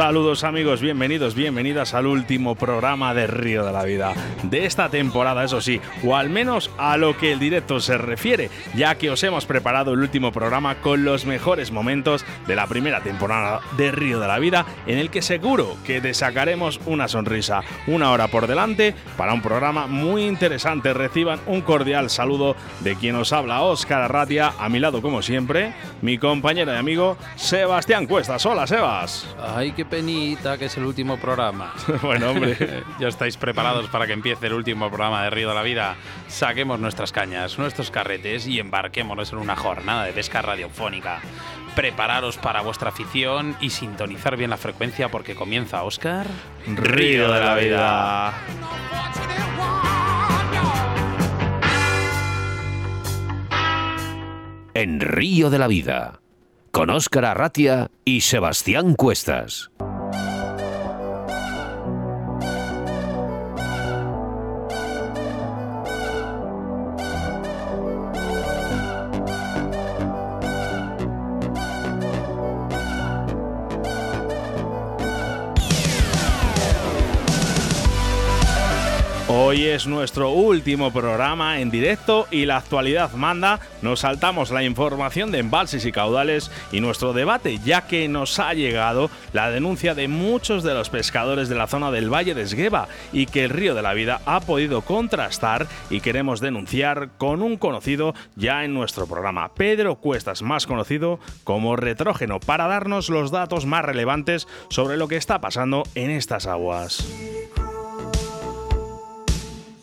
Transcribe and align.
Saludos 0.00 0.44
amigos, 0.44 0.80
bienvenidos, 0.80 1.34
bienvenidas 1.34 1.92
al 1.92 2.06
último 2.06 2.54
programa 2.54 3.12
de 3.12 3.26
Río 3.26 3.66
de 3.66 3.72
la 3.72 3.84
Vida 3.84 4.14
de 4.44 4.64
esta 4.64 4.88
temporada, 4.88 5.44
eso 5.44 5.60
sí, 5.60 5.78
o 6.02 6.16
al 6.16 6.30
menos 6.30 6.70
a 6.78 6.96
lo 6.96 7.18
que 7.18 7.32
el 7.32 7.38
directo 7.38 7.80
se 7.80 7.98
refiere, 7.98 8.48
ya 8.74 8.94
que 8.94 9.10
os 9.10 9.22
hemos 9.22 9.44
preparado 9.44 9.92
el 9.92 10.00
último 10.00 10.32
programa 10.32 10.76
con 10.76 11.04
los 11.04 11.26
mejores 11.26 11.70
momentos 11.70 12.24
de 12.46 12.56
la 12.56 12.66
primera 12.66 13.02
temporada 13.02 13.60
de 13.76 13.92
Río 13.92 14.20
de 14.20 14.26
la 14.26 14.38
Vida, 14.38 14.64
en 14.86 14.96
el 14.96 15.10
que 15.10 15.20
seguro 15.20 15.76
que 15.84 16.00
te 16.00 16.14
sacaremos 16.14 16.80
una 16.86 17.06
sonrisa, 17.06 17.60
una 17.86 18.10
hora 18.10 18.28
por 18.28 18.46
delante 18.46 18.94
para 19.18 19.34
un 19.34 19.42
programa 19.42 19.86
muy 19.86 20.24
interesante. 20.24 20.94
Reciban 20.94 21.40
un 21.46 21.60
cordial 21.60 22.08
saludo 22.08 22.56
de 22.80 22.96
quien 22.96 23.16
os 23.16 23.34
habla, 23.34 23.60
Óscar 23.60 24.00
Arratia, 24.00 24.54
a 24.58 24.70
mi 24.70 24.78
lado 24.78 25.02
como 25.02 25.20
siempre, 25.20 25.74
mi 26.00 26.16
compañero 26.16 26.72
y 26.72 26.76
amigo 26.76 27.18
Sebastián 27.36 28.06
Cuestas. 28.06 28.46
Hola 28.46 28.66
Sebas. 28.66 29.36
Ay, 29.38 29.72
qué 29.72 29.84
penita 29.90 30.56
que 30.56 30.66
es 30.66 30.76
el 30.76 30.84
último 30.84 31.18
programa. 31.18 31.74
bueno, 32.02 32.30
hombre. 32.30 32.56
¿Ya 33.00 33.08
estáis 33.08 33.36
preparados 33.36 33.88
para 33.88 34.06
que 34.06 34.12
empiece 34.12 34.46
el 34.46 34.54
último 34.54 34.88
programa 34.88 35.24
de 35.24 35.30
Río 35.30 35.48
de 35.48 35.54
la 35.54 35.62
Vida? 35.62 35.96
Saquemos 36.28 36.78
nuestras 36.78 37.12
cañas, 37.12 37.58
nuestros 37.58 37.90
carretes 37.90 38.46
y 38.46 38.60
embarquémonos 38.60 39.32
en 39.32 39.38
una 39.38 39.56
jornada 39.56 40.04
de 40.04 40.12
pesca 40.12 40.40
radiofónica. 40.40 41.20
Prepararos 41.74 42.38
para 42.38 42.62
vuestra 42.62 42.90
afición 42.90 43.56
y 43.60 43.70
sintonizar 43.70 44.36
bien 44.36 44.50
la 44.50 44.56
frecuencia 44.56 45.10
porque 45.10 45.34
comienza 45.34 45.82
Oscar. 45.82 46.26
Río 46.66 47.30
de 47.30 47.40
la 47.40 47.54
Vida. 47.56 48.34
En 54.72 55.00
Río 55.00 55.50
de 55.50 55.58
la 55.58 55.66
Vida 55.66 56.19
con 56.70 56.90
Óscar 56.90 57.24
Arratia 57.24 57.90
y 58.04 58.22
Sebastián 58.22 58.94
Cuestas. 58.94 59.70
Hoy 79.50 79.64
es 79.64 79.88
nuestro 79.88 80.30
último 80.30 80.92
programa 80.92 81.58
en 81.58 81.72
directo 81.72 82.28
y 82.30 82.46
la 82.46 82.58
actualidad 82.58 83.10
manda. 83.14 83.58
Nos 83.82 83.98
saltamos 83.98 84.52
la 84.52 84.62
información 84.62 85.32
de 85.32 85.40
embalses 85.40 85.84
y 85.84 85.90
caudales 85.90 86.52
y 86.70 86.80
nuestro 86.80 87.12
debate, 87.12 87.58
ya 87.58 87.88
que 87.88 88.06
nos 88.06 88.38
ha 88.38 88.54
llegado 88.54 89.10
la 89.32 89.50
denuncia 89.50 89.96
de 89.96 90.06
muchos 90.06 90.62
de 90.62 90.72
los 90.72 90.88
pescadores 90.88 91.48
de 91.48 91.56
la 91.56 91.66
zona 91.66 91.90
del 91.90 92.14
Valle 92.14 92.36
de 92.36 92.42
Esgueva 92.42 92.86
y 93.12 93.26
que 93.26 93.42
el 93.42 93.50
Río 93.50 93.74
de 93.74 93.82
la 93.82 93.92
Vida 93.92 94.20
ha 94.24 94.38
podido 94.38 94.82
contrastar 94.82 95.66
y 95.90 96.00
queremos 96.00 96.38
denunciar 96.38 97.10
con 97.18 97.42
un 97.42 97.56
conocido 97.56 98.14
ya 98.36 98.64
en 98.64 98.72
nuestro 98.72 99.08
programa, 99.08 99.52
Pedro 99.54 99.96
Cuestas, 99.96 100.42
más 100.42 100.68
conocido 100.68 101.18
como 101.42 101.74
Retrógeno, 101.74 102.38
para 102.38 102.68
darnos 102.68 103.10
los 103.10 103.32
datos 103.32 103.66
más 103.66 103.84
relevantes 103.84 104.46
sobre 104.68 104.96
lo 104.96 105.08
que 105.08 105.16
está 105.16 105.40
pasando 105.40 105.82
en 105.96 106.10
estas 106.10 106.46
aguas. 106.46 107.04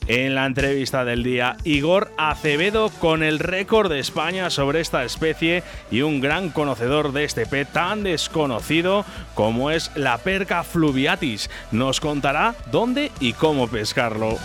En 0.07 0.35
la 0.35 0.45
entrevista 0.45 1.03
del 1.03 1.22
día, 1.22 1.57
Igor 1.66 2.12
Acevedo 2.18 2.90
con 3.00 3.23
el 3.23 3.40
récord 3.40 3.91
de 3.91 4.00
España 4.00 4.50
sobre 4.50 4.79
esta 4.79 5.03
especie 5.03 5.63
y 5.91 6.01
un 6.01 6.22
gran 6.22 6.50
conocedor 6.50 7.12
de 7.12 7.25
este 7.25 7.45
pez 7.45 7.68
tan 7.68 8.03
desconocido 8.03 9.03
como 9.34 9.69
es 9.69 9.91
la 9.95 10.18
perca 10.19 10.63
fluviatis. 10.63 11.50
Nos 11.72 12.00
contará 12.00 12.56
dónde 12.72 13.12
y 13.19 13.34
cómo 13.34 13.68
pescarlo. 13.68 14.38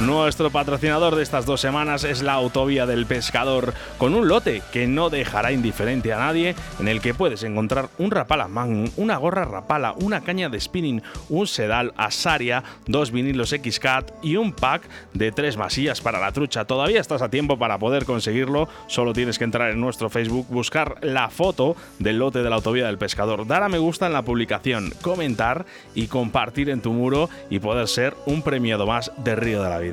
Nuestro 0.00 0.50
patrocinador 0.50 1.14
de 1.14 1.22
estas 1.22 1.46
dos 1.46 1.60
semanas 1.60 2.02
es 2.02 2.20
la 2.20 2.32
Autovía 2.32 2.84
del 2.84 3.06
Pescador, 3.06 3.74
con 3.96 4.16
un 4.16 4.26
lote 4.26 4.60
que 4.72 4.88
no 4.88 5.08
dejará 5.08 5.52
indiferente 5.52 6.12
a 6.12 6.18
nadie, 6.18 6.56
en 6.80 6.88
el 6.88 7.00
que 7.00 7.14
puedes 7.14 7.44
encontrar 7.44 7.88
un 7.98 8.10
rapala 8.10 8.48
magnum, 8.48 8.90
una 8.96 9.16
gorra 9.18 9.44
rapala, 9.44 9.94
una 10.00 10.22
caña 10.22 10.48
de 10.48 10.60
spinning, 10.60 11.00
un 11.28 11.46
sedal 11.46 11.94
asaria, 11.96 12.64
dos 12.88 13.12
vinilos 13.12 13.52
X-Cat 13.52 14.10
y 14.20 14.34
un 14.34 14.52
pack 14.52 14.82
de 15.12 15.30
tres 15.30 15.56
masillas 15.56 16.00
para 16.00 16.18
la 16.18 16.32
trucha. 16.32 16.64
Todavía 16.64 17.00
estás 17.00 17.22
a 17.22 17.30
tiempo 17.30 17.56
para 17.56 17.78
poder 17.78 18.04
conseguirlo, 18.04 18.68
solo 18.88 19.12
tienes 19.12 19.38
que 19.38 19.44
entrar 19.44 19.70
en 19.70 19.80
nuestro 19.80 20.10
Facebook, 20.10 20.48
buscar 20.50 20.96
la 21.02 21.30
foto 21.30 21.76
del 22.00 22.18
lote 22.18 22.42
de 22.42 22.50
la 22.50 22.56
Autovía 22.56 22.86
del 22.86 22.98
Pescador, 22.98 23.46
dar 23.46 23.62
a 23.62 23.68
me 23.68 23.78
gusta 23.78 24.08
en 24.08 24.12
la 24.12 24.22
publicación, 24.22 24.92
comentar 25.02 25.66
y 25.94 26.08
compartir 26.08 26.68
en 26.68 26.80
tu 26.80 26.92
muro 26.92 27.30
y 27.48 27.60
poder 27.60 27.86
ser 27.86 28.16
un 28.26 28.42
premiado 28.42 28.88
más 28.88 29.12
de 29.18 29.36
Río 29.36 29.62
de 29.62 29.70
la 29.70 29.78
Vida. 29.78 29.83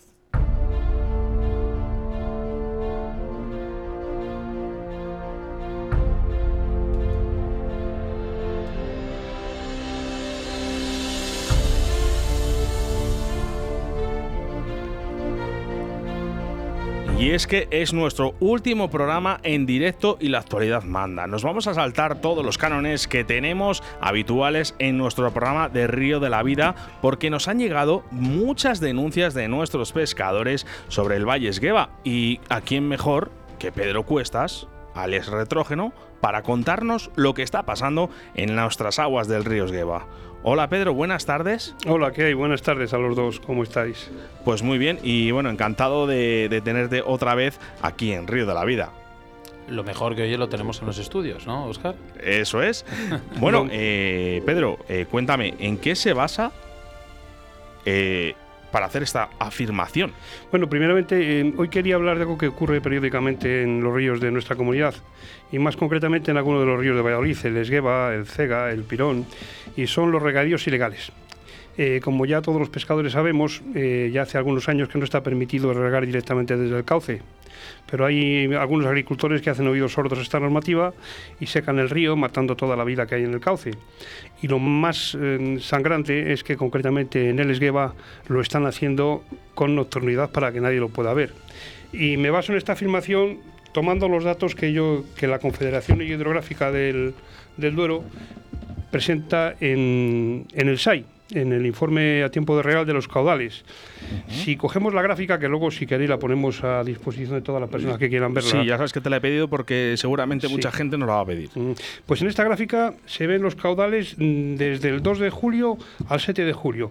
Y 17.27 17.33
es 17.33 17.49
que 17.49 17.67
es 17.73 17.93
nuestro 17.93 18.37
último 18.39 18.89
programa 18.89 19.41
en 19.43 19.67
directo 19.67 20.17
y 20.21 20.29
la 20.29 20.39
actualidad 20.39 20.85
manda. 20.85 21.27
Nos 21.27 21.43
vamos 21.43 21.67
a 21.67 21.75
saltar 21.75 22.21
todos 22.21 22.45
los 22.45 22.57
cánones 22.57 23.09
que 23.09 23.25
tenemos 23.25 23.83
habituales 24.01 24.77
en 24.79 24.97
nuestro 24.97 25.29
programa 25.33 25.69
de 25.69 25.89
Río 25.89 26.21
de 26.21 26.31
la 26.31 26.45
Vida 26.45 26.77
porque 27.03 27.29
nos 27.29 27.49
han 27.49 27.59
llegado 27.59 28.05
muchas 28.13 28.79
denuncias 28.79 29.35
de 29.35 29.49
nuestros 29.49 29.91
pescadores 29.91 30.69
sobre 30.87 31.17
el 31.17 31.29
Valle 31.29 31.49
Esgueva. 31.49 31.91
Y 32.05 32.39
a 32.49 32.61
quién 32.61 32.87
mejor 32.87 33.33
que 33.59 33.73
Pedro 33.73 34.05
Cuestas, 34.05 34.69
alias 34.95 35.27
Retrógeno, 35.27 35.93
para 36.21 36.45
contarnos 36.45 37.11
lo 37.17 37.35
que 37.35 37.43
está 37.43 37.65
pasando 37.65 38.09
en 38.37 38.55
nuestras 38.55 39.01
aguas 39.01 39.27
del 39.27 39.45
río 39.45 39.65
Esgueva. 39.65 40.07
Hola 40.49 40.69
Pedro, 40.69 40.95
buenas 40.95 41.27
tardes. 41.27 41.75
Hola, 41.89 42.13
¿qué 42.13 42.27
hay? 42.27 42.35
Buenas 42.35 42.63
tardes 42.63 42.95
a 42.95 42.99
los 42.99 43.17
dos, 43.17 43.41
¿cómo 43.41 43.65
estáis? 43.65 44.09
Pues 44.45 44.63
muy 44.63 44.79
bien 44.79 45.01
y 45.03 45.33
bueno, 45.33 45.51
encantado 45.51 46.07
de, 46.07 46.63
tenerte 46.65 47.03
otra 47.05 47.35
vez 47.35 47.59
aquí 47.83 48.13
en 48.13 48.29
Río 48.29 48.47
de 48.47 48.55
la 48.55 48.65
Vida. 48.65 48.93
Lo 49.69 49.83
mejor 49.83 50.15
que 50.15 50.23
hoy 50.23 50.37
lo 50.37 50.49
tenemos 50.49 50.79
en 50.79 50.87
los 50.87 50.99
estudios, 50.99 51.49
¿no, 51.49 51.67
Oscar? 51.67 51.97
Eso 52.23 52.63
es. 52.63 52.87
Bueno, 53.41 53.67
eh, 53.73 54.41
Pedro, 54.47 54.79
eh, 54.89 55.07
cuéntame, 55.11 55.55
¿en 55.59 55.79
qué 55.79 55.97
se 55.97 56.13
basa 56.13 56.53
eh, 57.85 58.37
para 58.77 58.89
hacer 58.89 59.05
esta 59.05 59.31
afirmación? 59.39 60.13
Bueno, 60.51 60.69
primeramente, 60.69 61.51
hoy 61.57 61.71
quería 61.71 61.95
hablar 61.95 62.17
de 62.17 62.25
algo 62.25 62.37
que 62.37 62.49
ocurre 62.49 62.83
periódicamente 62.83 63.63
en 63.63 63.83
los 63.83 63.95
ríos 63.95 64.21
de 64.21 64.31
nuestra 64.31 64.55
comunidad 64.55 64.95
y 65.51 65.59
más 65.59 65.79
concretamente 65.79 66.31
en 66.31 66.37
algunos 66.37 66.61
de 66.61 66.67
los 66.67 66.79
ríos 66.79 66.95
de 66.95 67.01
Valladolid, 67.01 67.39
el 67.45 67.57
Esgueva, 67.57 68.13
el 68.13 68.27
Cega, 68.27 68.71
el 68.71 68.83
Pirón, 68.83 69.25
y 69.79 69.87
son 69.87 70.13
los 70.13 70.23
regadíos 70.23 70.67
ilegales. 70.67 71.11
Eh, 71.79 72.03
como 72.05 72.27
ya 72.27 72.43
todos 72.43 72.61
los 72.61 72.69
pescadores 72.69 73.15
sabemos, 73.15 73.63
eh, 73.75 74.11
ya 74.13 74.21
hace 74.21 74.37
algunos 74.37 74.69
años 74.69 74.91
que 74.91 74.99
no 74.99 75.05
está 75.05 75.23
permitido 75.23 75.73
regar 75.73 76.05
directamente 76.05 76.55
desde 76.55 76.77
el 76.77 76.85
cauce. 76.85 77.23
Pero 77.91 78.07
hay 78.07 78.53
algunos 78.55 78.87
agricultores 78.87 79.43
que 79.43 79.51
hacen 79.51 79.67
oídos 79.69 79.93
sordos 79.93 80.19
a 80.19 80.23
esta 80.23 80.41
normativa 80.41 80.93
y 81.39 81.47
secan 81.47 81.79
el 81.79 81.89
río, 81.89 82.17
matando 82.17 82.57
toda 82.57 82.77
la 82.77 82.85
vida 82.85 83.07
que 83.07 83.15
hay 83.15 83.25
en 83.25 83.35
el 83.35 83.41
cauce. 83.41 83.71
Y 84.43 84.49
lo 84.49 84.59
más 84.59 85.17
eh, 85.21 85.59
sangrante 85.61 86.33
es 86.33 86.43
que 86.43 86.57
concretamente 86.57 87.31
en 87.31 87.39
el 87.39 87.51
Esgueva 87.51 87.95
lo 88.29 88.41
están 88.41 88.67
haciendo 88.67 89.23
con 89.55 89.75
nocturnidad 89.75 90.31
para 90.31 90.53
que 90.53 90.61
nadie 90.61 90.81
lo 90.81 90.89
pueda 90.89 91.15
ver. 91.15 91.33
Y 91.93 92.17
me 92.17 92.31
baso 92.31 92.53
en 92.53 92.59
esta 92.59 92.73
afirmación 92.73 93.39
tomando 93.77 94.09
los 94.09 94.25
datos 94.25 94.55
que, 94.55 94.73
yo, 94.73 95.05
que 95.19 95.27
la 95.27 95.39
Confederación 95.39 96.01
Hidrográfica 96.01 96.73
del, 96.73 97.13
Duero 97.59 98.05
presenta 98.91 99.55
en, 99.61 100.47
el 100.55 100.79
SAI, 100.79 101.05
en 101.31 101.53
el 101.53 101.67
informe 101.67 102.23
a 102.23 102.31
tiempo 102.31 102.57
de 102.57 102.63
real 102.63 102.87
de 102.87 102.93
los 102.93 103.09
caudales. 103.09 103.65
Si 104.29 104.57
cogemos 104.57 104.95
la 104.95 105.03
gráfica, 105.03 105.39
que 105.39 105.49
luego 105.49 105.71
si 105.71 105.87
queréis 105.87 106.11
la 106.11 106.19
ponemos 106.19 106.63
a 106.63 106.85
disposición 106.85 107.35
de 107.35 107.43
todas 107.43 107.61
las 107.61 107.71
personas 107.71 107.99
que 107.99 108.09
quieran 108.09 108.33
verla. 108.35 108.51
Sí, 108.51 108.67
ya 108.67 108.77
sabes 108.77 108.93
que 108.93 109.01
te 109.01 109.11
la 109.11 109.17
he 109.17 109.21
pedido 109.21 109.49
porque 109.49 109.95
seguramente 109.97 110.49
mucha 110.49 110.71
gente 110.71 110.97
nos 110.97 111.09
la 111.09 111.15
va 111.15 111.21
a 111.21 111.27
pedir. 111.27 111.51
Pues 112.07 112.23
en 112.23 112.29
esta 112.29 112.45
gráfica 112.45 112.95
se 113.07 113.27
ven 113.27 113.43
los 113.43 113.57
caudales 113.57 114.17
mm, 114.19 114.57
desde 114.57 114.89
el 114.89 115.03
2 115.03 115.19
de 115.19 115.31
julio 115.31 115.79
al 116.09 116.21
7 116.21 116.45
de 116.45 116.53
julio. 116.53 116.91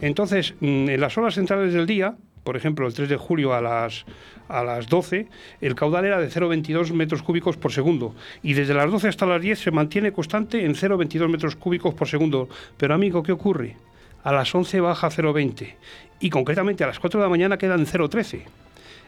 Entonces, 0.00 0.54
mm, 0.60 0.88
en 0.88 1.00
las 1.00 1.16
horas 1.18 1.34
centrales 1.34 1.72
del 1.72 1.86
día, 1.86 2.14
por 2.44 2.56
ejemplo, 2.56 2.86
el 2.86 2.94
3 2.94 3.08
de 3.08 3.16
julio 3.16 3.54
a 3.54 3.60
las, 3.60 4.04
a 4.48 4.62
las 4.62 4.88
12, 4.88 5.28
el 5.60 5.74
caudal 5.74 6.04
era 6.04 6.18
de 6.18 6.28
0,22 6.28 6.92
metros 6.92 7.22
cúbicos 7.22 7.56
por 7.56 7.72
segundo. 7.72 8.14
Y 8.42 8.54
desde 8.54 8.74
las 8.74 8.90
12 8.90 9.08
hasta 9.08 9.26
las 9.26 9.40
10 9.40 9.58
se 9.58 9.70
mantiene 9.70 10.12
constante 10.12 10.64
en 10.64 10.74
0,22 10.74 11.28
metros 11.28 11.56
cúbicos 11.56 11.94
por 11.94 12.08
segundo. 12.08 12.48
Pero 12.76 12.94
amigo, 12.94 13.22
¿qué 13.22 13.32
ocurre? 13.32 13.76
A 14.24 14.32
las 14.32 14.54
11 14.54 14.80
baja 14.80 15.06
a 15.06 15.10
0,20. 15.10 15.74
Y 16.20 16.30
concretamente 16.30 16.84
a 16.84 16.88
las 16.88 16.98
4 16.98 17.20
de 17.20 17.26
la 17.26 17.30
mañana 17.30 17.58
queda 17.58 17.74
en 17.74 17.86
0,13. 17.86 18.42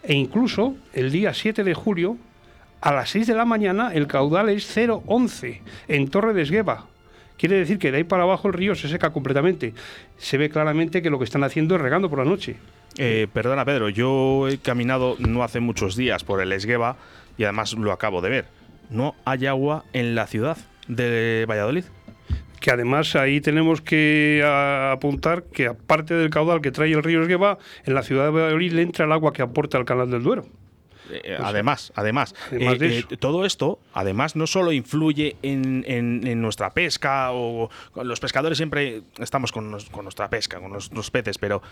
E 0.03 0.15
incluso 0.15 0.77
el 0.93 1.11
día 1.11 1.35
7 1.35 1.65
de 1.65 1.75
julio, 1.75 2.17
a 2.81 2.93
las 2.93 3.11
6 3.11 3.27
de 3.27 3.35
la 3.35 3.45
mañana, 3.45 3.93
el 3.93 4.07
caudal 4.07 4.49
es 4.49 4.77
0,11 4.77 5.61
en 5.89 6.09
Torre 6.09 6.33
de 6.33 6.43
Esgueva. 6.43 6.87
Quiere 7.37 7.57
decir 7.57 7.79
que 7.79 7.91
de 7.91 7.99
ahí 7.99 8.05
para 8.05 8.25
abajo 8.25 8.49
el 8.49 8.55
río 8.55 8.75
se 8.75 8.89
seca 8.89 9.11
completamente. 9.11 9.73
Se 10.19 10.37
ve 10.37 10.51
claramente 10.51 11.01
que 11.01 11.11
lo 11.11 11.19
que 11.19 11.25
están 11.25 11.43
haciendo 11.43 11.75
es 11.75 11.81
regando 11.81 12.11
por 12.11 12.19
la 12.19 12.25
noche. 12.27 12.57
Eh, 12.99 13.29
perdona, 13.33 13.65
Pedro, 13.65 13.89
yo 13.89 14.49
he 14.49 14.59
caminado 14.59 15.17
no 15.19 15.43
hace 15.43 15.61
muchos 15.61 15.97
días 15.97 16.25
por 16.25 16.41
el 16.41 16.53
Esgueva 16.53 16.97
y 17.39 17.45
además 17.45 17.73
lo 17.75 17.93
acabo 17.93 18.21
de 18.21 18.31
ver. 18.31 18.45
No 18.91 19.15
hay 19.25 19.47
agua 19.47 19.85
en 19.93 20.15
la 20.15 20.27
ciudad 20.27 20.59
de 20.89 21.47
Valladolid 21.49 21.85
que 22.61 22.71
además 22.71 23.17
ahí 23.17 23.41
tenemos 23.41 23.81
que 23.81 24.43
apuntar 24.93 25.45
que 25.45 25.67
aparte 25.67 26.15
del 26.15 26.29
caudal 26.29 26.61
que 26.61 26.71
trae 26.71 26.93
el 26.93 27.03
río 27.03 27.23
Esgueva, 27.23 27.59
en 27.85 27.95
la 27.95 28.03
ciudad 28.03 28.27
de 28.27 28.31
Valladolid 28.31 28.73
le 28.73 28.83
entra 28.83 29.07
el 29.07 29.13
agua 29.13 29.33
que 29.33 29.41
aporta 29.41 29.79
el 29.79 29.87
canal 29.87 30.11
del 30.11 30.23
Duero. 30.23 30.47
Eh, 31.11 31.37
además, 31.43 31.93
además, 31.97 32.35
eh, 32.53 33.03
todo 33.19 33.45
esto, 33.45 33.81
además, 33.95 34.37
no 34.37 34.47
solo 34.47 34.73
influye 34.73 35.37
en, 35.43 36.41
nuestra 36.41 36.71
pesca 36.71 37.33
o 37.33 37.69
los 37.97 38.21
pescadores 38.21 38.59
siempre 38.59 39.03
estamos 39.19 39.51
con, 39.51 39.77
con 39.91 40.05
nuestra 40.05 40.29
pesca, 40.29 40.61
con 40.61 40.71
nuestros 40.71 41.11
peces, 41.11 41.39
pero 41.39 41.63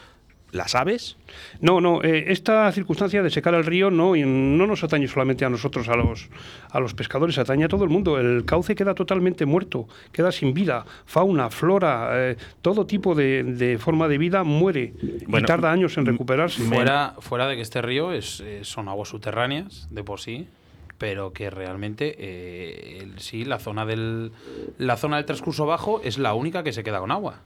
¿Las 0.50 0.74
aves? 0.74 1.16
No, 1.60 1.80
no. 1.80 2.02
Eh, 2.02 2.26
esta 2.28 2.70
circunstancia 2.72 3.22
de 3.22 3.28
secar 3.28 3.54
el 3.54 3.66
río 3.66 3.90
no, 3.90 4.16
no 4.16 4.66
nos 4.66 4.82
atañe 4.82 5.06
solamente 5.06 5.44
a 5.44 5.50
nosotros, 5.50 5.88
a 5.88 5.96
los, 5.96 6.30
a 6.70 6.80
los 6.80 6.94
pescadores, 6.94 7.36
atañe 7.36 7.64
a 7.64 7.68
todo 7.68 7.84
el 7.84 7.90
mundo. 7.90 8.18
El 8.18 8.46
cauce 8.46 8.74
queda 8.74 8.94
totalmente 8.94 9.44
muerto, 9.44 9.88
queda 10.10 10.32
sin 10.32 10.54
vida. 10.54 10.86
Fauna, 11.04 11.50
flora, 11.50 12.10
eh, 12.14 12.36
todo 12.62 12.86
tipo 12.86 13.14
de, 13.14 13.78
forma 13.78 14.08
de 14.08 14.16
vida 14.16 14.42
muere 14.42 14.94
y 15.02 15.42
tarda 15.42 15.70
años 15.70 15.98
en 15.98 16.06
recuperarse. 16.06 16.62
Fuera, 16.62 17.14
fuera 17.18 17.46
de 17.46 17.56
que 17.56 17.62
este 17.62 17.82
río 17.82 18.12
es, 18.12 18.40
eh, 18.40 18.60
son 18.62 18.88
aguas 18.88 19.10
subterráneas 19.10 19.88
de 19.90 20.02
por 20.02 20.18
sí, 20.18 20.48
pero 20.96 21.34
que 21.34 21.50
realmente 21.50 23.06
sí, 23.18 23.44
la 23.44 23.58
zona, 23.58 23.84
del, 23.84 24.32
la 24.78 24.96
zona 24.96 25.16
del 25.16 25.26
transcurso 25.26 25.66
bajo 25.66 26.00
es 26.02 26.16
la 26.16 26.32
única 26.32 26.62
que 26.62 26.72
se 26.72 26.82
queda 26.82 27.00
con 27.00 27.10
agua 27.10 27.42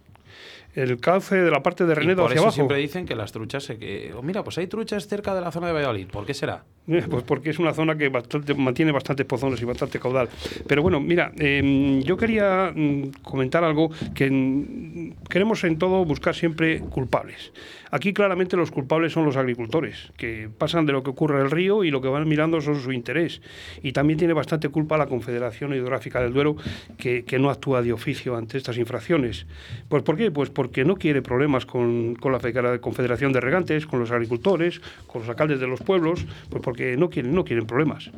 el 0.75 0.99
cauce 1.00 1.37
de 1.37 1.50
la 1.50 1.62
parte 1.62 1.85
de 1.85 1.95
Renedo 1.95 2.25
hacia 2.25 2.35
eso 2.35 2.43
abajo. 2.45 2.55
siempre 2.55 2.76
dicen 2.79 3.07
que 3.07 3.14
las 3.14 3.33
truchas 3.33 3.64
se 3.64 3.79
que 3.79 4.12
oh, 4.17 4.23
mira, 4.23 4.43
pues 4.43 4.59
hay 4.59 4.67
truchas 4.67 5.07
cerca 5.07 5.35
de 5.35 5.41
la 5.41 5.52
zona 5.52 5.67
de 5.69 5.73
Valladolid. 5.75 6.09
¿Por 6.09 6.26
qué 6.26 6.35
será? 6.35 6.64
Eh, 6.88 7.05
pues 7.09 7.23
porque 7.23 7.50
es 7.50 7.61
una 7.61 7.73
zona 7.73 7.97
que 7.97 8.09
bastante, 8.09 8.55
mantiene 8.55 8.91
bastantes 8.91 9.25
pozones 9.25 9.62
y 9.62 9.64
bastante 9.64 10.00
caudal. 10.00 10.29
Pero 10.67 10.83
bueno, 10.83 10.99
mira, 10.99 11.31
em, 11.38 12.00
yo 12.02 12.17
quería 12.17 12.73
mm, 12.75 13.23
comentar 13.23 13.62
algo 13.62 13.91
que 14.14 14.29
mm, 14.29 15.12
queremos 15.31 15.62
en 15.62 15.79
todo 15.79 16.05
buscar 16.05 16.35
siempre 16.35 16.81
culpables. 16.81 17.52
Aquí 17.95 18.15
claramente 18.15 18.57
los 18.57 18.71
culpables 18.71 19.13
son 19.13 19.27
los 19.27 19.37
agricultores, 19.37 20.15
que 20.17 20.49
pasan 20.57 20.87
de 20.87 20.95
lo 20.95 21.03
que 21.03 21.11
ocurre 21.11 21.39
en 21.39 21.45
el 21.45 21.51
río 21.51 21.85
y 21.85 21.91
lo 21.91 22.01
que 22.01 22.09
van 22.09 22.27
mirando 22.27 22.59
son 22.63 22.81
su 22.81 22.91
interés. 22.91 23.43
Y 23.83 23.93
también 23.93 24.19
tiene 24.19 24.33
bastante 24.33 24.71
culpa 24.71 24.97
la 24.97 25.09
Confederación 25.09 25.75
Hidrográfica 25.75 26.23
del 26.23 26.33
Duero, 26.33 26.57
que, 26.97 27.23
no 27.39 27.51
actúa 27.51 27.83
de 27.83 27.93
oficio 27.93 28.35
ante 28.35 28.57
estas 28.57 28.79
infracciones. 28.79 29.47
Pues 29.91 30.03
¿por 30.05 30.17
qué? 30.17 30.31
Pues 30.31 30.49
porque 30.49 30.87
no 30.87 30.97
quiere 30.97 31.21
problemas 31.21 31.67
con, 31.67 32.17
la 32.23 32.79
Confederación 32.79 33.31
de 33.35 33.41
Regantes, 33.41 33.85
con 33.85 34.01
los 34.01 34.11
agricultores, 34.11 34.81
con 35.07 35.21
los 35.21 35.29
alcaldes 35.29 35.61
de 35.61 35.67
los 35.67 35.81
pueblos, 35.81 36.25
pues 36.49 36.63
porque 36.63 36.97
no 36.97 37.11
quieren, 37.11 37.35
no 37.35 37.45
quieren 37.45 37.67
problemas. 37.67 38.11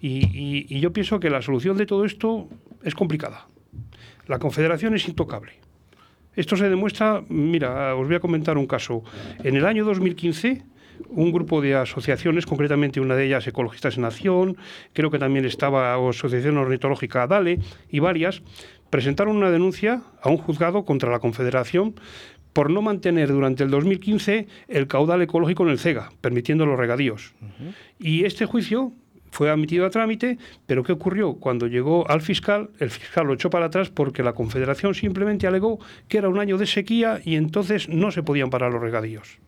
Y, 0.00 0.66
y 0.72 0.78
yo 0.78 0.92
pienso 0.92 1.18
que 1.18 1.30
la 1.30 1.42
solución 1.42 1.76
de 1.76 1.86
todo 1.86 2.04
esto 2.04 2.48
es 2.84 2.94
complicada. 2.94 3.48
La 4.28 4.38
Confederación 4.38 4.94
es 4.94 5.08
intocable. 5.08 5.65
Esto 6.36 6.56
se 6.56 6.68
demuestra, 6.68 7.22
mira, 7.28 7.94
os 7.96 8.06
voy 8.06 8.16
a 8.16 8.20
comentar 8.20 8.56
un 8.58 8.66
caso. 8.66 9.02
En 9.42 9.56
el 9.56 9.66
año 9.66 9.84
2015, 9.84 10.62
un 11.08 11.32
grupo 11.32 11.60
de 11.60 11.74
asociaciones, 11.74 12.46
concretamente 12.46 13.00
una 13.00 13.16
de 13.16 13.26
ellas 13.26 13.46
Ecologistas 13.46 13.96
en 13.96 14.04
Acción, 14.04 14.56
creo 14.92 15.10
que 15.10 15.18
también 15.18 15.44
estaba 15.44 15.94
Asociación 15.94 16.58
Ornitológica 16.58 17.26
DALE 17.26 17.58
y 17.90 17.98
varias, 18.00 18.42
presentaron 18.90 19.36
una 19.36 19.50
denuncia 19.50 20.02
a 20.22 20.28
un 20.28 20.36
juzgado 20.36 20.84
contra 20.84 21.10
la 21.10 21.18
Confederación 21.18 21.94
por 22.52 22.70
no 22.70 22.80
mantener 22.80 23.28
durante 23.28 23.64
el 23.64 23.70
2015 23.70 24.46
el 24.68 24.86
caudal 24.86 25.20
ecológico 25.20 25.64
en 25.64 25.70
el 25.70 25.78
CEGA, 25.78 26.10
permitiendo 26.22 26.64
los 26.64 26.78
regadíos. 26.78 27.34
Y 27.98 28.24
este 28.24 28.46
juicio 28.46 28.92
fue 29.36 29.50
admitido 29.50 29.84
a 29.84 29.90
trámite, 29.90 30.38
pero 30.64 30.82
¿qué 30.82 30.92
ocurrió? 30.92 31.34
Cuando 31.34 31.66
llegó 31.66 32.08
al 32.10 32.22
fiscal, 32.22 32.70
el 32.78 32.88
fiscal 32.88 33.26
lo 33.26 33.34
echó 33.34 33.50
para 33.50 33.66
atrás 33.66 33.90
porque 33.90 34.22
la 34.22 34.32
Confederación 34.32 34.94
simplemente 34.94 35.46
alegó 35.46 35.78
que 36.08 36.16
era 36.16 36.30
un 36.30 36.38
año 36.38 36.56
de 36.56 36.64
sequía 36.64 37.20
y 37.22 37.36
entonces 37.36 37.90
no 37.90 38.10
se 38.10 38.22
podían 38.22 38.48
parar 38.48 38.72
los 38.72 38.80
regadíos. 38.80 39.38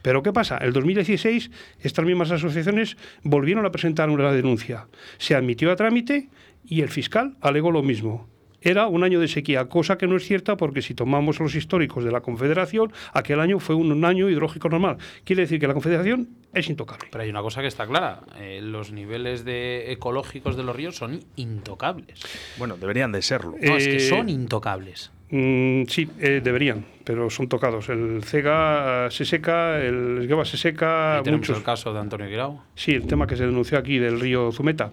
Pero 0.00 0.22
¿qué 0.22 0.32
pasa? 0.32 0.56
El 0.56 0.72
2016 0.72 1.50
estas 1.82 2.06
mismas 2.06 2.30
asociaciones 2.30 2.96
volvieron 3.24 3.66
a 3.66 3.72
presentar 3.72 4.08
una 4.08 4.32
denuncia. 4.32 4.86
Se 5.18 5.34
admitió 5.34 5.70
a 5.70 5.76
trámite 5.76 6.30
y 6.64 6.80
el 6.80 6.88
fiscal 6.88 7.36
alegó 7.42 7.70
lo 7.70 7.82
mismo 7.82 8.26
era 8.70 8.86
un 8.88 9.04
año 9.04 9.20
de 9.20 9.28
sequía, 9.28 9.66
cosa 9.68 9.96
que 9.96 10.06
no 10.06 10.16
es 10.16 10.24
cierta 10.24 10.56
porque 10.56 10.82
si 10.82 10.94
tomamos 10.94 11.40
los 11.40 11.54
históricos 11.54 12.04
de 12.04 12.10
la 12.10 12.20
Confederación, 12.20 12.92
aquel 13.12 13.40
año 13.40 13.58
fue 13.58 13.74
un, 13.74 14.04
año 14.04 14.28
hidrológico 14.28 14.68
normal. 14.68 14.98
Quiere 15.24 15.42
decir 15.42 15.60
que 15.60 15.66
la 15.66 15.74
Confederación 15.74 16.28
es 16.52 16.68
intocable. 16.68 17.08
Pero 17.10 17.24
hay 17.24 17.30
una 17.30 17.42
cosa 17.42 17.60
que 17.60 17.68
está 17.68 17.86
clara, 17.86 18.20
eh, 18.38 18.60
los 18.62 18.92
niveles 18.92 19.44
de 19.44 19.92
ecológicos 19.92 20.56
de 20.56 20.62
los 20.62 20.74
ríos 20.74 20.96
son 20.96 21.20
intocables. 21.36 22.20
Bueno, 22.58 22.76
deberían 22.76 23.12
de 23.12 23.22
serlo. 23.22 23.54
No, 23.60 23.76
es 23.76 23.86
que 23.86 24.00
son 24.00 24.28
intocables. 24.28 25.10
Mm, 25.30 25.84
sí, 25.88 26.08
eh, 26.20 26.40
deberían, 26.42 26.84
pero 27.02 27.28
son 27.30 27.48
tocados. 27.48 27.88
El 27.88 28.22
CEGA 28.22 29.08
se 29.10 29.24
seca, 29.24 29.80
el 29.80 30.18
Esgueva 30.22 30.44
se 30.44 30.56
seca. 30.56 31.18
¿Y 31.20 31.24
tenemos 31.24 31.48
el 31.48 31.62
caso 31.64 31.92
de 31.92 31.98
Antonio 31.98 32.28
Guirao. 32.28 32.62
Sí, 32.76 32.92
el 32.92 33.06
tema 33.06 33.26
que 33.26 33.36
se 33.36 33.44
denunció 33.44 33.76
aquí 33.76 33.98
del 33.98 34.20
río 34.20 34.52
Zumeta. 34.52 34.92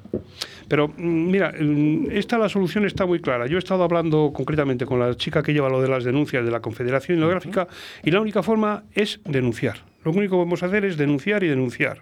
Pero 0.68 0.88
mm, 0.88 1.32
mira, 1.32 1.54
mm, 1.60 2.08
esta 2.12 2.40
la 2.40 2.50
solución 2.50 2.86
está 2.86 3.06
muy 3.06 3.20
clara. 3.20 3.46
Yo 3.46 3.58
he 3.58 3.60
estado 3.60 3.84
hablando 3.84 4.32
concretamente 4.34 4.88
con 4.88 5.00
la 5.00 5.16
chica 5.16 5.44
que 5.44 5.54
lleva 5.54 5.70
lo 5.70 5.82
de 5.82 5.88
las 5.88 6.04
denuncias 6.04 6.44
de 6.44 6.50
la 6.50 6.62
Confederación 6.62 7.20
Hidrográfica 7.20 7.68
y 8.04 8.10
la 8.10 8.20
única 8.20 8.42
forma 8.42 8.86
es 8.96 9.20
denunciar. 9.26 9.78
Lo 10.04 10.12
único 10.12 10.36
que 10.36 10.44
vamos 10.44 10.64
a 10.64 10.66
hacer 10.66 10.84
es 10.84 10.98
denunciar 10.98 11.44
y 11.44 11.48
denunciar. 11.48 12.02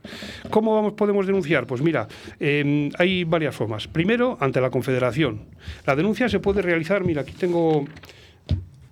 ¿Cómo 0.50 0.74
vamos, 0.74 0.94
podemos 0.94 1.28
denunciar? 1.28 1.68
Pues 1.68 1.82
mira, 1.82 2.08
em, 2.40 2.90
hay 2.98 3.26
varias 3.26 3.56
formas. 3.56 3.88
Primero, 3.88 4.38
ante 4.40 4.60
la 4.60 4.72
Confederación. 4.72 5.42
La 5.86 5.96
denuncia 5.96 6.28
se 6.28 6.40
puede 6.40 6.62
realizar, 6.62 7.04
mira, 7.04 7.22
aquí 7.22 7.34
tengo 7.34 7.86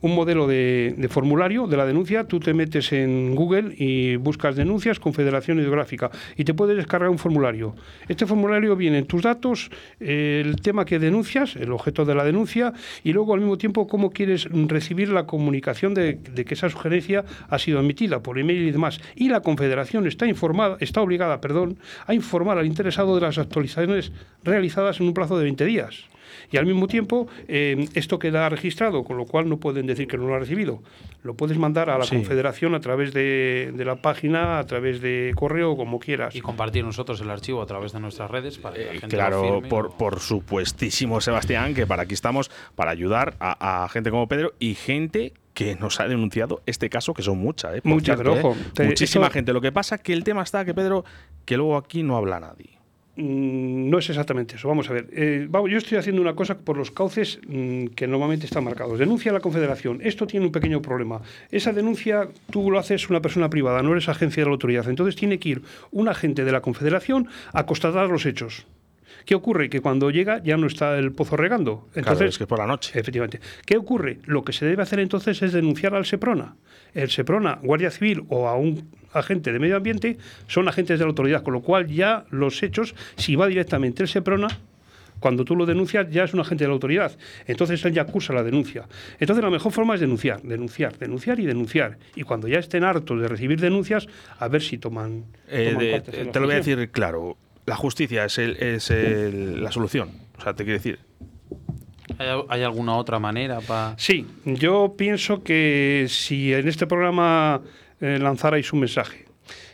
un 0.01 0.15
modelo 0.15 0.47
de, 0.47 1.07
formulario 1.09 1.67
de 1.67 1.77
la 1.77 1.85
denuncia, 1.85 2.25
tú 2.25 2.39
te 2.39 2.53
metes 2.53 2.91
en 2.93 3.35
Google 3.35 3.73
y 3.77 4.15
buscas 4.15 4.55
denuncias 4.55 4.99
Confederación 4.99 5.59
Hidrográfica 5.59 6.09
y 6.37 6.43
te 6.43 6.53
puedes 6.53 6.77
descargar 6.77 7.09
un 7.09 7.17
formulario. 7.17 7.75
Este 8.07 8.25
formulario 8.25 8.75
viene 8.75 8.99
en 8.99 9.05
tus 9.05 9.23
datos, 9.23 9.69
el 9.99 10.55
tema 10.61 10.85
que 10.85 10.99
denuncias, 10.99 11.55
el 11.55 11.71
objeto 11.71 12.05
de 12.05 12.15
la 12.15 12.23
denuncia 12.23 12.73
y 13.03 13.13
luego 13.13 13.33
al 13.33 13.41
mismo 13.41 13.57
tiempo 13.57 13.87
cómo 13.87 14.11
quieres 14.11 14.47
recibir 14.51 15.09
la 15.09 15.25
comunicación 15.25 15.93
de, 15.93 16.13
de 16.13 16.45
que 16.45 16.53
esa 16.53 16.69
sugerencia 16.69 17.25
ha 17.49 17.59
sido 17.59 17.79
emitida 17.79 18.21
por 18.21 18.39
email 18.39 18.67
y 18.67 18.71
demás. 18.71 19.01
Y 19.15 19.29
la 19.29 19.41
Confederación 19.41 20.07
está 20.07 20.25
informada, 20.27 20.77
está 20.79 21.01
obligada, 21.01 21.41
perdón, 21.41 21.77
a 22.05 22.13
informar 22.13 22.57
al 22.57 22.65
interesado 22.65 23.15
de 23.15 23.21
las 23.21 23.37
actualizaciones 23.37 24.11
realizadas 24.43 24.99
en 24.99 25.07
un 25.07 25.13
plazo 25.13 25.37
de 25.37 25.43
20 25.43 25.65
días. 25.65 26.05
Y 26.51 26.57
al 26.57 26.65
mismo 26.65 26.87
tiempo, 26.87 27.27
eh, 27.47 27.87
esto 27.93 28.19
queda 28.19 28.49
registrado, 28.49 29.03
con 29.03 29.17
lo 29.17 29.25
cual 29.25 29.47
no 29.47 29.57
pueden 29.57 29.85
decir 29.85 30.07
que 30.07 30.17
no 30.17 30.27
lo 30.27 30.35
ha 30.35 30.39
recibido. 30.39 30.81
Lo 31.23 31.35
puedes 31.35 31.57
mandar 31.57 31.89
a 31.89 31.97
la 31.97 32.07
Confederación 32.07 32.75
a 32.75 32.79
través 32.79 33.13
de, 33.13 33.73
la 33.77 33.97
página, 33.97 34.59
a 34.59 34.65
través 34.65 35.01
de 35.01 35.33
correo, 35.35 35.75
como 35.75 35.99
quieras. 35.99 36.35
Y 36.35 36.41
compartir 36.41 36.83
nosotros 36.83 37.21
el 37.21 37.29
archivo 37.29 37.61
a 37.61 37.65
través 37.65 37.91
de 37.93 37.99
nuestras 37.99 38.31
redes 38.31 38.57
para 38.57 38.75
que 38.75 38.85
la 38.85 38.93
eh, 38.93 38.99
gente 38.99 39.15
Claro, 39.15 39.61
por, 39.69 39.95
por 39.97 40.19
supuestísimo, 40.19 41.21
Sebastián, 41.21 41.73
que 41.73 41.85
para 41.85 42.03
aquí 42.03 42.13
estamos 42.13 42.49
para 42.75 42.91
ayudar 42.91 43.35
a, 43.39 43.87
gente 43.91 44.09
como 44.09 44.27
Pedro 44.27 44.53
y 44.59 44.75
gente 44.75 45.33
que 45.53 45.75
nos 45.75 45.99
ha 45.99 46.07
denunciado 46.07 46.61
este 46.65 46.89
caso, 46.89 47.13
que 47.13 47.21
son 47.21 47.37
muchas, 47.37 47.75
¿eh? 47.75 47.81
Muchas, 47.83 48.17
pero 48.17 48.33
ojo. 48.33 48.55
Muchísima 48.81 49.29
gente. 49.29 49.51
Lo 49.51 49.61
que 49.61 49.71
pasa 49.71 49.97
que 49.97 50.13
el 50.13 50.23
tema 50.23 50.43
está 50.43 50.63
que 50.63 50.73
Pedro, 50.73 51.03
que 51.45 51.57
luego 51.57 51.75
aquí 51.75 52.01
no 52.01 52.15
habla 52.15 52.39
nadie. 52.39 52.78
Mm, 53.19 53.89
no 53.89 53.97
es 53.99 54.09
exactamente 54.09 54.55
eso. 54.55 54.69
Vamos 54.69 54.89
a 54.89 54.93
ver. 54.93 55.09
Eh, 55.11 55.49
yo 55.51 55.77
estoy 55.77 55.97
haciendo 55.97 56.21
una 56.21 56.35
cosa 56.35 56.57
por 56.57 56.77
los 56.77 56.89
cauces 56.89 57.39
mm, 57.45 57.87
que 57.87 58.07
normalmente 58.07 58.45
están 58.45 58.63
marcados. 58.63 58.97
Denuncia 58.97 59.31
a 59.31 59.33
la 59.33 59.41
Confederación. 59.41 59.99
Esto 60.01 60.25
tiene 60.25 60.45
un 60.45 60.53
pequeño 60.53 60.81
problema. 60.81 61.21
Esa 61.51 61.73
denuncia 61.73 62.29
tú 62.49 62.71
lo 62.71 62.79
haces 62.79 63.09
una 63.09 63.21
persona 63.21 63.49
privada, 63.49 63.83
no 63.83 63.91
eres 63.91 64.07
agencia 64.07 64.41
de 64.41 64.45
la 64.45 64.53
autoridad. 64.53 64.87
Entonces 64.87 65.17
tiene 65.17 65.37
que 65.37 65.49
ir 65.49 65.61
un 65.91 66.07
agente 66.07 66.45
de 66.45 66.51
la 66.53 66.61
Confederación 66.61 67.27
a 67.51 67.65
constatar 67.65 68.07
los 68.07 68.25
hechos. 68.25 68.65
¿Qué 69.25 69.35
ocurre? 69.35 69.69
Que 69.69 69.81
cuando 69.81 70.09
llega 70.09 70.41
ya 70.43 70.57
no 70.57 70.67
está 70.67 70.97
el 70.97 71.11
pozo 71.11 71.37
regando. 71.37 71.87
Entonces, 71.95 72.29
es 72.29 72.37
que 72.37 72.47
por 72.47 72.59
la 72.59 72.67
noche. 72.67 72.97
Efectivamente. 72.99 73.39
¿Qué 73.65 73.77
ocurre? 73.77 74.19
Lo 74.25 74.43
que 74.43 74.53
se 74.53 74.65
debe 74.65 74.83
hacer 74.83 74.99
entonces 74.99 75.41
es 75.41 75.53
denunciar 75.53 75.95
al 75.95 76.05
SEPRONA. 76.05 76.55
El 76.93 77.09
SEPRONA, 77.09 77.59
Guardia 77.61 77.91
Civil 77.91 78.23
o 78.29 78.47
a 78.47 78.55
un 78.55 78.89
agente 79.13 79.51
de 79.51 79.59
medio 79.59 79.75
ambiente 79.77 80.17
son 80.47 80.67
agentes 80.67 80.99
de 80.99 81.05
la 81.05 81.09
autoridad, 81.09 81.43
con 81.43 81.53
lo 81.53 81.61
cual 81.61 81.87
ya 81.87 82.25
los 82.29 82.61
hechos, 82.63 82.95
si 83.15 83.35
va 83.35 83.47
directamente 83.47 84.03
el 84.03 84.09
SEPRONA, 84.09 84.47
cuando 85.19 85.43
tú 85.43 85.55
lo 85.55 85.65
denuncias 85.65 86.09
ya 86.09 86.23
es 86.23 86.33
un 86.33 86.39
agente 86.39 86.63
de 86.63 86.69
la 86.69 86.73
autoridad. 86.73 87.11
Entonces 87.45 87.83
él 87.85 87.93
ya 87.93 88.03
acusa 88.03 88.33
la 88.33 88.43
denuncia. 88.43 88.87
Entonces 89.19 89.43
la 89.43 89.49
mejor 89.49 89.71
forma 89.71 89.95
es 89.95 90.01
denunciar, 90.01 90.41
denunciar, 90.41 90.97
denunciar 90.97 91.39
y 91.39 91.45
denunciar. 91.45 91.97
Y 92.15 92.23
cuando 92.23 92.47
ya 92.47 92.59
estén 92.59 92.83
hartos 92.83 93.19
de 93.21 93.27
recibir 93.27 93.59
denuncias, 93.59 94.07
a 94.37 94.47
ver 94.47 94.61
si 94.61 94.77
toman... 94.77 95.25
Eh, 95.47 96.01
te 96.31 96.39
lo 96.39 96.45
voy 96.45 96.55
a 96.55 96.57
decir 96.57 96.89
claro, 96.91 97.37
la 97.69 97.75
justicia 97.75 98.25
es, 98.25 98.39
el, 98.39 99.63
la 99.63 99.71
solución. 99.71 100.09
O 100.37 100.41
sea, 100.41 100.53
te 100.55 100.63
quiero 100.63 100.79
decir... 100.79 100.99
¿Hay, 102.49 102.63
alguna 102.63 102.95
otra 102.95 103.19
manera 103.19 103.61
para...? 103.61 103.93
Sí, 103.97 104.25
yo 104.43 104.95
pienso 104.97 105.43
que 105.43 106.07
si 106.09 106.51
en 106.51 106.67
este 106.67 106.87
programa 106.87 107.61
eh, 108.01 108.17
lanzarais 108.19 108.73
un 108.73 108.79
mensaje, 108.79 109.25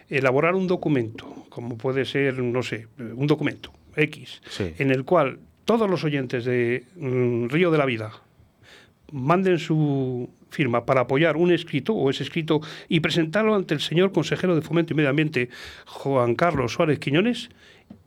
elaborar 0.09 0.53
un 0.55 0.67
documento, 0.67 1.45
como 1.49 1.77
puede 1.77 2.03
ser, 2.03 2.37
no 2.43 2.61
sé, 2.61 2.87
un 2.99 3.25
documento 3.25 3.71
X, 3.95 4.41
en 4.59 4.91
el 4.91 5.05
cual 5.05 5.39
todos 5.63 5.89
los 5.89 6.03
oyentes 6.03 6.43
de 6.43 6.83
mm, 6.97 7.47
Río 7.47 7.71
de 7.71 7.77
la 7.77 7.85
Vida 7.85 8.11
manden 9.11 9.57
su 9.57 10.29
firma 10.49 10.85
para 10.85 11.01
apoyar 11.01 11.37
un 11.37 11.51
escrito 11.51 11.93
o 11.93 12.09
ese 12.09 12.23
escrito 12.23 12.61
y 12.89 12.99
presentarlo 12.99 13.55
ante 13.55 13.73
el 13.73 13.79
señor 13.79 14.11
consejero 14.11 14.55
de 14.55 14.61
Fomento 14.61 14.93
y 14.93 14.95
Medio 14.95 15.09
Ambiente, 15.09 15.49
Juan 15.85 16.35
Carlos 16.35 16.73
Suárez 16.73 16.99
Quiñones, 16.99 17.49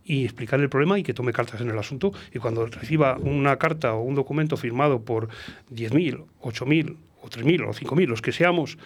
y 0.09 0.25
explicar 0.25 0.59
el 0.59 0.71
problema 0.71 0.99
y 0.99 1.03
que 1.03 1.15
tome 1.15 1.33
cartas 1.33 1.61
en 1.61 1.69
el 1.71 1.79
asunto. 1.79 2.13
Y 2.35 2.39
cuando 2.39 2.67
reciba 2.67 3.19
una 3.19 3.57
carta 3.57 3.93
o 3.93 4.01
un 4.01 4.15
documento 4.15 4.57
firmado 4.57 5.03
por 5.03 5.29
10.000, 5.71 6.25
8.000 6.41 6.97
o 7.23 7.29
3.000 7.29 7.69
o 7.69 7.73
5.000, 7.75 8.07
los 8.07 8.23
que 8.23 8.33
seamos, 8.33 8.79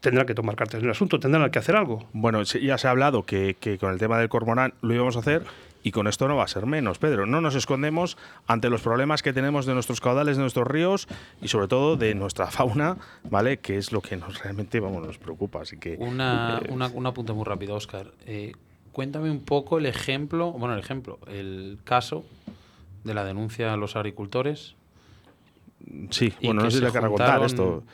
tendrán 0.00 0.24
que 0.24 0.34
tomar 0.34 0.54
cartas 0.54 0.78
en 0.78 0.84
el 0.84 0.92
asunto, 0.92 1.18
tendrán 1.18 1.50
que 1.50 1.58
hacer 1.58 1.74
algo. 1.74 2.06
Bueno, 2.12 2.42
ya 2.44 2.78
se 2.78 2.86
ha 2.86 2.92
hablado 2.92 3.24
que, 3.24 3.56
con 3.80 3.92
el 3.92 3.98
tema 3.98 4.18
del 4.18 4.28
cormorán 4.28 4.72
lo 4.80 4.94
íbamos 4.94 5.16
a 5.16 5.18
hacer 5.18 5.42
y 5.82 5.90
con 5.90 6.06
esto 6.06 6.28
no 6.28 6.36
va 6.36 6.44
a 6.44 6.48
ser 6.48 6.66
menos, 6.66 6.98
Pedro. 6.98 7.26
No 7.26 7.40
nos 7.40 7.56
escondemos 7.56 8.16
ante 8.46 8.70
los 8.70 8.80
problemas 8.80 9.22
que 9.22 9.32
tenemos 9.32 9.66
de 9.66 9.74
nuestros 9.74 10.00
caudales, 10.00 10.36
de 10.36 10.42
nuestros 10.42 10.66
ríos 10.68 11.08
y 11.42 11.48
sobre 11.48 11.66
todo 11.66 11.96
de 11.96 12.14
nuestra 12.14 12.46
fauna, 12.52 12.98
¿vale? 13.28 13.58
Que 13.58 13.78
es 13.78 13.90
lo 13.90 14.00
que 14.00 14.16
nos 14.16 14.40
realmente 14.44 14.78
vamos, 14.78 15.04
nos 15.04 15.18
preocupa. 15.18 15.62
Así 15.62 15.76
que. 15.76 15.96
Una, 15.98 16.60
eh, 16.64 16.70
una, 16.70 16.88
muy 16.90 17.44
rápido, 17.44 17.74
Oscar. 17.74 18.12
Eh, 18.26 18.52
cuéntame 18.98 19.30
un 19.30 19.44
poco 19.44 19.78
el 19.78 19.86
ejemplo, 19.86 20.50
bueno, 20.50 20.74
el 20.74 20.80
ejemplo, 20.80 21.20
el 21.28 21.78
caso 21.84 22.24
de 23.04 23.14
la 23.14 23.22
denuncia 23.22 23.72
a 23.72 23.76
los 23.76 23.94
agricultores 23.94 24.74
Sí, 26.10 26.32
bueno, 26.42 26.62
no 26.62 26.70
sé 26.70 26.78
si 26.78 26.84
le 26.84 26.90
quiero 26.90 27.08
contar 27.08 27.42
esto. 27.44 27.84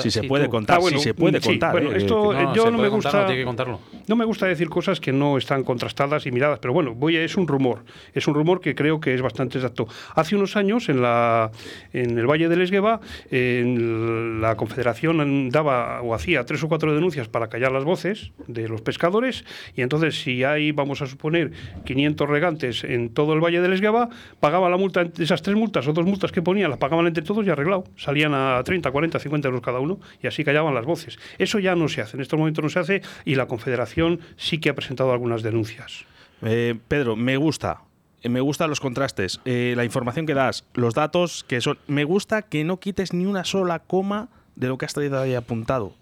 si 0.00 0.10
se 0.10 0.22
puede 0.24 0.48
contar, 0.48 0.78
ah, 0.78 0.88
si 0.90 0.98
se 0.98 1.14
puede 1.14 1.40
contar. 1.40 1.72
Bueno, 1.72 1.92
eh, 1.92 1.96
esto 1.96 2.32
no, 2.32 2.54
yo 2.54 2.70
no 2.70 2.78
me 2.78 2.88
gusta. 2.88 3.26
que 3.26 3.44
contarlo. 3.44 3.80
No 4.06 4.16
me 4.16 4.24
gusta 4.24 4.46
decir 4.46 4.68
cosas 4.68 5.00
que 5.00 5.12
no 5.12 5.38
están 5.38 5.64
contrastadas 5.64 6.26
y 6.26 6.32
miradas, 6.32 6.58
pero 6.58 6.74
bueno, 6.74 6.94
voy 6.94 7.16
a, 7.16 7.24
es 7.24 7.36
un 7.36 7.48
rumor. 7.48 7.84
Es 8.12 8.28
un 8.28 8.34
rumor 8.34 8.60
que 8.60 8.74
creo 8.74 9.00
que 9.00 9.14
es 9.14 9.22
bastante 9.22 9.58
exacto. 9.58 9.88
Hace 10.14 10.36
unos 10.36 10.56
años, 10.56 10.88
en, 10.88 11.00
la, 11.00 11.50
en 11.92 12.18
el 12.18 12.26
Valle 12.26 12.48
del 12.48 12.60
Esgueva, 12.60 13.00
la 13.30 14.56
Confederación 14.56 15.50
daba 15.50 16.02
o 16.02 16.14
hacía 16.14 16.44
tres 16.44 16.62
o 16.62 16.68
cuatro 16.68 16.94
denuncias 16.94 17.28
para 17.28 17.48
callar 17.48 17.72
las 17.72 17.84
voces 17.84 18.32
de 18.46 18.68
los 18.68 18.82
pescadores, 18.82 19.44
y 19.74 19.82
entonces, 19.82 20.20
si 20.20 20.44
hay, 20.44 20.72
vamos 20.72 21.02
a 21.02 21.06
suponer, 21.06 21.52
500 21.84 22.28
regantes 22.28 22.84
en 22.84 23.10
todo 23.10 23.32
el 23.32 23.40
Valle 23.40 23.60
del 23.60 23.72
Esgueva, 23.72 24.08
pagaba 24.40 24.68
la 24.68 24.76
multa, 24.76 25.06
esas 25.18 25.42
tres 25.42 25.56
multas 25.56 25.86
o 25.88 25.92
dos 25.92 26.04
multas 26.04 26.32
que 26.32 26.42
ponía, 26.42 26.68
las 26.68 26.78
pagaban 26.78 27.06
entre 27.06 27.24
todos 27.30 27.46
y 27.46 27.50
arreglado. 27.50 27.84
Salían 27.96 28.34
a 28.34 28.60
30, 28.64 28.90
40, 28.90 29.20
50 29.20 29.46
euros 29.46 29.62
cada 29.62 29.78
uno 29.78 30.00
y 30.20 30.26
así 30.26 30.42
callaban 30.42 30.74
las 30.74 30.84
voces. 30.84 31.16
Eso 31.38 31.60
ya 31.60 31.76
no 31.76 31.88
se 31.88 32.00
hace, 32.00 32.16
en 32.16 32.22
estos 32.22 32.36
momentos 32.36 32.64
no 32.64 32.68
se 32.68 32.80
hace 32.80 33.02
y 33.24 33.36
la 33.36 33.46
Confederación 33.46 34.18
sí 34.36 34.58
que 34.58 34.68
ha 34.68 34.74
presentado 34.74 35.12
algunas 35.12 35.44
denuncias. 35.44 36.06
Eh, 36.42 36.74
Pedro, 36.88 37.14
me 37.14 37.36
gusta, 37.36 37.82
eh, 38.22 38.28
me 38.28 38.40
gustan 38.40 38.68
los 38.68 38.80
contrastes, 38.80 39.40
eh, 39.44 39.74
la 39.76 39.84
información 39.84 40.26
que 40.26 40.34
das, 40.34 40.64
los 40.74 40.94
datos 40.94 41.44
que 41.44 41.60
son. 41.60 41.78
Me 41.86 42.02
gusta 42.02 42.42
que 42.42 42.64
no 42.64 42.80
quites 42.80 43.12
ni 43.12 43.26
una 43.26 43.44
sola 43.44 43.78
coma 43.78 44.28
de 44.56 44.66
lo 44.66 44.76
que 44.76 44.86
has 44.86 44.94
traído 44.94 45.20
ahí 45.20 45.36
apuntado. 45.36 45.94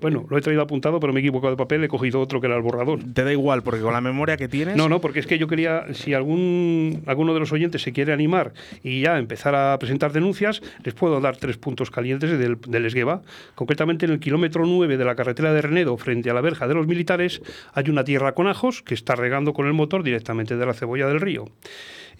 Bueno, 0.00 0.26
lo 0.28 0.38
he 0.38 0.40
traído 0.40 0.62
apuntado, 0.62 1.00
pero 1.00 1.12
me 1.12 1.20
he 1.20 1.22
equivocado 1.22 1.50
de 1.52 1.56
papel, 1.56 1.84
he 1.84 1.88
cogido 1.88 2.20
otro 2.20 2.40
que 2.40 2.46
era 2.46 2.56
el 2.56 2.62
borrador. 2.62 3.00
Te 3.12 3.24
da 3.24 3.32
igual, 3.32 3.62
porque 3.62 3.80
con 3.80 3.92
la 3.92 4.00
memoria 4.00 4.36
que 4.36 4.48
tienes. 4.48 4.76
No, 4.76 4.88
no, 4.88 5.00
porque 5.00 5.20
es 5.20 5.26
que 5.26 5.38
yo 5.38 5.48
quería, 5.48 5.92
si 5.94 6.14
algún 6.14 7.02
alguno 7.06 7.34
de 7.34 7.40
los 7.40 7.52
oyentes 7.52 7.82
se 7.82 7.92
quiere 7.92 8.12
animar 8.12 8.52
y 8.82 9.00
ya 9.00 9.18
empezar 9.18 9.54
a 9.54 9.78
presentar 9.78 10.12
denuncias, 10.12 10.62
les 10.84 10.94
puedo 10.94 11.20
dar 11.20 11.36
tres 11.36 11.56
puntos 11.56 11.90
calientes 11.90 12.38
del, 12.38 12.60
del 12.60 12.86
Esgueva. 12.86 13.22
Concretamente, 13.54 14.06
en 14.06 14.12
el 14.12 14.20
kilómetro 14.20 14.66
9 14.66 14.96
de 14.96 15.04
la 15.04 15.14
carretera 15.14 15.52
de 15.52 15.62
Renedo, 15.62 15.96
frente 15.96 16.30
a 16.30 16.34
la 16.34 16.40
verja 16.40 16.68
de 16.68 16.74
los 16.74 16.86
militares, 16.86 17.42
hay 17.72 17.90
una 17.90 18.04
tierra 18.04 18.32
con 18.32 18.46
ajos 18.46 18.82
que 18.82 18.94
está 18.94 19.16
regando 19.16 19.52
con 19.52 19.66
el 19.66 19.72
motor 19.72 20.02
directamente 20.02 20.56
de 20.56 20.66
la 20.66 20.74
cebolla 20.74 21.06
del 21.06 21.20
río. 21.20 21.46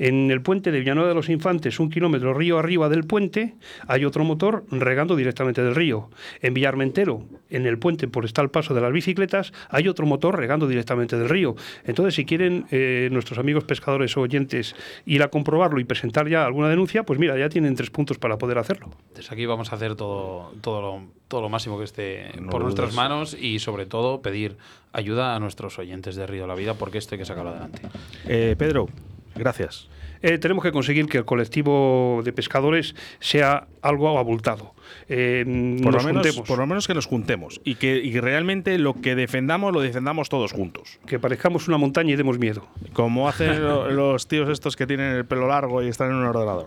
En 0.01 0.31
el 0.31 0.41
puente 0.41 0.73
de 0.73 0.81
Villanueva 0.81 1.11
de 1.11 1.15
los 1.15 1.29
Infantes, 1.29 1.79
un 1.79 1.91
kilómetro 1.91 2.33
río 2.33 2.59
arriba 2.59 2.89
del 2.89 3.05
puente, 3.05 3.55
hay 3.87 4.07
otro 4.07 4.25
motor 4.25 4.65
regando 4.71 5.15
directamente 5.15 5.63
del 5.63 5.75
río. 5.75 6.09
En 6.41 6.55
Villarmentero, 6.55 7.23
en 7.51 7.67
el 7.67 7.79
puente 7.79 8.09
por 8.09 8.25
está 8.25 8.41
el 8.41 8.49
paso 8.49 8.73
de 8.73 8.81
las 8.81 8.93
bicicletas, 8.93 9.53
hay 9.69 9.89
otro 9.89 10.07
motor 10.07 10.39
regando 10.39 10.67
directamente 10.67 11.19
del 11.19 11.29
río. 11.29 11.55
Entonces, 11.85 12.15
si 12.15 12.25
quieren 12.25 12.65
eh, 12.71 13.11
nuestros 13.13 13.39
amigos 13.39 13.65
pescadores 13.65 14.17
o 14.17 14.23
oyentes 14.23 14.75
ir 15.05 15.23
a 15.23 15.29
comprobarlo 15.29 15.81
y 15.81 15.85
presentar 15.85 16.29
ya 16.29 16.47
alguna 16.47 16.71
denuncia, 16.71 17.03
pues 17.03 17.21
mira, 17.21 17.39
ya 17.39 17.51
tienen 17.51 17.75
tres 17.75 17.91
puntos 17.91 18.17
para 18.17 18.39
poder 18.39 18.57
hacerlo. 18.57 18.89
Desde 19.15 19.35
aquí 19.35 19.45
vamos 19.45 19.71
a 19.71 19.77
hacer 19.77 19.97
todo, 19.97 20.55
todo, 20.63 20.81
lo, 20.81 21.03
todo 21.29 21.43
lo 21.43 21.51
máximo 21.51 21.77
que 21.77 21.85
esté 21.85 22.33
por 22.51 22.63
nuestras 22.63 22.95
manos 22.95 23.37
y 23.39 23.59
sobre 23.59 23.85
todo 23.85 24.23
pedir 24.23 24.57
ayuda 24.95 25.37
a 25.37 25.41
nuestros 25.41 25.79
oyentes 25.79 26.17
de 26.17 26.27
Río 26.27 26.43
de 26.43 26.49
la 26.49 26.55
Vida 26.55 26.73
porque 26.73 26.97
esto 26.97 27.17
hay 27.17 27.19
que 27.19 27.27
sacarlo 27.27 27.51
adelante. 27.51 27.83
Eh, 28.27 28.57
Pedro, 28.59 28.89
gracias. 29.35 29.89
Eh, 30.23 30.39
tenemos 30.39 30.63
que 30.63 30.73
conseguir 30.73 31.07
que 31.07 31.19
el 31.19 31.25
colectivo 31.25 32.21
de 32.25 32.33
pescadores 32.33 32.95
sea 33.21 33.67
algo 33.83 34.19
abultado. 34.19 34.75
Eh, 35.09 35.79
por, 35.83 35.95
lo 35.95 36.03
menos, 36.03 36.41
por 36.41 36.59
lo 36.59 36.67
menos 36.67 36.87
que 36.87 36.95
nos 36.95 37.07
juntemos 37.07 37.61
y 37.65 37.77
que 37.77 37.97
y 37.97 38.19
realmente 38.21 38.77
lo 38.79 38.95
que 38.95 39.15
defendamos 39.15 39.73
lo 39.73 39.81
defendamos 39.81 40.29
todos 40.29 40.53
juntos. 40.53 40.99
Que 41.07 41.19
parezcamos 41.19 41.69
una 41.69 41.79
montaña 41.79 42.13
y 42.13 42.17
demos 42.17 42.39
miedo. 42.39 42.67
Como 42.93 43.29
hacen 43.29 43.63
los 43.97 44.27
tíos 44.29 44.49
estos 44.49 44.77
que 44.77 44.87
tienen 44.87 45.13
el 45.13 45.25
pelo 45.25 45.49
largo 45.49 45.83
y 45.83 45.89
están 45.89 46.11
en 46.11 46.17
un 46.17 46.25
ordenador. 46.25 46.67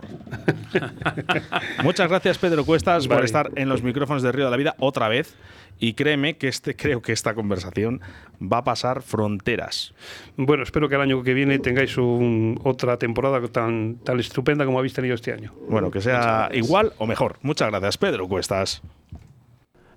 Muchas 1.84 2.08
gracias 2.08 2.38
Pedro 2.38 2.64
Cuestas 2.64 3.06
por 3.06 3.24
estar 3.24 3.50
en 3.56 3.68
los 3.68 3.82
micrófonos 3.82 4.22
de 4.22 4.32
Río 4.32 4.46
de 4.46 4.50
la 4.50 4.56
Vida 4.56 4.74
otra 4.78 5.08
vez. 5.08 5.36
Y 5.80 5.94
créeme 5.94 6.36
que 6.36 6.48
este, 6.48 6.76
creo 6.76 7.02
que 7.02 7.12
esta 7.12 7.34
conversación 7.34 8.00
va 8.40 8.58
a 8.58 8.64
pasar 8.64 9.02
fronteras. 9.02 9.92
Bueno, 10.36 10.62
espero 10.62 10.88
que 10.88 10.94
el 10.94 11.00
año 11.00 11.22
que 11.22 11.34
viene 11.34 11.58
tengáis 11.58 11.96
otra 11.98 12.96
temporada 12.96 13.40
tan, 13.50 13.96
tan 14.04 14.20
estupenda 14.20 14.64
como 14.64 14.78
habéis 14.78 14.94
tenido 14.94 15.14
este 15.14 15.32
año. 15.32 15.52
Bueno, 15.68 15.90
que 15.90 16.00
sea 16.00 16.48
igual 16.52 16.92
o 16.98 17.06
mejor. 17.06 17.38
Muchas 17.42 17.70
gracias, 17.70 17.98
Pedro 17.98 18.28
Cuestas. 18.28 18.82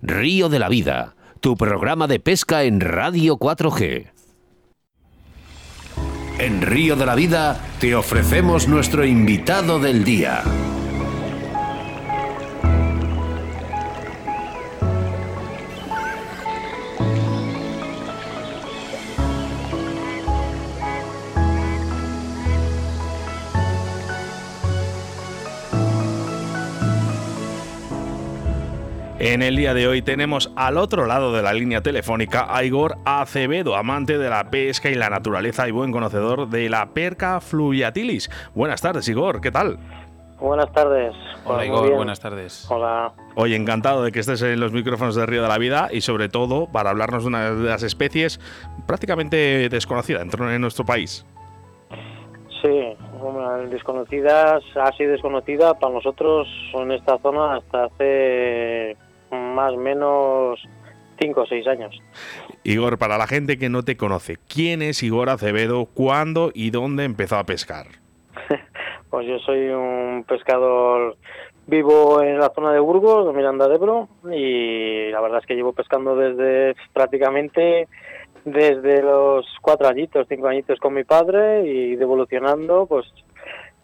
Río 0.02 0.48
de 0.48 0.58
la 0.58 0.68
Vida, 0.68 1.14
tu 1.40 1.56
programa 1.56 2.06
de 2.06 2.20
pesca 2.20 2.64
en 2.64 2.80
Radio 2.80 3.36
4G. 3.36 4.10
En 6.38 6.62
Río 6.62 6.94
de 6.94 7.04
la 7.04 7.16
Vida 7.16 7.60
te 7.80 7.96
ofrecemos 7.96 8.68
nuestro 8.68 9.04
invitado 9.04 9.80
del 9.80 10.04
día. 10.04 10.44
En 29.30 29.42
el 29.42 29.56
día 29.56 29.74
de 29.74 29.86
hoy 29.86 30.00
tenemos 30.00 30.50
al 30.56 30.78
otro 30.78 31.04
lado 31.04 31.34
de 31.34 31.42
la 31.42 31.52
línea 31.52 31.82
telefónica 31.82 32.46
a 32.48 32.64
Igor 32.64 32.96
Acevedo, 33.04 33.76
amante 33.76 34.16
de 34.16 34.30
la 34.30 34.48
pesca 34.48 34.88
y 34.88 34.94
la 34.94 35.10
naturaleza 35.10 35.68
y 35.68 35.70
buen 35.70 35.92
conocedor 35.92 36.48
de 36.48 36.70
la 36.70 36.94
perca 36.94 37.38
fluviatilis. 37.42 38.30
Buenas 38.54 38.80
tardes, 38.80 39.06
Igor, 39.06 39.42
¿qué 39.42 39.50
tal? 39.50 39.78
Buenas 40.40 40.72
tardes. 40.72 41.14
Hola, 41.44 41.66
Igor, 41.66 41.94
buenas 41.94 42.20
tardes. 42.20 42.66
Hola. 42.70 43.12
Hoy 43.34 43.54
encantado 43.54 44.02
de 44.02 44.12
que 44.12 44.20
estés 44.20 44.40
en 44.40 44.60
los 44.60 44.72
micrófonos 44.72 45.14
de 45.14 45.26
Río 45.26 45.42
de 45.42 45.48
la 45.48 45.58
Vida 45.58 45.90
y 45.92 46.00
sobre 46.00 46.30
todo 46.30 46.66
para 46.72 46.88
hablarnos 46.88 47.24
de 47.24 47.28
una 47.28 47.50
de 47.50 47.68
las 47.68 47.82
especies 47.82 48.40
prácticamente 48.86 49.68
desconocida 49.68 50.22
en 50.22 50.60
nuestro 50.62 50.86
país. 50.86 51.26
Sí, 52.62 52.96
desconocidas, 53.68 54.64
así 54.74 55.04
desconocida 55.04 55.74
para 55.74 55.92
nosotros 55.92 56.48
en 56.72 56.92
esta 56.92 57.18
zona 57.18 57.56
hasta 57.56 57.84
hace 57.84 58.96
más 59.58 59.74
o 59.74 59.76
menos 59.76 60.60
5 61.20 61.40
o 61.40 61.46
6 61.46 61.66
años. 61.66 62.00
Igor, 62.62 62.96
para 62.96 63.18
la 63.18 63.26
gente 63.26 63.58
que 63.58 63.68
no 63.68 63.82
te 63.82 63.96
conoce, 63.96 64.36
¿quién 64.48 64.82
es 64.82 65.02
Igor 65.02 65.30
Acevedo? 65.30 65.86
¿Cuándo 65.86 66.52
y 66.54 66.70
dónde 66.70 67.02
empezó 67.02 67.36
a 67.36 67.44
pescar? 67.44 67.86
pues 69.10 69.26
yo 69.26 69.40
soy 69.40 69.68
un 69.70 70.24
pescador 70.28 71.16
vivo 71.66 72.22
en 72.22 72.38
la 72.38 72.50
zona 72.54 72.72
de 72.72 72.78
Burgos, 72.78 73.26
de 73.26 73.32
Miranda 73.32 73.66
de 73.66 73.74
Ebro, 73.74 74.08
y 74.30 75.10
la 75.10 75.20
verdad 75.20 75.40
es 75.40 75.46
que 75.46 75.56
llevo 75.56 75.72
pescando 75.72 76.14
desde 76.14 76.76
prácticamente 76.92 77.88
desde 78.44 79.02
los 79.02 79.44
cuatro 79.60 79.88
añitos, 79.88 80.26
cinco 80.28 80.46
añitos 80.46 80.78
con 80.78 80.94
mi 80.94 81.02
padre 81.02 81.66
y 81.66 81.96
devolucionando, 81.96 82.86
pues 82.86 83.06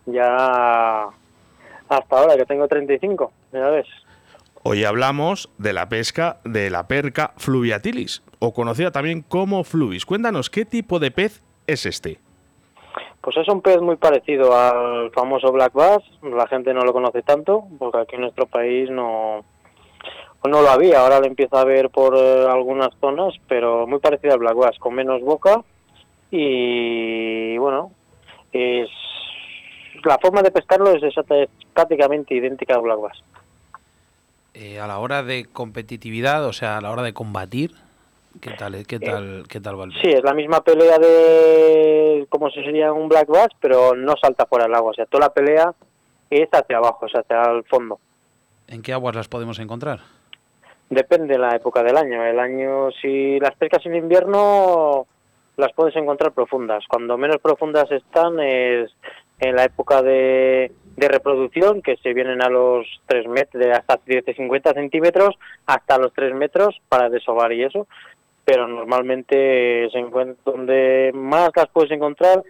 ya 0.06 1.08
hasta 1.88 2.16
ahora 2.16 2.36
que 2.36 2.46
tengo 2.46 2.68
35, 2.68 3.32
ya 3.52 3.70
ves. 3.70 3.88
Hoy 4.66 4.82
hablamos 4.84 5.50
de 5.58 5.74
la 5.74 5.90
pesca 5.90 6.38
de 6.42 6.70
la 6.70 6.88
perca 6.88 7.34
fluviatilis, 7.36 8.22
o 8.38 8.54
conocida 8.54 8.90
también 8.90 9.20
como 9.20 9.62
fluvis. 9.62 10.06
Cuéntanos, 10.06 10.48
¿qué 10.48 10.64
tipo 10.64 10.98
de 10.98 11.10
pez 11.10 11.42
es 11.66 11.84
este? 11.84 12.18
Pues 13.20 13.36
es 13.36 13.46
un 13.48 13.60
pez 13.60 13.82
muy 13.82 13.96
parecido 13.96 14.56
al 14.56 15.10
famoso 15.10 15.52
black 15.52 15.74
bass. 15.74 16.02
La 16.22 16.46
gente 16.46 16.72
no 16.72 16.80
lo 16.80 16.94
conoce 16.94 17.20
tanto, 17.20 17.64
porque 17.78 17.98
aquí 17.98 18.14
en 18.14 18.22
nuestro 18.22 18.46
país 18.46 18.88
no, 18.88 19.44
no 20.48 20.62
lo 20.62 20.70
había. 20.70 21.00
Ahora 21.00 21.20
lo 21.20 21.26
empieza 21.26 21.60
a 21.60 21.64
ver 21.66 21.90
por 21.90 22.16
eh, 22.16 22.46
algunas 22.50 22.88
zonas, 23.02 23.34
pero 23.46 23.86
muy 23.86 23.98
parecido 23.98 24.32
al 24.32 24.40
black 24.40 24.56
bass, 24.56 24.78
con 24.78 24.94
menos 24.94 25.20
boca. 25.20 25.62
Y 26.30 27.58
bueno, 27.58 27.92
es 28.50 28.88
la 30.02 30.16
forma 30.18 30.40
de 30.40 30.50
pescarlo 30.50 30.90
es, 30.90 31.02
es 31.02 31.14
prácticamente 31.74 32.34
idéntica 32.34 32.76
al 32.76 32.80
black 32.80 33.00
bass. 33.02 33.22
Eh, 34.54 34.78
a 34.78 34.86
la 34.86 35.00
hora 35.00 35.24
de 35.24 35.46
competitividad, 35.46 36.46
o 36.46 36.52
sea, 36.52 36.78
a 36.78 36.80
la 36.80 36.92
hora 36.92 37.02
de 37.02 37.12
combatir, 37.12 37.72
¿qué 38.40 38.52
tal, 38.52 38.86
qué 38.86 39.00
tal, 39.00 39.42
qué 39.48 39.60
tal 39.60 39.80
va 39.80 39.84
el 39.84 39.92
Sí, 39.94 40.10
es 40.10 40.22
la 40.22 40.32
misma 40.32 40.62
pelea 40.62 40.96
de 40.98 42.24
como 42.28 42.48
si 42.50 42.62
sería 42.62 42.92
un 42.92 43.08
black 43.08 43.26
bass, 43.26 43.48
pero 43.58 43.96
no 43.96 44.14
salta 44.20 44.46
fuera 44.46 44.66
del 44.66 44.74
agua. 44.76 44.92
O 44.92 44.94
sea, 44.94 45.06
toda 45.06 45.26
la 45.26 45.34
pelea 45.34 45.74
es 46.30 46.48
hacia 46.52 46.76
abajo, 46.76 47.06
es 47.06 47.12
hacia 47.16 47.42
el 47.50 47.64
fondo. 47.64 47.98
¿En 48.68 48.80
qué 48.80 48.92
aguas 48.92 49.16
las 49.16 49.26
podemos 49.26 49.58
encontrar? 49.58 50.00
Depende 50.88 51.34
de 51.34 51.40
la 51.40 51.56
época 51.56 51.82
del 51.82 51.96
año. 51.96 52.24
El 52.24 52.38
año, 52.38 52.92
si 53.02 53.40
las 53.40 53.56
pescas 53.56 53.84
en 53.86 53.96
invierno, 53.96 55.06
las 55.56 55.72
puedes 55.72 55.96
encontrar 55.96 56.30
profundas. 56.30 56.84
Cuando 56.88 57.18
menos 57.18 57.38
profundas 57.38 57.90
están 57.90 58.38
es 58.38 58.92
en 59.40 59.56
la 59.56 59.64
época 59.64 60.00
de 60.00 60.70
de 60.96 61.08
reproducción 61.08 61.82
que 61.82 61.96
se 61.96 62.12
vienen 62.12 62.42
a 62.42 62.48
los 62.48 62.86
3 63.06 63.26
metros, 63.28 63.62
de 63.62 63.72
hasta 63.72 63.98
50 64.04 64.72
centímetros 64.74 65.36
hasta 65.66 65.98
los 65.98 66.12
3 66.12 66.34
metros 66.34 66.80
para 66.88 67.08
desovar 67.08 67.52
y 67.52 67.64
eso, 67.64 67.86
pero 68.44 68.68
normalmente 68.68 69.88
se 69.90 69.98
encuentra, 69.98 70.36
donde 70.44 71.10
más 71.14 71.50
las 71.56 71.68
puedes 71.68 71.90
encontrar 71.90 72.42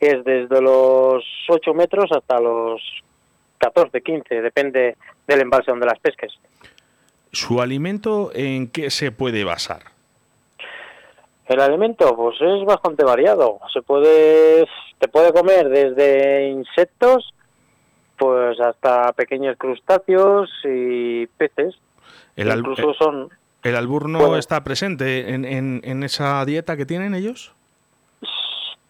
es 0.00 0.24
desde 0.24 0.60
los 0.60 1.24
8 1.48 1.74
metros 1.74 2.10
hasta 2.10 2.40
los 2.40 2.82
14, 3.58 4.00
15, 4.00 4.42
depende 4.42 4.96
del 5.28 5.40
embalse 5.42 5.70
donde 5.70 5.86
las 5.86 6.00
pesques. 6.00 6.32
¿Su 7.30 7.60
alimento 7.60 8.30
en 8.34 8.68
qué 8.68 8.90
se 8.90 9.12
puede 9.12 9.44
basar? 9.44 9.82
El 11.46 11.60
alimento, 11.60 12.14
pues 12.16 12.36
es 12.40 12.64
bastante 12.64 13.04
variado. 13.04 13.60
Se 13.72 13.82
puede, 13.82 14.66
te 14.98 15.08
puede 15.08 15.32
comer 15.32 15.68
desde 15.68 16.48
insectos 16.48 17.32
pues 18.22 18.60
hasta 18.60 19.12
pequeños 19.14 19.56
crustáceos 19.58 20.48
y 20.62 21.26
peces. 21.26 21.74
El 22.36 22.56
Incluso 22.56 22.94
son... 22.94 23.30
¿El 23.64 23.74
alburno 23.74 24.36
está 24.36 24.62
presente 24.62 25.34
en, 25.34 25.44
en, 25.44 26.02
esa 26.04 26.44
dieta 26.44 26.76
que 26.76 26.86
tienen 26.86 27.16
ellos? 27.16 27.52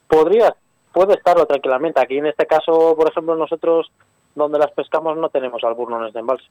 Podría, 0.06 0.54
puede 0.92 1.14
estarlo 1.14 1.46
tranquilamente. 1.46 1.98
Aquí 1.98 2.18
en 2.18 2.26
este 2.26 2.44
caso, 2.44 2.94
por 2.94 3.08
ejemplo, 3.08 3.34
nosotros 3.34 3.90
donde 4.34 4.58
las 4.58 4.70
pescamos 4.72 5.16
no 5.16 5.30
tenemos 5.30 5.64
alburno 5.64 5.98
en 6.00 6.08
este 6.08 6.18
embalse. 6.18 6.48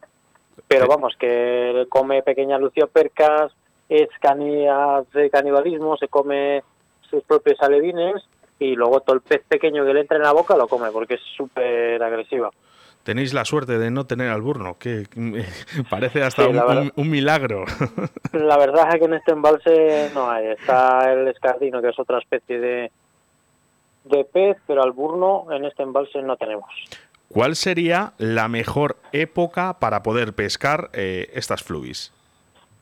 Pero 0.66 0.88
vamos, 0.88 1.14
que 1.16 1.86
come 1.88 2.24
pequeñas 2.24 2.60
luciopercas, 2.60 3.52
es 3.88 4.08
canía 4.20 5.04
de 5.14 5.30
canibalismo, 5.30 5.96
se 5.98 6.08
come 6.08 6.64
sus 7.08 7.22
propios 7.22 7.60
alevines 7.60 8.24
y 8.58 8.74
luego 8.74 9.00
todo 9.02 9.14
el 9.14 9.22
pez 9.22 9.44
pequeño 9.46 9.84
que 9.84 9.94
le 9.94 10.00
entra 10.00 10.16
en 10.16 10.24
la 10.24 10.32
boca 10.32 10.56
lo 10.56 10.66
come 10.66 10.90
porque 10.90 11.14
es 11.14 11.22
súper 11.36 12.02
agresiva 12.02 12.50
tenéis 13.02 13.34
la 13.34 13.44
suerte 13.44 13.78
de 13.78 13.90
no 13.90 14.06
tener 14.06 14.30
alburno, 14.30 14.76
que 14.78 15.06
parece 15.90 16.22
hasta 16.22 16.46
un, 16.48 17.10
milagro. 17.10 17.64
La 18.32 18.56
verdad 18.56 18.88
es 18.92 19.00
que 19.00 19.04
en 19.06 19.14
este 19.14 19.32
embalse 19.32 20.10
no 20.14 20.30
hay. 20.30 20.48
Está 20.48 21.12
el 21.12 21.28
escardino, 21.28 21.80
que 21.82 21.88
es 21.88 21.98
otra 21.98 22.18
especie 22.18 22.60
de, 22.60 22.90
de 24.04 24.24
pez, 24.24 24.56
pero 24.66 24.82
alburno 24.82 25.46
en 25.50 25.64
este 25.64 25.82
embalse 25.82 26.22
no 26.22 26.36
tenemos. 26.36 26.70
¿Cuál 27.28 27.56
sería 27.56 28.12
la 28.18 28.48
mejor 28.48 28.96
época 29.12 29.78
para 29.78 30.02
poder 30.02 30.34
pescar 30.34 30.90
eh, 30.92 31.30
estas 31.32 31.62
fluvis? 31.62 32.12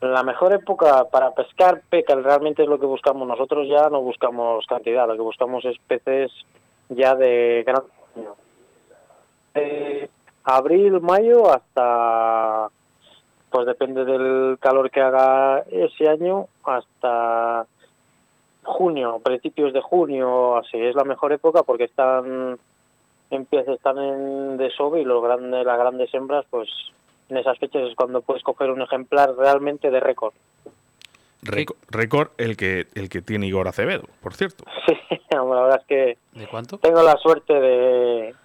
La 0.01 0.23
mejor 0.23 0.51
época 0.51 1.05
para 1.11 1.31
pescar 1.31 1.83
peca 1.89 2.15
realmente 2.15 2.63
es 2.63 2.67
lo 2.67 2.79
que 2.79 2.85
buscamos. 2.85 3.27
Nosotros 3.27 3.67
ya 3.69 3.89
no 3.89 4.01
buscamos 4.01 4.65
cantidad, 4.67 5.07
lo 5.07 5.15
que 5.15 5.21
buscamos 5.21 5.63
es 5.63 5.77
peces 5.87 6.31
ya 6.89 7.15
de 7.15 7.63
gran 7.65 7.83
abril, 10.43 11.01
mayo 11.01 11.51
hasta, 11.53 12.69
pues 13.49 13.65
depende 13.65 14.05
del 14.05 14.57
calor 14.59 14.89
que 14.89 15.01
haga 15.01 15.63
ese 15.69 16.09
año, 16.09 16.47
hasta 16.63 17.65
junio, 18.63 19.19
principios 19.23 19.73
de 19.73 19.81
junio, 19.81 20.57
así 20.57 20.77
es 20.77 20.95
la 20.95 21.03
mejor 21.03 21.33
época 21.33 21.63
porque 21.63 21.85
están 21.85 22.59
empieza 23.29 23.73
están 23.73 23.97
en 23.97 24.57
desove 24.57 25.01
y 25.01 25.05
los 25.05 25.23
grandes 25.23 25.65
las 25.65 25.79
grandes 25.79 26.13
hembras 26.13 26.45
pues 26.49 26.69
en 27.29 27.37
esas 27.37 27.57
fechas 27.57 27.83
es 27.83 27.95
cuando 27.95 28.21
puedes 28.21 28.43
coger 28.43 28.69
un 28.71 28.81
ejemplar 28.81 29.33
realmente 29.37 29.89
de 29.89 29.99
récord. 29.99 30.33
Récord 31.43 32.27
el 32.37 32.55
que 32.55 32.87
el 32.93 33.09
que 33.09 33.21
tiene 33.21 33.47
Igor 33.47 33.67
Acevedo, 33.67 34.03
por 34.21 34.33
cierto. 34.33 34.63
Sí, 34.87 35.17
la 35.31 35.43
verdad 35.43 35.79
es 35.81 35.87
que 35.87 36.17
¿De 36.37 36.47
cuánto? 36.47 36.77
tengo 36.79 37.01
la 37.01 37.15
suerte 37.17 37.53
de 37.53 38.35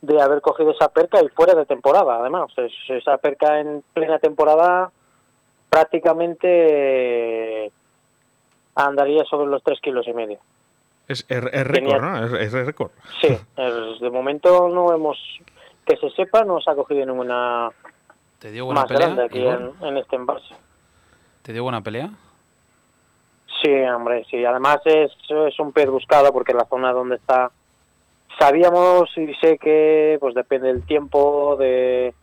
de 0.00 0.20
haber 0.22 0.40
cogido 0.40 0.70
esa 0.70 0.88
perca 0.88 1.20
y 1.22 1.28
fuera 1.28 1.54
de 1.54 1.66
temporada, 1.66 2.16
además. 2.20 2.50
Es, 2.56 2.72
esa 2.88 3.18
perca 3.18 3.60
en 3.60 3.82
plena 3.94 4.18
temporada 4.18 4.90
prácticamente 5.68 7.72
andaría 8.74 9.24
sobre 9.24 9.48
los 9.48 9.62
tres 9.62 9.80
kilos 9.80 10.06
y 10.06 10.12
medio. 10.12 10.38
Es, 11.08 11.24
es, 11.28 11.42
es 11.52 11.66
récord, 11.66 12.00
¿no? 12.02 12.36
Es, 12.36 12.54
es 12.54 12.66
récord. 12.66 12.90
Sí, 13.20 13.28
es- 13.56 14.00
de 14.00 14.10
momento 14.10 14.68
no 14.68 14.92
hemos, 14.94 15.16
que 15.86 15.96
se 15.96 16.10
sepa, 16.10 16.44
no 16.44 16.60
se 16.60 16.70
ha 16.70 16.74
cogido 16.74 17.04
ninguna 17.06 17.70
¿Te 18.38 18.50
dio 18.52 18.66
buena 18.66 18.82
más 18.82 18.88
pelea? 18.88 19.06
grande 19.06 19.24
aquí 19.24 19.44
en, 19.46 19.72
en 19.84 19.96
este 19.96 20.16
embalse. 20.16 20.54
¿Te 21.42 21.52
dio 21.52 21.62
buena 21.62 21.82
pelea? 21.82 22.10
Sí, 23.62 23.70
hombre, 23.92 24.24
sí. 24.30 24.44
Además 24.44 24.78
es, 24.84 25.10
es 25.28 25.58
un 25.58 25.72
pez 25.72 25.88
buscado 25.90 26.32
porque 26.32 26.52
la 26.54 26.66
zona 26.66 26.92
donde 26.92 27.16
está 27.16 27.50
sabíamos 28.38 29.10
y 29.16 29.34
sé 29.34 29.58
que 29.58 30.16
pues 30.20 30.34
depende 30.34 30.68
del 30.68 30.84
tiempo, 30.86 31.56
de 31.58 32.14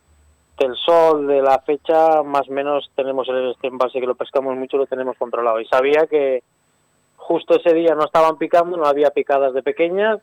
del 0.57 0.75
sol, 0.77 1.27
de 1.27 1.41
la 1.41 1.59
fecha, 1.59 2.23
más 2.23 2.47
o 2.47 2.51
menos 2.51 2.89
tenemos 2.95 3.27
el 3.27 3.51
este 3.51 3.67
embalse 3.67 3.99
que 3.99 4.07
lo 4.07 4.15
pescamos 4.15 4.55
mucho, 4.55 4.77
lo 4.77 4.85
tenemos 4.85 5.17
controlado. 5.17 5.59
Y 5.59 5.65
sabía 5.65 6.07
que 6.07 6.43
justo 7.17 7.55
ese 7.57 7.73
día 7.73 7.93
no 7.95 8.05
estaban 8.05 8.37
picando, 8.37 8.77
no 8.77 8.85
había 8.85 9.09
picadas 9.09 9.53
de 9.53 9.63
pequeñas 9.63 10.21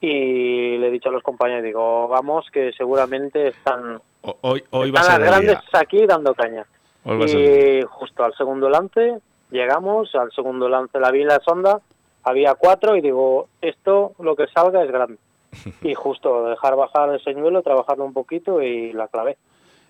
y 0.00 0.78
le 0.78 0.88
he 0.88 0.90
dicho 0.90 1.10
a 1.10 1.12
los 1.12 1.22
compañeros, 1.22 1.62
digo, 1.62 2.08
vamos, 2.08 2.46
que 2.50 2.72
seguramente 2.72 3.48
están, 3.48 4.00
Hoy, 4.40 4.64
hoy 4.70 4.90
va 4.90 5.00
a 5.00 5.02
están 5.02 5.16
ser 5.16 5.20
las 5.20 5.30
grandes 5.30 5.60
día. 5.60 5.80
aquí 5.80 6.06
dando 6.06 6.34
caña. 6.34 6.66
Hoy. 7.04 7.30
Y 7.30 7.82
justo 7.86 8.24
al 8.24 8.34
segundo 8.34 8.68
lance 8.68 9.18
llegamos, 9.50 10.14
al 10.14 10.32
segundo 10.32 10.68
lance 10.68 10.98
la 10.98 11.10
vi 11.10 11.22
en 11.22 11.28
la 11.28 11.40
sonda, 11.40 11.80
había 12.22 12.54
cuatro 12.54 12.96
y 12.96 13.00
digo, 13.00 13.48
esto 13.60 14.12
lo 14.18 14.36
que 14.36 14.46
salga 14.48 14.82
es 14.84 14.90
grande. 14.90 15.18
Y 15.82 15.94
justo 15.94 16.48
dejar 16.48 16.76
bajar 16.76 17.10
el 17.10 17.22
señuelo, 17.22 17.62
trabajarlo 17.62 18.04
un 18.04 18.12
poquito 18.12 18.62
y 18.62 18.92
la 18.92 19.08
clavé. 19.08 19.36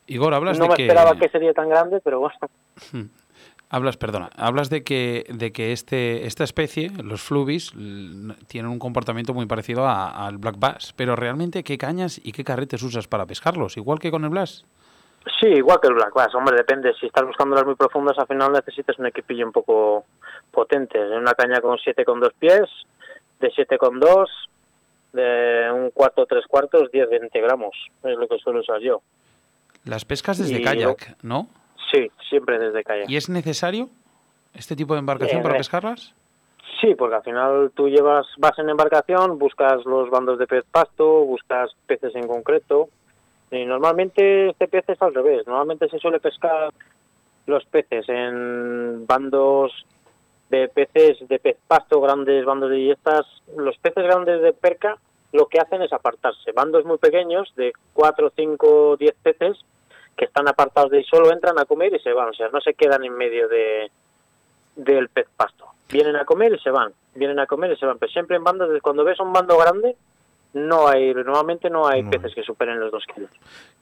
Igor, 0.06 0.34
hablas 0.34 0.58
No 0.58 0.64
de 0.64 0.70
me 0.70 0.76
que... 0.76 0.82
esperaba 0.86 1.16
que 1.16 1.28
sería 1.28 1.52
tan 1.52 1.68
grande, 1.68 2.00
pero 2.02 2.20
bueno. 2.20 2.34
Hablas, 3.72 3.96
perdona, 3.96 4.30
hablas 4.36 4.68
de 4.68 4.82
que, 4.82 5.26
de 5.28 5.52
que 5.52 5.70
este, 5.70 6.26
esta 6.26 6.42
especie, 6.42 6.90
los 7.04 7.22
flubis, 7.22 7.72
tienen 8.48 8.68
un 8.68 8.80
comportamiento 8.80 9.32
muy 9.32 9.46
parecido 9.46 9.86
al 9.86 10.38
black 10.38 10.58
bass, 10.58 10.92
pero 10.96 11.14
realmente, 11.14 11.62
¿qué 11.62 11.78
cañas 11.78 12.20
y 12.24 12.32
qué 12.32 12.42
carretes 12.42 12.82
usas 12.82 13.06
para 13.06 13.26
pescarlos? 13.26 13.76
Igual 13.76 14.00
que 14.00 14.10
con 14.10 14.24
el 14.24 14.30
blast. 14.30 14.64
Sí, 15.38 15.48
igual 15.48 15.78
que 15.80 15.88
el 15.88 15.94
Black 15.94 16.14
Bass, 16.14 16.34
hombre, 16.34 16.56
depende. 16.56 16.94
Si 16.94 17.06
estás 17.06 17.26
buscando 17.26 17.54
las 17.54 17.66
muy 17.66 17.74
profundas, 17.74 18.18
al 18.18 18.26
final 18.26 18.52
necesitas 18.52 18.98
un 18.98 19.06
equipillo 19.06 19.46
un 19.46 19.52
poco 19.52 20.04
potente. 20.50 20.98
Una 20.98 21.34
caña 21.34 21.60
con 21.60 21.78
7 21.78 22.04
con 22.04 22.20
2 22.20 22.32
pies, 22.38 22.62
de 23.38 23.50
7 23.50 23.76
con 23.78 24.00
2, 24.00 24.30
de 25.12 25.70
un 25.72 25.90
cuarto, 25.90 26.24
tres 26.26 26.46
cuartos, 26.46 26.90
10, 26.90 27.10
20 27.10 27.40
gramos. 27.40 27.74
Es 28.02 28.16
lo 28.16 28.28
que 28.28 28.38
suelo 28.38 28.60
usar 28.60 28.80
yo. 28.80 29.02
Las 29.84 30.04
pescas 30.04 30.38
desde 30.38 30.60
Y 30.60 30.62
kayak, 30.62 31.16
¿no? 31.22 31.48
Sí, 31.90 32.10
siempre 32.28 32.58
desde 32.58 32.84
calle. 32.84 33.04
¿Y 33.08 33.16
es 33.16 33.28
necesario 33.28 33.88
este 34.54 34.76
tipo 34.76 34.94
de 34.94 35.00
embarcación 35.00 35.40
Eh, 35.40 35.42
para 35.42 35.54
eh. 35.54 35.58
pescarlas? 35.58 36.14
Sí, 36.80 36.94
porque 36.94 37.16
al 37.16 37.22
final 37.22 37.72
tú 37.74 37.88
llevas, 37.88 38.26
vas 38.38 38.58
en 38.58 38.70
embarcación, 38.70 39.38
buscas 39.38 39.84
los 39.84 40.08
bandos 40.08 40.38
de 40.38 40.46
pez 40.46 40.64
pasto, 40.70 41.24
buscas 41.24 41.70
peces 41.86 42.14
en 42.14 42.26
concreto. 42.26 42.88
Y 43.50 43.64
normalmente 43.64 44.50
este 44.50 44.68
pez 44.68 44.88
es 44.88 45.00
al 45.02 45.14
revés. 45.14 45.46
Normalmente 45.46 45.88
se 45.88 45.98
suele 45.98 46.20
pescar 46.20 46.70
los 47.46 47.64
peces 47.66 48.08
en 48.08 49.06
bandos 49.06 49.72
de 50.50 50.68
peces 50.68 51.26
de 51.28 51.38
pez 51.38 51.56
pasto, 51.66 52.00
grandes 52.00 52.44
bandos 52.44 52.70
de 52.70 52.78
y 52.78 52.90
estas. 52.90 53.26
Los 53.56 53.76
peces 53.78 54.04
grandes 54.04 54.40
de 54.42 54.52
perca 54.52 54.96
lo 55.32 55.46
que 55.46 55.58
hacen 55.60 55.82
es 55.82 55.92
apartarse. 55.92 56.52
Bandos 56.52 56.84
muy 56.84 56.98
pequeños 56.98 57.52
de 57.56 57.72
4, 57.94 58.32
5, 58.34 58.96
10 58.98 59.14
peces 59.22 59.58
que 60.16 60.24
están 60.26 60.48
apartados 60.48 60.90
de 60.90 60.98
ahí, 60.98 61.04
solo 61.04 61.32
entran 61.32 61.58
a 61.58 61.64
comer 61.64 61.94
y 61.94 61.98
se 62.00 62.12
van. 62.12 62.28
O 62.28 62.34
sea, 62.34 62.48
no 62.48 62.60
se 62.60 62.74
quedan 62.74 63.04
en 63.04 63.14
medio 63.16 63.48
de, 63.48 63.90
del 64.76 65.08
pez 65.08 65.28
pasto. 65.36 65.66
Vienen 65.88 66.16
a 66.16 66.24
comer 66.24 66.52
y 66.52 66.58
se 66.58 66.70
van, 66.70 66.92
vienen 67.14 67.38
a 67.40 67.46
comer 67.46 67.72
y 67.72 67.76
se 67.76 67.86
van, 67.86 67.98
pero 67.98 68.12
siempre 68.12 68.36
en 68.36 68.44
bandas, 68.44 68.68
de- 68.70 68.80
cuando 68.80 69.02
ves 69.04 69.18
un 69.20 69.32
bando 69.32 69.56
grande, 69.56 69.96
no 70.52 70.88
hay, 70.88 71.12
normalmente 71.14 71.70
no 71.70 71.86
hay 71.86 72.02
No. 72.02 72.10
peces 72.10 72.34
que 72.34 72.42
superen 72.42 72.80
los 72.80 72.90
dos 72.92 73.04
kilos. 73.14 73.30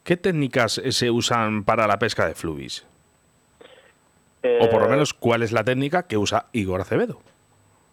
¿Qué 0.04 0.16
técnicas 0.16 0.78
eh, 0.78 0.92
se 0.92 1.10
usan 1.10 1.64
para 1.64 1.86
la 1.86 1.98
pesca 1.98 2.26
de 2.26 2.34
flubis? 2.34 2.86
Eh, 4.42 4.58
O 4.62 4.68
por 4.70 4.82
lo 4.82 4.88
menos, 4.88 5.14
¿cuál 5.14 5.42
es 5.42 5.52
la 5.52 5.64
técnica 5.64 6.04
que 6.04 6.16
usa 6.16 6.46
Igor 6.52 6.80
Acevedo? 6.80 7.18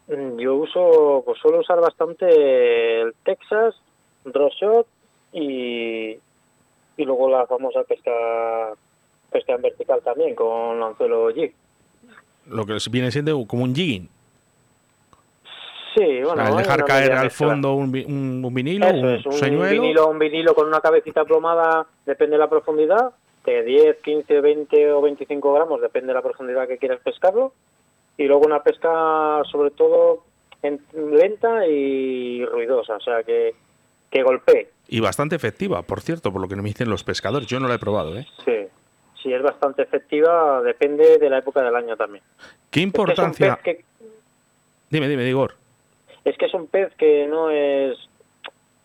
mm, 0.08 0.38
Yo 0.38 0.56
uso, 0.56 1.24
pues 1.26 1.40
suelo 1.40 1.60
usar 1.60 1.80
bastante 1.82 3.02
el 3.02 3.14
Texas, 3.24 3.76
draw 4.26 4.50
shot 4.50 4.88
y, 5.34 6.12
y 6.98 7.04
luego 7.06 7.30
la 7.30 7.46
famosa 7.48 7.84
pesca, 7.84 8.12
pesca 9.32 9.54
en 9.56 9.62
vertical 9.62 10.02
también, 10.04 10.36
con 10.36 10.82
anzuelo 10.84 11.30
jig. 11.34 11.54
Lo 12.48 12.66
que 12.66 12.78
viene 12.92 13.12
siendo 13.12 13.44
como 13.48 13.64
un 13.64 13.74
jigging. 13.74 14.08
Sí, 15.96 16.22
bueno. 16.24 16.56
dejar 16.58 16.84
caer 16.84 17.14
al 17.14 17.32
fondo 17.32 17.74
un, 17.76 17.90
un- 18.08 18.42
un 18.46 18.54
vinilo, 18.54 18.86
Eso 18.88 18.98
un 18.98 19.10
es, 19.14 19.26
un 19.26 19.32
señuelo. 19.34 19.82
vinilo, 19.82 20.08
un 20.10 20.20
vinilo 20.20 20.54
con 20.54 20.68
una 20.68 20.82
cabecita 20.82 21.24
plomada, 21.24 21.86
depende 22.06 22.34
de 22.36 22.40
la 22.40 22.50
profundidad, 22.50 23.12
de 23.46 23.64
10, 23.64 23.98
15, 24.04 24.42
20 24.42 24.92
o 24.92 25.02
25 25.02 25.54
gramos, 25.54 25.80
depende 25.82 26.08
de 26.08 26.14
la 26.16 26.22
profundidad 26.22 26.68
que 26.68 26.78
quieras 26.78 27.00
pescarlo. 27.04 27.54
Y 28.18 28.26
luego 28.26 28.46
una 28.46 28.62
pesca, 28.64 29.42
sobre 29.52 29.72
todo, 29.72 30.24
en- 30.62 30.82
lenta 30.94 31.66
y 31.68 32.44
ruidosa, 32.46 32.96
o 32.96 33.00
sea, 33.02 33.24
que, 33.24 33.54
que 34.10 34.24
golpee. 34.24 34.70
Y 34.88 35.00
bastante 35.00 35.36
efectiva, 35.36 35.82
por 35.84 36.02
cierto, 36.02 36.32
por 36.32 36.42
lo 36.42 36.48
que 36.48 36.56
me 36.56 36.64
dicen 36.64 36.90
los 36.90 37.04
pescadores. 37.04 37.48
Yo 37.48 37.60
no 37.60 37.68
la 37.68 37.76
he 37.76 37.80
probado, 37.80 38.18
¿eh? 38.18 38.26
Sí, 38.44 38.68
sí, 39.22 39.34
es 39.34 39.42
bastante 39.42 39.82
efectiva, 39.84 40.62
depende 40.62 41.18
de 41.18 41.30
la 41.30 41.38
época 41.40 41.62
del 41.62 41.76
año 41.76 41.96
también. 41.96 42.24
¿Qué 42.70 42.80
es 42.82 42.86
importancia? 42.86 43.60
que, 43.64 43.84
Dime, 44.90 45.08
dime, 45.08 45.28
Igor. 45.28 45.56
Es 46.26 46.38
que 46.38 46.46
es 46.46 46.54
un 46.54 46.68
pez 46.68 46.94
que 46.96 47.26
no 47.28 47.50
es 47.50 47.98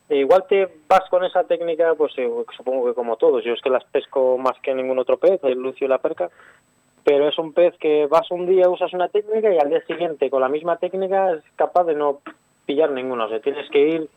igual 0.09 0.45
te 0.49 0.69
vas 0.89 1.09
con 1.11 1.25
esa 1.25 1.45
técnica 1.45 1.95
pues 1.97 2.13
eh, 2.19 2.29
supongo 2.57 2.87
que 2.87 2.95
como 2.95 3.17
todos 3.17 3.45
yo 3.45 3.53
es 3.53 3.61
que 3.63 3.71
las 3.71 3.85
pesco 3.85 4.39
más 4.39 4.59
que 4.61 4.75
ningún 4.75 4.99
otro 4.99 5.17
pez 5.19 5.43
el 5.45 5.59
lucio 5.59 5.87
y 5.87 5.89
la 5.89 5.99
perca 5.99 6.31
pero 7.05 7.29
es 7.29 7.39
un 7.39 7.53
pez 7.53 7.75
que 7.79 8.07
vas 8.07 8.31
un 8.31 8.47
día 8.47 8.69
usas 8.69 8.93
una 8.93 9.09
técnica 9.09 9.53
y 9.55 9.59
al 9.59 9.69
día 9.71 9.81
siguiente 9.87 10.29
con 10.29 10.41
la 10.43 10.49
misma 10.49 10.77
técnica 10.79 11.33
es 11.33 11.43
capaz 11.57 11.85
de 11.85 11.95
no 11.95 12.21
pillar 12.67 12.91
ninguno 12.91 13.27
o 13.27 13.29
sea 13.29 13.41
tienes 13.41 13.71
que 13.71 13.79
ir 13.89 14.09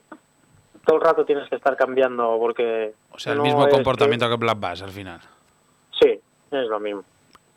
todo 0.85 0.97
el 0.97 1.01
rato 1.03 1.25
tienes 1.25 1.47
que 1.47 1.55
estar 1.55 1.77
cambiando 1.77 2.37
porque 2.39 2.93
O 3.11 3.19
sea, 3.19 3.33
el 3.33 3.37
no 3.37 3.43
mismo 3.45 3.65
que- 3.65 3.71
comportamiento 3.71 4.25
que 4.27 4.33
el 4.33 4.39
black 4.39 4.59
bass 4.59 4.81
al 4.81 4.91
final. 4.91 5.19
sí 6.01 6.09
es 6.51 6.67
lo 6.67 6.79
mismo 6.79 7.03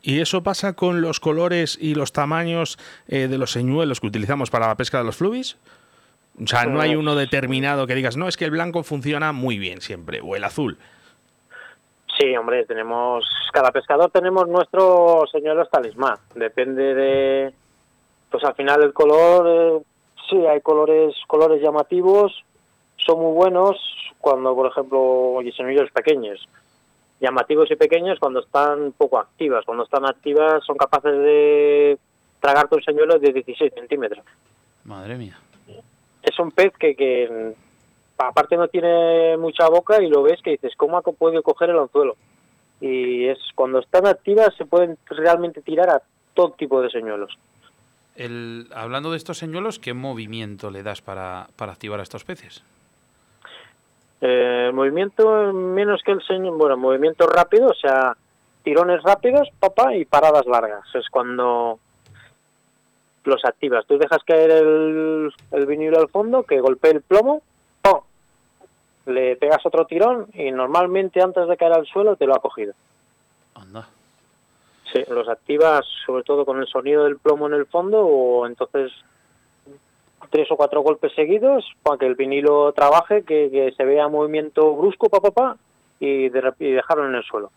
¿Y 0.02 0.20
eso 0.20 0.42
pasa 0.42 0.74
con 0.74 1.00
los 1.00 1.18
colores 1.20 1.78
y 1.80 1.94
los 1.94 2.12
tamaños 2.12 2.78
eh, 3.08 3.28
de 3.28 3.38
los 3.38 3.50
señuelos 3.50 4.00
que 4.00 4.06
utilizamos 4.06 4.50
para 4.50 4.68
la 4.68 4.76
pesca 4.76 4.98
de 4.98 5.04
los 5.04 5.16
flubis? 5.16 5.56
O 6.42 6.46
sea, 6.46 6.66
no 6.66 6.80
hay 6.80 6.94
uno 6.94 7.14
determinado 7.14 7.86
que 7.86 7.94
digas, 7.94 8.16
no, 8.16 8.28
es 8.28 8.36
que 8.36 8.44
el 8.44 8.50
blanco 8.50 8.82
funciona 8.82 9.32
muy 9.32 9.58
bien 9.58 9.80
siempre, 9.80 10.20
o 10.22 10.36
el 10.36 10.44
azul. 10.44 10.78
Sí, 12.18 12.36
hombre, 12.36 12.64
tenemos, 12.64 13.26
cada 13.52 13.70
pescador 13.72 14.10
tenemos 14.10 14.46
nuestro 14.48 15.24
señuelos 15.30 15.68
talismán. 15.70 16.18
Depende 16.34 16.94
de, 16.94 17.54
pues 18.30 18.44
al 18.44 18.54
final 18.54 18.82
el 18.82 18.92
color, 18.92 19.46
eh, 19.48 19.84
sí, 20.28 20.46
hay 20.46 20.60
colores, 20.60 21.14
colores 21.26 21.60
llamativos, 21.60 22.44
son 22.96 23.20
muy 23.20 23.34
buenos 23.34 23.76
cuando, 24.18 24.54
por 24.54 24.70
ejemplo, 24.70 25.00
oye, 25.00 25.52
señuelos 25.52 25.90
pequeños. 25.90 26.48
Llamativos 27.20 27.70
y 27.70 27.76
pequeños 27.76 28.18
cuando 28.18 28.40
están 28.40 28.92
poco 28.92 29.18
activas. 29.18 29.64
Cuando 29.64 29.84
están 29.84 30.04
activas 30.04 30.64
son 30.64 30.76
capaces 30.76 31.12
de 31.12 31.98
tragarte 32.40 32.76
un 32.76 32.82
señuelo 32.82 33.18
de 33.18 33.32
16 33.32 33.72
centímetros. 33.74 34.24
Madre 34.84 35.16
mía. 35.16 35.38
Es 36.22 36.38
un 36.38 36.50
pez 36.50 36.72
que, 36.78 36.94
que 36.94 37.54
aparte 38.18 38.56
no 38.56 38.68
tiene 38.68 39.36
mucha 39.36 39.68
boca 39.68 40.02
y 40.02 40.08
lo 40.08 40.22
ves 40.22 40.40
que 40.42 40.50
dices, 40.50 40.74
¿cómo 40.76 40.98
ha 40.98 41.02
podido 41.02 41.42
coger 41.42 41.70
el 41.70 41.78
anzuelo? 41.78 42.16
Y 42.80 43.26
es 43.26 43.38
cuando 43.54 43.78
están 43.78 44.06
activas 44.06 44.54
se 44.56 44.66
pueden 44.66 44.98
realmente 45.06 45.62
tirar 45.62 45.88
a 45.90 46.02
todo 46.34 46.50
tipo 46.52 46.82
de 46.82 46.90
señuelos. 46.90 47.38
El, 48.14 48.68
hablando 48.74 49.10
de 49.10 49.16
estos 49.16 49.38
señuelos, 49.38 49.78
¿qué 49.78 49.94
movimiento 49.94 50.70
le 50.70 50.82
das 50.82 51.02
para, 51.02 51.48
para 51.56 51.72
activar 51.72 52.00
a 52.00 52.02
estos 52.02 52.24
peces? 52.24 52.62
Eh, 54.20 54.70
movimiento 54.72 55.52
menos 55.52 56.02
que 56.02 56.12
el 56.12 56.22
señor, 56.22 56.56
bueno, 56.56 56.76
movimiento 56.76 57.26
rápido, 57.26 57.68
o 57.68 57.74
sea, 57.74 58.16
tirones 58.62 59.02
rápidos, 59.02 59.48
papá, 59.60 59.94
y 59.94 60.04
paradas 60.04 60.46
largas. 60.46 60.82
Es 60.94 61.08
cuando 61.10 61.78
los 63.24 63.44
activas. 63.44 63.84
Tú 63.86 63.98
dejas 63.98 64.22
caer 64.24 64.50
el, 64.50 65.32
el 65.52 65.66
vinilo 65.66 65.98
al 65.98 66.08
fondo, 66.08 66.44
que 66.44 66.60
golpee 66.60 66.92
el 66.92 67.02
plomo, 67.02 67.42
¡pum! 67.82 68.00
le 69.06 69.36
pegas 69.36 69.64
otro 69.64 69.86
tirón 69.86 70.26
y 70.34 70.50
normalmente 70.50 71.22
antes 71.22 71.46
de 71.48 71.56
caer 71.56 71.72
al 71.72 71.86
suelo 71.86 72.16
te 72.16 72.26
lo 72.26 72.34
ha 72.34 72.40
cogido. 72.40 72.74
Anda. 73.54 73.88
Sí, 74.92 75.02
los 75.08 75.28
activas 75.28 75.84
sobre 76.04 76.22
todo 76.22 76.44
con 76.44 76.60
el 76.60 76.66
sonido 76.66 77.04
del 77.04 77.18
plomo 77.18 77.46
en 77.46 77.54
el 77.54 77.66
fondo 77.66 78.00
o 78.04 78.46
entonces 78.46 78.92
tres 80.30 80.50
o 80.50 80.56
cuatro 80.56 80.80
golpes 80.82 81.12
seguidos 81.14 81.64
para 81.82 81.98
que 81.98 82.06
el 82.06 82.14
vinilo 82.14 82.72
trabaje, 82.72 83.22
que, 83.22 83.50
que 83.50 83.72
se 83.76 83.84
vea 83.84 84.08
movimiento 84.08 84.74
brusco, 84.74 85.08
pa, 85.08 85.20
pa, 85.20 85.30
pa, 85.30 85.56
y, 86.00 86.28
de, 86.28 86.52
y 86.60 86.72
dejarlo 86.72 87.06
en 87.08 87.14
el 87.14 87.22
suelo. 87.24 87.50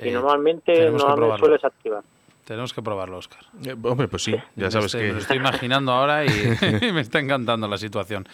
y 0.00 0.08
Eh, 0.08 0.12
normalmente 0.12 0.90
no 0.90 1.14
probarlo. 1.14 1.38
sueles 1.38 1.64
activar. 1.64 2.02
Tenemos 2.44 2.72
que 2.72 2.82
probarlo, 2.82 3.18
Oscar. 3.18 3.40
Eh, 3.64 3.76
hombre, 3.84 4.08
pues 4.08 4.24
sí, 4.24 4.34
ya 4.56 4.70
sabes 4.70 4.86
estoy- 4.86 5.00
que... 5.02 5.06
Me 5.08 5.12
lo 5.14 5.18
estoy 5.20 5.36
imaginando 5.36 5.92
ahora 5.92 6.24
y 6.24 6.28
me 6.92 7.00
está 7.00 7.20
encantando 7.20 7.68
la 7.68 7.76
situación. 7.78 8.26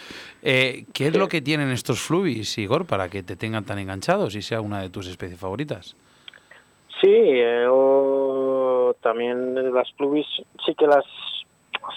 Eh, 0.43 0.85
¿Qué 0.95 1.09
es 1.09 1.17
lo 1.17 1.29
que 1.29 1.43
tienen 1.43 1.71
estos 1.71 2.01
flubis, 2.01 2.57
Igor, 2.59 2.87
para 2.87 3.09
que 3.11 3.23
te 3.23 3.37
tengan 3.37 3.65
tan 3.65 3.79
enganchados 3.79 4.35
y 4.35 4.43
sea 4.43 4.61
una 4.61 4.81
de 4.81 4.89
tus 4.91 5.07
especies 5.07 5.39
favoritas? 5.39 5.97
Sí, 7.01 7.09
eh, 7.11 7.67
o 7.71 8.95
también 9.03 9.73
las 9.75 9.91
plubis 9.93 10.27
sí 10.65 10.75
que 10.75 10.87
las 10.87 11.05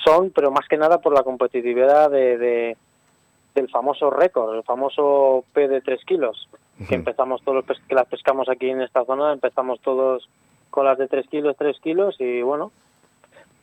son, 0.04 0.32
pero 0.32 0.52
más 0.52 0.67
que 0.67 0.78
nada 0.78 0.99
por 0.99 1.13
la 1.13 1.23
competitividad 1.23 2.10
de, 2.10 2.38
de- 2.38 2.78
del 3.56 3.69
famoso 3.69 4.10
récord, 4.10 4.56
el 4.56 4.63
famoso 4.63 5.43
P 5.54 5.67
de 5.67 5.82
3 5.82 6.04
kilos, 6.06 6.47
que 6.88 6.95
empezamos 6.95 7.41
todos 7.43 7.65
que 7.88 7.95
las 7.95 8.06
pescamos 8.08 8.47
aquí 8.47 8.69
en 8.69 8.82
esta 8.82 9.04
zona, 9.06 9.34
empezamos 9.34 9.80
todos 9.82 10.30
con 10.69 10.86
las 10.86 10.97
de 10.97 11.08
3 11.08 11.28
kilos, 11.28 11.56
3 11.58 11.78
kilos 11.80 12.15
y 12.19 12.41
bueno, 12.41 12.71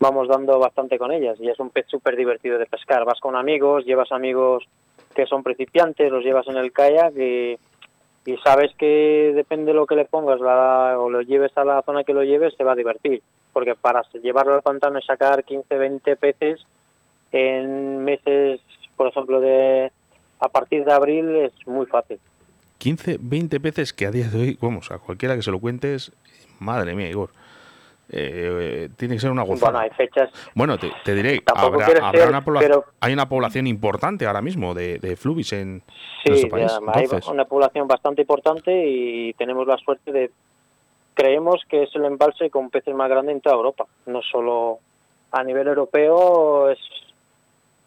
vamos 0.00 0.28
dando 0.28 0.58
bastante 0.58 0.98
con 0.98 1.12
ellas 1.12 1.38
y 1.40 1.48
es 1.48 1.58
un 1.60 1.70
pez 1.70 1.86
súper 1.88 2.16
divertido 2.16 2.58
de 2.58 2.66
pescar. 2.66 3.04
Vas 3.04 3.20
con 3.20 3.36
amigos, 3.36 3.84
llevas 3.86 4.12
amigos 4.12 4.64
que 5.14 5.24
son 5.26 5.42
principiantes, 5.42 6.10
los 6.12 6.22
llevas 6.24 6.46
en 6.48 6.56
el 6.58 6.72
kayak 6.72 7.16
y, 7.16 7.56
y 8.26 8.36
sabes 8.44 8.74
que 8.76 9.32
depende 9.34 9.66
de 9.72 9.74
lo 9.74 9.86
que 9.86 9.94
le 9.96 10.04
pongas 10.04 10.40
la- 10.40 10.96
o 10.98 11.08
lo 11.08 11.22
lleves 11.22 11.56
a 11.56 11.64
la 11.64 11.80
zona 11.82 12.04
que 12.04 12.12
lo 12.12 12.22
lleves, 12.24 12.54
se 12.56 12.64
va 12.64 12.72
a 12.72 12.76
divertir. 12.76 13.22
Porque 13.56 13.74
para 13.74 14.02
llevarlo 14.22 14.52
al 14.54 14.60
pantano 14.60 14.98
y 14.98 15.02
sacar 15.02 15.42
15, 15.42 15.78
20 15.78 16.16
peces 16.16 16.60
en 17.32 18.04
meses, 18.04 18.60
por 18.98 19.08
ejemplo, 19.08 19.40
de 19.40 19.90
a 20.40 20.48
partir 20.50 20.84
de 20.84 20.92
abril 20.92 21.34
es 21.36 21.52
muy 21.66 21.86
fácil. 21.86 22.18
15, 22.76 23.16
20 23.18 23.58
peces 23.60 23.94
que 23.94 24.04
a 24.04 24.10
día 24.10 24.28
de 24.28 24.38
hoy, 24.38 24.58
vamos, 24.60 24.90
a 24.90 24.98
cualquiera 24.98 25.34
que 25.36 25.40
se 25.40 25.50
lo 25.50 25.58
cuentes, 25.58 26.12
madre 26.60 26.94
mía, 26.94 27.08
Igor. 27.08 27.30
eh, 28.10 28.90
tiene 28.98 29.14
que 29.14 29.20
ser 29.22 29.30
una 29.30 29.42
Bueno, 29.44 29.58
gozada. 29.58 29.80
hay 29.80 29.90
fechas. 29.96 30.28
Bueno, 30.54 30.76
te, 30.78 30.92
te 31.02 31.14
diré, 31.14 31.40
Tampoco 31.40 31.76
habrá, 31.76 31.86
quiero 31.86 32.04
habrá 32.04 32.20
ser, 32.20 32.28
una 32.28 32.44
pero- 32.44 32.84
hay 33.00 33.12
una 33.14 33.26
población 33.26 33.66
importante 33.66 34.26
ahora 34.26 34.42
mismo 34.42 34.74
de, 34.74 34.98
de 34.98 35.16
flubis 35.16 35.54
en 35.54 35.82
Sí, 36.22 36.28
nuestro 36.28 36.50
país. 36.50 36.70
hay 36.92 37.06
una 37.32 37.46
población 37.46 37.88
bastante 37.88 38.20
importante 38.20 38.86
y 38.86 39.32
tenemos 39.32 39.66
la 39.66 39.78
suerte 39.78 40.12
de. 40.12 40.30
Creemos 41.16 41.62
que 41.68 41.82
es 41.84 41.90
el 41.96 42.04
embalse 42.04 42.50
con 42.50 42.68
peces 42.68 42.94
más 42.94 43.08
grande 43.08 43.32
en 43.32 43.40
toda 43.40 43.56
Europa. 43.56 43.86
No 44.04 44.20
solo 44.20 44.78
a 45.32 45.42
nivel 45.42 45.66
europeo, 45.66 46.68
es 46.70 46.78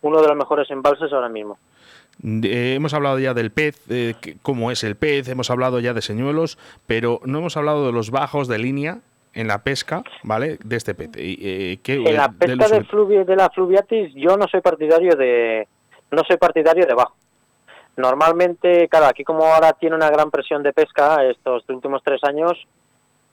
uno 0.02 0.20
de 0.22 0.28
los 0.28 0.36
mejores 0.36 0.70
embalses 0.72 1.14
ahora 1.14 1.30
mismo. 1.30 1.58
Eh, 2.24 2.74
hemos 2.76 2.94
hablado 2.96 3.20
ya 3.20 3.34
del 3.36 3.52
pez, 3.52 3.80
eh, 3.90 4.16
cómo 4.42 4.72
es 4.72 4.84
el 4.84 4.96
pez, 4.96 5.30
hemos 5.30 5.50
hablado 5.52 5.80
ya 5.80 5.94
de 5.94 6.02
señuelos, 6.02 6.58
pero 6.88 7.22
no 7.24 7.38
hemos 7.38 7.56
hablado 7.56 7.86
de 7.86 7.92
los 7.94 8.10
bajos 8.10 8.48
de 8.48 8.58
línea 8.58 8.98
en 9.36 9.48
la 9.48 9.60
pesca, 9.64 10.02
¿vale? 10.24 10.58
De 10.66 10.76
este 10.76 10.96
pez. 10.96 11.12
Eh, 11.16 11.78
¿qué- 11.84 11.94
En 12.04 12.16
la 12.18 12.28
de 12.30 12.34
pesca 12.58 12.68
de, 12.68 12.84
fluvi- 12.86 13.24
de 13.26 13.36
la 13.36 13.50
fluviatis 13.52 14.12
yo 14.16 14.36
no 14.38 14.48
soy 14.48 14.62
partidario 14.62 15.16
de 15.16 15.68
no 16.12 16.24
soy 16.28 16.38
partidario 16.38 16.88
de 16.88 16.94
bajo. 16.96 17.14
Normalmente, 17.96 18.88
claro, 18.88 19.06
aquí 19.06 19.24
como 19.24 19.46
ahora 19.46 19.74
tiene 19.74 19.96
una 19.96 20.10
gran 20.10 20.32
presión 20.32 20.64
de 20.64 20.74
pesca, 20.74 21.24
estos 21.26 21.64
últimos 21.70 22.02
tres 22.04 22.24
años 22.24 22.58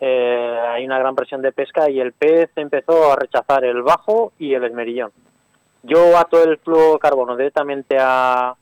eh, 0.00 0.58
hay 0.68 0.84
una 0.84 0.98
gran 0.98 1.14
presión 1.14 1.42
de 1.42 1.52
pesca 1.52 1.88
y 1.88 2.00
el 2.00 2.12
pez 2.12 2.50
empezó 2.56 3.12
a 3.12 3.16
rechazar 3.16 3.64
el 3.64 3.82
bajo 3.82 4.32
y 4.38 4.54
el 4.54 4.64
esmerillón. 4.64 5.10
Yo 5.82 6.18
ato 6.18 6.42
el 6.42 6.58
fluorocarbono 6.58 7.36
directamente 7.36 7.96
a, 7.98 8.54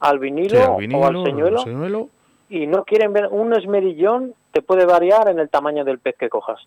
al 0.00 0.18
vinilo, 0.18 0.56
sí, 0.56 0.62
al 0.62 0.70
o 0.70 0.76
vinilo, 0.76 1.06
al 1.06 1.24
señuelo 1.24 1.58
al 1.58 1.64
señuelo. 1.64 2.08
y 2.48 2.66
no 2.66 2.84
quieren 2.84 3.12
ver 3.12 3.28
un 3.30 3.54
esmerillón 3.54 4.34
te 4.52 4.62
puede 4.62 4.86
variar 4.86 5.28
en 5.28 5.38
el 5.38 5.48
tamaño 5.48 5.84
del 5.84 5.98
pez 5.98 6.16
que 6.16 6.28
cojas. 6.28 6.60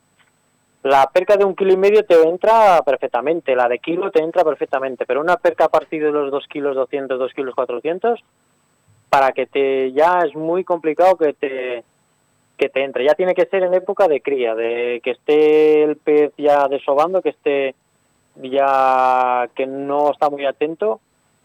La 0.83 1.09
perca 1.11 1.35
de 1.35 1.43
un 1.43 1.55
kilo 1.55 1.73
y 1.73 1.77
medio 1.77 2.05
te 2.05 2.21
entra 2.21 2.81
perfectamente, 2.83 3.55
la 3.55 3.67
de 3.67 3.79
kilo 3.79 4.11
te 4.11 4.21
entra 4.21 4.43
perfectamente, 4.43 5.05
pero 5.05 5.19
una 5.21 5.37
perca 5.37 5.65
a 5.65 5.69
partir 5.69 6.03
de 6.03 6.11
los 6.11 6.31
2 6.31 6.47
kilos 6.47 6.75
200, 6.75 7.19
2 7.19 7.33
kilos 7.33 7.55
400, 7.55 8.19
para 9.09 9.31
que 9.31 9.45
te 9.45 9.91
ya 9.91 10.19
es 10.19 10.35
muy 10.35 10.63
complicado 10.63 11.17
que 11.17 11.33
te 11.33 11.83
que 12.59 12.69
te 12.69 12.83
entre. 12.83 13.05
Ya 13.05 13.15
tiene 13.15 13.33
que 13.33 13.45
ser 13.47 13.63
en 13.63 13.73
época 13.73 14.07
de 14.07 14.21
cría, 14.21 14.53
de 14.53 14.99
que 15.03 15.11
esté 15.11 15.83
el 15.83 15.95
pez 15.95 16.31
ya 16.37 16.67
desobando, 16.67 17.21
que 17.23 17.29
esté 17.29 17.73
ya 18.41 19.49
que 19.55 19.65
no 19.65 20.11
está 20.11 20.29
muy 20.29 20.45
atento, 20.45 20.99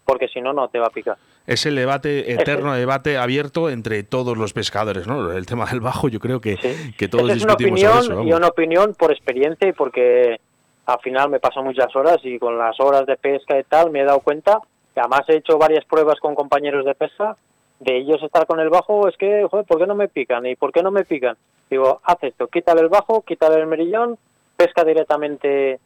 porque 0.05 0.27
si 0.27 0.41
no, 0.41 0.53
no 0.53 0.67
te 0.69 0.79
va 0.79 0.87
a 0.87 0.91
picar. 0.91 1.17
Es 1.47 1.65
el 1.65 1.75
debate, 1.75 2.31
eterno 2.33 2.73
debate 2.73 3.17
abierto 3.17 3.69
entre 3.69 4.03
todos 4.03 4.37
los 4.37 4.53
pescadores, 4.53 5.07
¿no? 5.07 5.31
El 5.31 5.45
tema 5.45 5.65
del 5.65 5.79
bajo, 5.81 6.07
yo 6.09 6.19
creo 6.19 6.39
que, 6.41 6.57
Sí. 6.57 6.93
que 6.97 7.07
todos 7.07 7.25
Esa 7.29 7.37
es 7.37 7.43
una 7.43 7.55
discutimos 7.55 7.81
opinión 7.83 8.19
eso. 8.19 8.23
y 8.29 8.33
una 8.33 8.47
opinión 8.47 8.93
por 8.97 9.11
experiencia 9.11 9.67
y 9.67 9.73
porque 9.73 10.39
al 10.85 10.99
final 10.99 11.29
me 11.29 11.39
pasan 11.39 11.63
muchas 11.63 11.95
horas 11.95 12.17
y 12.23 12.37
con 12.39 12.57
las 12.57 12.79
horas 12.79 13.05
de 13.05 13.15
pesca 13.17 13.59
y 13.59 13.63
tal 13.63 13.91
me 13.91 14.01
he 14.01 14.05
dado 14.05 14.19
cuenta 14.19 14.59
que 14.93 14.99
además 14.99 15.21
he 15.27 15.37
hecho 15.37 15.57
varias 15.57 15.85
pruebas 15.85 16.19
con 16.19 16.35
compañeros 16.35 16.85
de 16.85 16.95
pesca 16.95 17.35
de 17.79 17.97
ellos 17.97 18.21
estar 18.23 18.45
con 18.45 18.59
el 18.59 18.69
bajo 18.69 19.07
es 19.07 19.17
que 19.17 19.45
joder 19.49 19.65
¿por 19.65 19.79
qué 19.79 19.87
no 19.87 19.95
me 19.95 20.07
pican? 20.07 20.45
¿y 20.45 20.55
por 20.55 20.71
qué 20.71 20.81
no 20.81 20.91
me 20.91 21.05
pican? 21.05 21.37
digo 21.69 22.01
haz 22.03 22.23
esto 22.23 22.47
quítale 22.47 22.81
el 22.81 22.89
bajo 22.89 23.21
quítale 23.21 23.59
el 23.59 23.67
merillón 23.67 24.17
pesca 24.55 24.83
directamente 24.83 25.79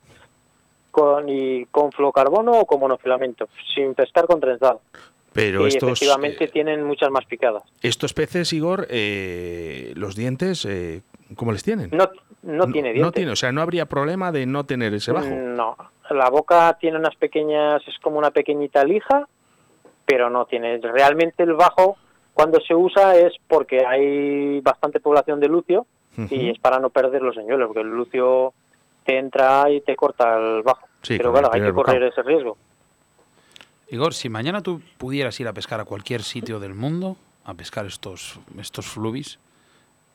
con 0.91 1.29
y 1.29 1.65
con 1.65 1.91
fluocarbono 1.91 2.51
o 2.51 2.65
con 2.65 2.79
monofilamento 2.79 3.47
sin 3.73 3.95
pescar 3.95 4.25
con 4.25 4.39
trenzado 4.39 4.81
Pero 5.33 5.65
y 5.65 5.69
estos, 5.69 5.91
efectivamente 5.91 6.45
eh, 6.45 6.49
tienen 6.49 6.83
muchas 6.83 7.09
más 7.09 7.25
picadas 7.25 7.63
estos 7.81 8.13
peces, 8.13 8.53
Igor, 8.53 8.87
eh, 8.89 9.93
los 9.95 10.15
dientes, 10.15 10.65
eh, 10.65 11.01
¿cómo 11.35 11.51
les 11.51 11.63
tienen? 11.63 11.89
no 11.91 12.09
no 12.41 12.71
tiene 12.71 12.93
dientes 12.93 13.01
No 13.01 13.11
tiene, 13.11 13.31
o 13.31 13.35
sea, 13.35 13.51
no 13.51 13.61
habría 13.61 13.85
problema 13.85 14.31
de 14.31 14.45
no 14.45 14.65
tener 14.65 14.93
ese 14.93 15.11
bajo. 15.11 15.29
No, 15.29 15.75
la 16.09 16.29
boca 16.29 16.77
tiene 16.79 16.97
unas 16.97 17.15
pequeñas, 17.15 17.81
es 17.87 17.97
como 17.99 18.17
una 18.17 18.31
pequeñita 18.31 18.83
lija, 18.83 19.27
pero 20.09 20.27
no 20.31 20.45
tiene. 20.45 20.79
Realmente 20.79 21.43
el 21.43 21.53
bajo, 21.53 21.95
cuando 22.33 22.59
se 22.61 22.73
usa, 22.73 23.15
es 23.15 23.33
porque 23.47 23.85
hay 23.85 24.59
bastante 24.61 24.99
población 24.99 25.39
de 25.39 25.47
lucio 25.47 25.85
y 26.31 26.49
es 26.49 26.57
para 26.57 26.79
no 26.79 26.89
perder 26.89 27.21
los 27.21 27.35
señuelos, 27.35 27.67
porque 27.67 27.81
el 27.81 27.89
lucio 27.89 28.53
te 29.05 29.19
entra 29.19 29.69
y 29.69 29.81
te 29.81 29.95
corta 29.95 30.35
el 30.35 30.63
bajo. 30.63 30.87
Sí, 31.03 31.15
pero 31.17 31.31
claro, 31.31 31.49
hay 31.53 31.61
que 31.61 31.71
correr 31.71 32.01
bocado. 32.01 32.07
ese 32.07 32.23
riesgo. 32.23 32.57
Igor, 33.89 34.15
si 34.15 34.29
mañana 34.29 34.61
tú 34.63 34.81
pudieras 34.97 35.39
ir 35.39 35.47
a 35.47 35.53
pescar 35.53 35.79
a 35.79 35.85
cualquier 35.85 36.23
sitio 36.23 36.59
del 36.59 36.73
mundo, 36.73 37.15
a 37.45 37.53
pescar 37.53 37.85
estos, 37.85 38.39
estos 38.59 38.87
flubis, 38.87 39.39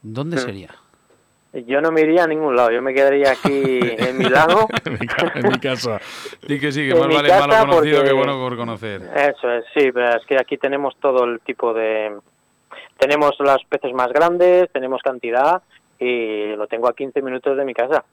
¿dónde 0.03 0.37
Mm. 0.37 0.41
sería? 0.41 0.75
Yo 1.67 1.81
no 1.81 1.93
me 1.93 2.01
iría 2.01 2.25
a 2.25 2.27
ningún 2.27 2.57
lado, 2.57 2.73
yo 2.73 2.83
me 2.83 2.93
quedaría 2.93 3.31
aquí 3.31 3.62
en 3.99 4.19
mi 4.19 4.25
lago. 4.25 4.67
en, 4.85 4.93
mi, 4.95 5.07
en 5.35 5.49
mi 5.53 5.59
casa. 5.59 6.01
Di 6.47 6.59
que 6.59 6.73
sí, 6.73 6.88
que 6.88 6.95
más 6.95 7.07
vale 7.09 7.29
malo 7.29 7.67
conocido 7.71 7.99
porque- 7.99 8.09
que 8.11 8.12
bueno 8.14 8.35
por 8.38 8.57
conocer. 8.57 9.03
Eso 9.14 9.51
es, 9.53 9.64
sí, 9.73 9.93
pero 9.93 10.17
es 10.17 10.27
que 10.27 10.37
aquí 10.38 10.57
tenemos 10.59 10.97
todo 11.01 11.25
el 11.25 11.40
tipo 11.40 11.73
de... 11.73 12.17
Tenemos 12.99 13.33
los 13.38 13.64
peces 13.69 13.93
más 13.93 14.09
grandes, 14.12 14.71
tenemos 14.73 15.01
cantidad 15.03 15.62
y 15.99 16.55
lo 16.57 16.67
tengo 16.67 16.88
a 16.88 16.95
15 16.95 17.23
minutos 17.23 17.57
de 17.57 17.64
mi 17.64 17.73
casa. 17.75 18.05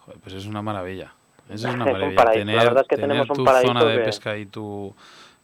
Joder, 0.00 0.20
pues 0.20 0.34
es 0.34 0.46
una 0.46 0.60
maravilla. 0.62 1.12
Eso 1.48 1.68
es 1.68 1.74
una 1.74 1.84
un 1.86 1.92
maravilla. 1.92 2.24
la 2.24 2.32
Tener, 2.32 2.56
verdad 2.56 2.82
es 2.82 2.88
que 2.88 2.96
tener 2.96 3.10
tenemos 3.10 3.30
un 3.30 3.36
tu 3.44 3.50
zona 3.50 3.84
de 3.84 3.96
que- 3.98 4.04
pesca 4.04 4.36
y 4.36 4.44
tu, 4.46 4.94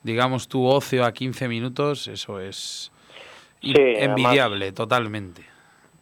digamos, 0.02 0.46
tu 0.46 0.66
ocio 0.66 1.04
a 1.06 1.12
15 1.12 1.48
minutos, 1.48 2.06
eso 2.08 2.38
es 2.38 2.92
Sí, 3.62 3.70
in- 3.70 3.76
además- 3.76 4.02
envidiable, 4.18 4.72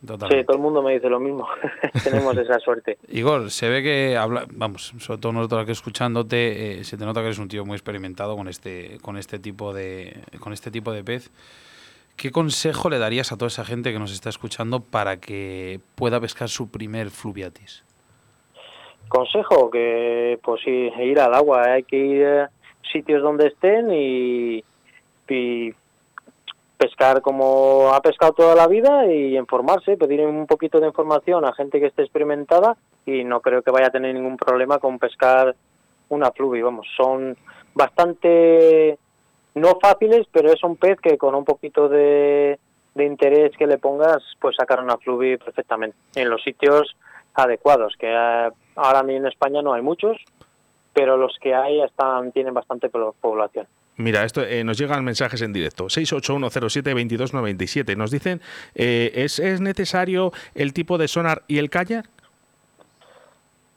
totalmente. 0.07 0.43
Sí, 0.43 0.47
todo 0.47 0.57
el 0.57 0.63
mundo 0.63 0.83
me 0.83 0.95
dice 0.95 1.09
lo 1.09 1.21
mismo. 1.21 1.47
tenemos 2.05 2.37
esa 2.39 2.59
suerte. 2.59 2.99
Igor, 3.09 3.51
se 3.51 3.69
ve 3.69 3.83
que 3.83 4.17
habla, 4.17 4.47
vamos, 4.51 4.95
sobre 4.99 5.21
todo 5.21 5.33
nosotros 5.33 5.63
aquí 5.63 5.73
escuchándote, 5.73 6.81
eh, 6.81 6.85
se 6.85 6.97
te 6.97 7.05
nota 7.05 7.21
que 7.21 7.27
eres 7.27 7.39
un 7.39 7.49
tío 7.49 7.65
muy 7.65 7.75
experimentado 7.75 8.37
con 8.37 8.49
este, 8.49 8.99
con 9.03 9.17
este 9.17 9.39
tipo 9.39 9.75
de, 9.75 10.23
con 10.41 10.53
este 10.53 10.71
tipo 10.71 10.93
de 10.93 11.05
pez. 11.05 11.31
¿Qué 12.17 12.31
consejo 12.31 12.89
le 12.89 12.99
darías 12.99 13.31
a 13.33 13.37
toda 13.37 13.49
esa 13.49 13.65
gente 13.65 13.93
que 13.93 13.99
nos 13.99 14.13
está 14.13 14.31
escuchando 14.31 14.81
para 14.81 15.19
que 15.19 15.81
pueda 15.97 16.19
pescar 16.19 16.49
su 16.49 16.71
primer 16.71 17.11
fluviatis? 17.11 17.85
Consejo 19.09 19.71
que, 19.71 20.39
pues 20.43 20.63
sí, 20.65 20.91
ir 21.03 21.21
al 21.21 21.35
agua. 21.35 21.63
Hay 21.75 21.83
que 21.83 21.97
ir 21.97 22.27
a 22.27 22.51
sitios 22.91 23.23
donde 23.23 23.49
estén 23.49 23.93
y, 23.93 24.65
y 25.29 25.75
pescar 26.77 27.23
como 27.23 27.93
ha 27.95 28.01
pescado 28.01 28.33
toda 28.33 28.55
la 28.55 28.67
vida 28.67 29.07
y 29.07 29.37
informarse, 29.37 29.97
pedir 29.97 30.21
un 30.27 30.47
poquito 30.47 30.79
de 30.79 30.89
información 30.89 31.45
a 31.45 31.55
gente 31.55 31.81
que 31.81 31.87
esté 31.87 32.03
experimentada 32.03 32.77
y 33.05 33.25
no 33.25 33.41
creo 33.41 33.63
que 33.63 33.71
vaya 33.71 33.87
a 33.87 33.91
tener 33.91 34.15
ningún 34.15 34.37
problema 34.37 34.79
con 34.79 34.99
pescar 34.99 35.55
una 36.09 36.31
fluvi, 36.31 36.63
vamos, 36.63 36.87
son 36.97 37.37
bastante 37.75 38.99
no 39.55 39.79
fáciles, 39.81 40.27
pero 40.31 40.53
es 40.53 40.63
un 40.63 40.77
pez 40.77 41.01
que 41.01 41.17
con 41.17 41.35
un 41.35 41.45
poquito 41.45 41.89
de, 41.89 42.59
de 42.95 43.05
interés 43.05 43.57
que 43.57 43.67
le 43.67 43.79
pongas, 43.79 44.23
pues 44.41 44.57
sacar 44.57 44.83
una 44.83 44.99
fluvi 44.99 45.39
perfectamente 45.39 45.97
en 46.15 46.29
los 46.29 46.43
sitios 46.43 46.97
adecuados, 47.35 47.95
que 47.99 48.07
eh, 48.09 48.51
ahora 48.77 49.01
en 49.09 49.27
España 49.27 49.63
no 49.63 49.73
hay 49.73 49.83
muchos, 49.83 50.19
pero 50.93 51.17
los 51.17 51.37
que 51.41 51.55
hay 51.55 51.83
están 51.83 52.33
tienen 52.33 52.55
bastante 52.55 52.89
población. 52.89 53.67
Mira, 53.99 54.25
esto 54.25 54.43
eh, 54.43 54.63
nos 54.63 54.79
llegan 54.79 55.05
mensajes 55.05 55.43
en 55.43 55.53
directo. 55.53 55.87
681072297. 55.87 57.97
Nos 57.97 58.11
dicen, 58.11 58.41
eh, 58.75 59.11
¿es, 59.15 59.39
¿es 59.39 59.61
necesario 59.61 60.33
el 60.55 60.73
tipo 60.73 60.99
de 60.99 61.09
sonar 61.09 61.43
y 61.49 61.59
el 61.59 61.71
kayak? 61.71 62.07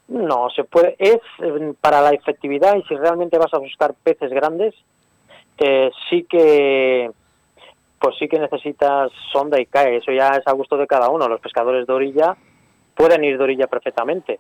No, 0.10 0.50
se 0.50 0.64
puede. 0.64 0.96
Es 0.98 1.20
eh, 1.40 1.74
para 1.80 2.02
la 2.02 2.10
efectividad 2.10 2.76
y 2.76 2.84
si 2.84 2.96
realmente 2.96 3.38
vas 3.38 3.54
a 3.54 3.60
buscar 3.60 3.94
peces 3.94 4.32
grandes, 4.32 4.74
eh, 5.60 5.92
sí 6.10 6.26
que 6.30 7.12
pues 8.00 8.16
sí 8.18 8.28
que 8.28 8.40
necesitas 8.40 9.12
sonda 9.32 9.60
y 9.60 9.66
cae. 9.66 9.98
Eso 9.98 10.12
ya 10.12 10.30
es 10.30 10.48
a 10.48 10.54
gusto 10.54 10.78
de 10.78 10.88
cada 10.88 11.10
uno. 11.10 11.28
Los 11.28 11.42
pescadores 11.42 11.86
de 11.86 11.94
orilla 11.94 12.36
pueden 12.96 13.24
ir 13.24 13.38
de 13.38 13.44
orilla 13.44 13.68
perfectamente. 13.68 14.40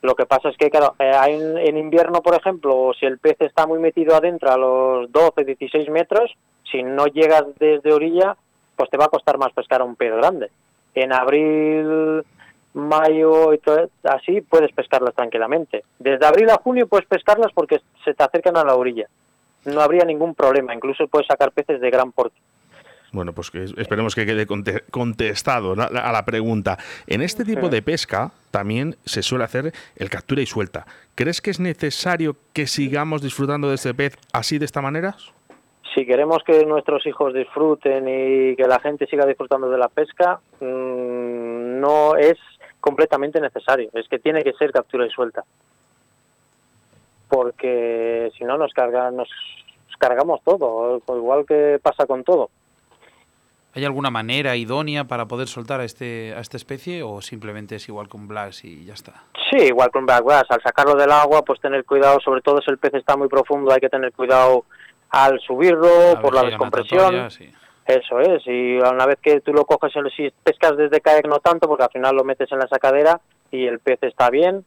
Lo 0.00 0.14
que 0.14 0.26
pasa 0.26 0.48
es 0.48 0.56
que, 0.56 0.70
claro, 0.70 0.94
eh, 0.98 1.58
en, 1.64 1.76
invierno, 1.76 2.22
por 2.22 2.34
ejemplo, 2.34 2.92
si 2.98 3.06
el 3.06 3.18
pez 3.18 3.36
está 3.40 3.66
muy 3.66 3.80
metido 3.80 4.14
adentro 4.14 4.50
a 4.50 4.56
los 4.56 5.10
12, 5.10 5.44
16 5.44 5.90
metros, 5.90 6.32
si 6.70 6.82
no 6.82 7.06
llegas 7.06 7.44
desde 7.58 7.92
orilla, 7.92 8.36
pues 8.76 8.90
te 8.90 8.96
va 8.96 9.06
a 9.06 9.10
costar 9.10 9.38
más 9.38 9.52
pescar 9.52 9.80
a 9.80 9.84
un 9.84 9.96
pez 9.96 10.14
grande. 10.14 10.50
En 10.94 11.12
abril, 11.12 12.24
mayo 12.74 13.52
y 13.52 13.58
todo 13.58 13.88
así, 14.04 14.40
puedes 14.40 14.72
pescarlas 14.72 15.14
tranquilamente. 15.14 15.84
Desde 15.98 16.26
abril 16.26 16.50
a 16.50 16.60
junio 16.62 16.86
puedes 16.86 17.06
pescarlas 17.06 17.52
porque 17.52 17.80
se 18.04 18.14
te 18.14 18.22
acercan 18.22 18.56
a 18.56 18.64
la 18.64 18.76
orilla. 18.76 19.08
No 19.64 19.80
habría 19.80 20.04
ningún 20.04 20.34
problema, 20.34 20.74
incluso 20.74 21.08
puedes 21.08 21.26
sacar 21.26 21.50
peces 21.50 21.80
de 21.80 21.90
gran 21.90 22.12
porte. 22.12 22.36
Bueno, 23.12 23.32
pues 23.32 23.50
que 23.50 23.64
esperemos 23.64 24.14
que 24.14 24.26
quede 24.26 24.46
contestado 24.90 25.72
a 25.72 26.12
la 26.12 26.24
pregunta. 26.24 26.78
En 27.06 27.22
este 27.22 27.44
tipo 27.44 27.68
de 27.68 27.80
pesca 27.80 28.32
también 28.50 28.96
se 29.04 29.22
suele 29.22 29.44
hacer 29.44 29.72
el 29.96 30.10
captura 30.10 30.42
y 30.42 30.46
suelta. 30.46 30.86
¿Crees 31.14 31.40
que 31.40 31.50
es 31.50 31.58
necesario 31.58 32.36
que 32.52 32.66
sigamos 32.66 33.22
disfrutando 33.22 33.68
de 33.68 33.76
este 33.76 33.94
pez 33.94 34.16
así 34.32 34.58
de 34.58 34.66
esta 34.66 34.82
manera? 34.82 35.16
Si 35.94 36.04
queremos 36.04 36.42
que 36.44 36.64
nuestros 36.66 37.06
hijos 37.06 37.32
disfruten 37.32 38.06
y 38.06 38.56
que 38.56 38.66
la 38.68 38.78
gente 38.78 39.06
siga 39.06 39.24
disfrutando 39.24 39.70
de 39.70 39.78
la 39.78 39.88
pesca, 39.88 40.38
mmm, 40.60 41.80
no 41.80 42.14
es 42.14 42.36
completamente 42.80 43.40
necesario. 43.40 43.90
Es 43.94 44.06
que 44.08 44.18
tiene 44.18 44.44
que 44.44 44.52
ser 44.52 44.70
captura 44.70 45.06
y 45.06 45.10
suelta. 45.10 45.44
Porque 47.28 48.30
si 48.36 48.44
no 48.44 48.58
nos 48.58 48.72
carga, 48.74 49.10
nos 49.10 49.28
cargamos 49.98 50.40
todo, 50.44 51.02
igual 51.08 51.44
que 51.46 51.80
pasa 51.82 52.06
con 52.06 52.22
todo. 52.22 52.50
¿Hay 53.74 53.84
alguna 53.84 54.10
manera 54.10 54.56
idónea 54.56 55.04
para 55.04 55.26
poder 55.26 55.46
soltar 55.46 55.80
a, 55.80 55.84
este, 55.84 56.34
a 56.34 56.40
esta 56.40 56.56
especie 56.56 57.02
o 57.02 57.20
simplemente 57.20 57.76
es 57.76 57.88
igual 57.88 58.08
con 58.08 58.26
Black 58.26 58.64
y 58.64 58.84
ya 58.84 58.94
está? 58.94 59.24
Sí, 59.50 59.66
igual 59.66 59.90
con 59.90 60.06
Black 60.06 60.24
Bass. 60.24 60.46
Al 60.48 60.62
sacarlo 60.62 60.94
del 60.94 61.12
agua, 61.12 61.42
pues 61.42 61.60
tener 61.60 61.84
cuidado, 61.84 62.18
sobre 62.20 62.40
todo 62.40 62.60
si 62.60 62.70
el 62.70 62.78
pez 62.78 62.94
está 62.94 63.16
muy 63.16 63.28
profundo, 63.28 63.72
hay 63.72 63.80
que 63.80 63.88
tener 63.88 64.12
cuidado 64.12 64.64
al 65.10 65.38
subirlo, 65.40 66.18
por 66.20 66.34
la 66.34 66.42
descompresión. 66.42 67.28
Eso 67.86 68.20
es, 68.20 68.46
y 68.46 68.76
una 68.76 69.06
vez 69.06 69.18
que 69.22 69.40
tú 69.40 69.50
lo 69.54 69.64
coges, 69.64 69.92
si 70.14 70.30
pescas 70.42 70.76
desde 70.76 71.00
kayak 71.00 71.26
no 71.26 71.38
tanto, 71.38 71.66
porque 71.66 71.84
al 71.84 71.90
final 71.90 72.16
lo 72.16 72.22
metes 72.22 72.52
en 72.52 72.58
la 72.58 72.68
sacadera 72.68 73.18
y 73.50 73.64
el 73.66 73.78
pez 73.78 73.98
está 74.02 74.28
bien, 74.28 74.62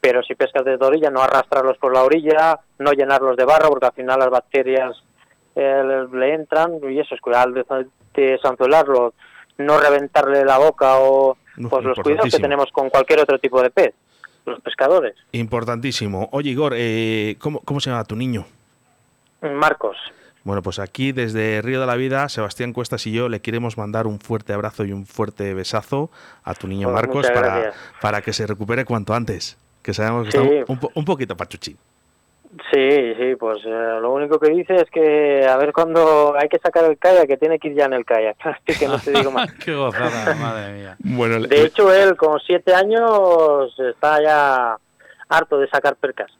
pero 0.00 0.22
si 0.22 0.34
pescas 0.34 0.64
desde 0.64 0.82
orilla, 0.82 1.10
no 1.10 1.20
arrastrarlos 1.20 1.76
por 1.76 1.92
la 1.92 2.02
orilla, 2.02 2.60
no 2.78 2.92
llenarlos 2.92 3.36
de 3.36 3.44
barro, 3.44 3.68
porque 3.68 3.86
al 3.86 3.92
final 3.92 4.18
las 4.20 4.30
bacterias 4.30 5.02
eh, 5.54 6.06
le 6.12 6.34
entran, 6.34 6.72
y 6.90 6.98
eso 6.98 7.14
es 7.14 7.20
cuidar 7.20 7.48
de 7.52 8.38
sanzuelarlo, 8.42 9.14
no 9.58 9.78
reventarle 9.80 10.44
la 10.44 10.58
boca 10.58 10.98
o 10.98 11.36
pues 11.68 11.84
los 11.84 11.98
cuidados 11.98 12.30
que 12.34 12.40
tenemos 12.40 12.70
con 12.72 12.88
cualquier 12.90 13.20
otro 13.20 13.38
tipo 13.38 13.62
de 13.62 13.70
pez, 13.70 13.94
los 14.46 14.60
pescadores. 14.60 15.14
Importantísimo. 15.32 16.28
Oye, 16.32 16.50
Igor, 16.50 16.72
eh, 16.76 17.36
¿cómo, 17.38 17.60
¿cómo 17.60 17.80
se 17.80 17.90
llama 17.90 18.04
tu 18.04 18.16
niño? 18.16 18.46
Marcos. 19.42 19.96
Bueno, 20.44 20.62
pues 20.62 20.78
aquí 20.80 21.12
desde 21.12 21.62
Río 21.62 21.80
de 21.80 21.86
la 21.86 21.94
Vida, 21.94 22.28
Sebastián 22.28 22.72
Cuestas 22.72 23.06
y 23.06 23.12
yo 23.12 23.28
le 23.28 23.40
queremos 23.40 23.78
mandar 23.78 24.06
un 24.08 24.18
fuerte 24.18 24.52
abrazo 24.52 24.84
y 24.84 24.92
un 24.92 25.06
fuerte 25.06 25.54
besazo 25.54 26.10
a 26.42 26.54
tu 26.54 26.66
niño 26.66 26.88
Pues 26.88 26.94
Marcos 26.94 27.30
para, 27.30 27.72
para 28.00 28.22
que 28.22 28.32
se 28.32 28.46
recupere 28.46 28.84
cuanto 28.84 29.14
antes. 29.14 29.56
Que 29.82 29.94
sabemos 29.94 30.26
que 30.26 30.32
Sí. 30.32 30.38
está 30.38 30.72
un, 30.72 30.80
un 30.94 31.04
poquito 31.04 31.36
pachuchín. 31.36 31.76
Sí, 32.70 33.14
sí, 33.18 33.34
pues 33.40 33.58
eh, 33.64 33.98
lo 34.00 34.12
único 34.12 34.38
que 34.38 34.50
dice 34.50 34.74
es 34.76 34.90
que 34.90 35.46
a 35.46 35.56
ver 35.56 35.72
cuando 35.72 36.34
hay 36.38 36.48
que 36.50 36.58
sacar 36.58 36.84
el 36.84 36.98
kayak, 36.98 37.26
que 37.26 37.38
tiene 37.38 37.58
que 37.58 37.68
ir 37.68 37.74
ya 37.76 37.86
en 37.86 37.94
el 37.94 38.04
kayak. 38.04 38.36
Así 38.44 38.78
que 38.78 38.86
no 38.88 38.98
te 38.98 39.10
digo 39.10 39.30
más. 39.30 39.50
Qué 39.64 39.74
gozada, 39.74 40.34
madre 40.34 40.72
mía. 40.74 40.96
Bueno, 40.98 41.38
le- 41.38 41.48
De 41.48 41.62
hecho, 41.64 41.92
él 41.94 42.14
con 42.16 42.38
siete 42.40 42.74
años 42.74 43.74
está 43.78 44.22
ya 44.22 44.76
harto 45.30 45.58
de 45.58 45.68
sacar 45.68 45.96
percas. 45.96 46.30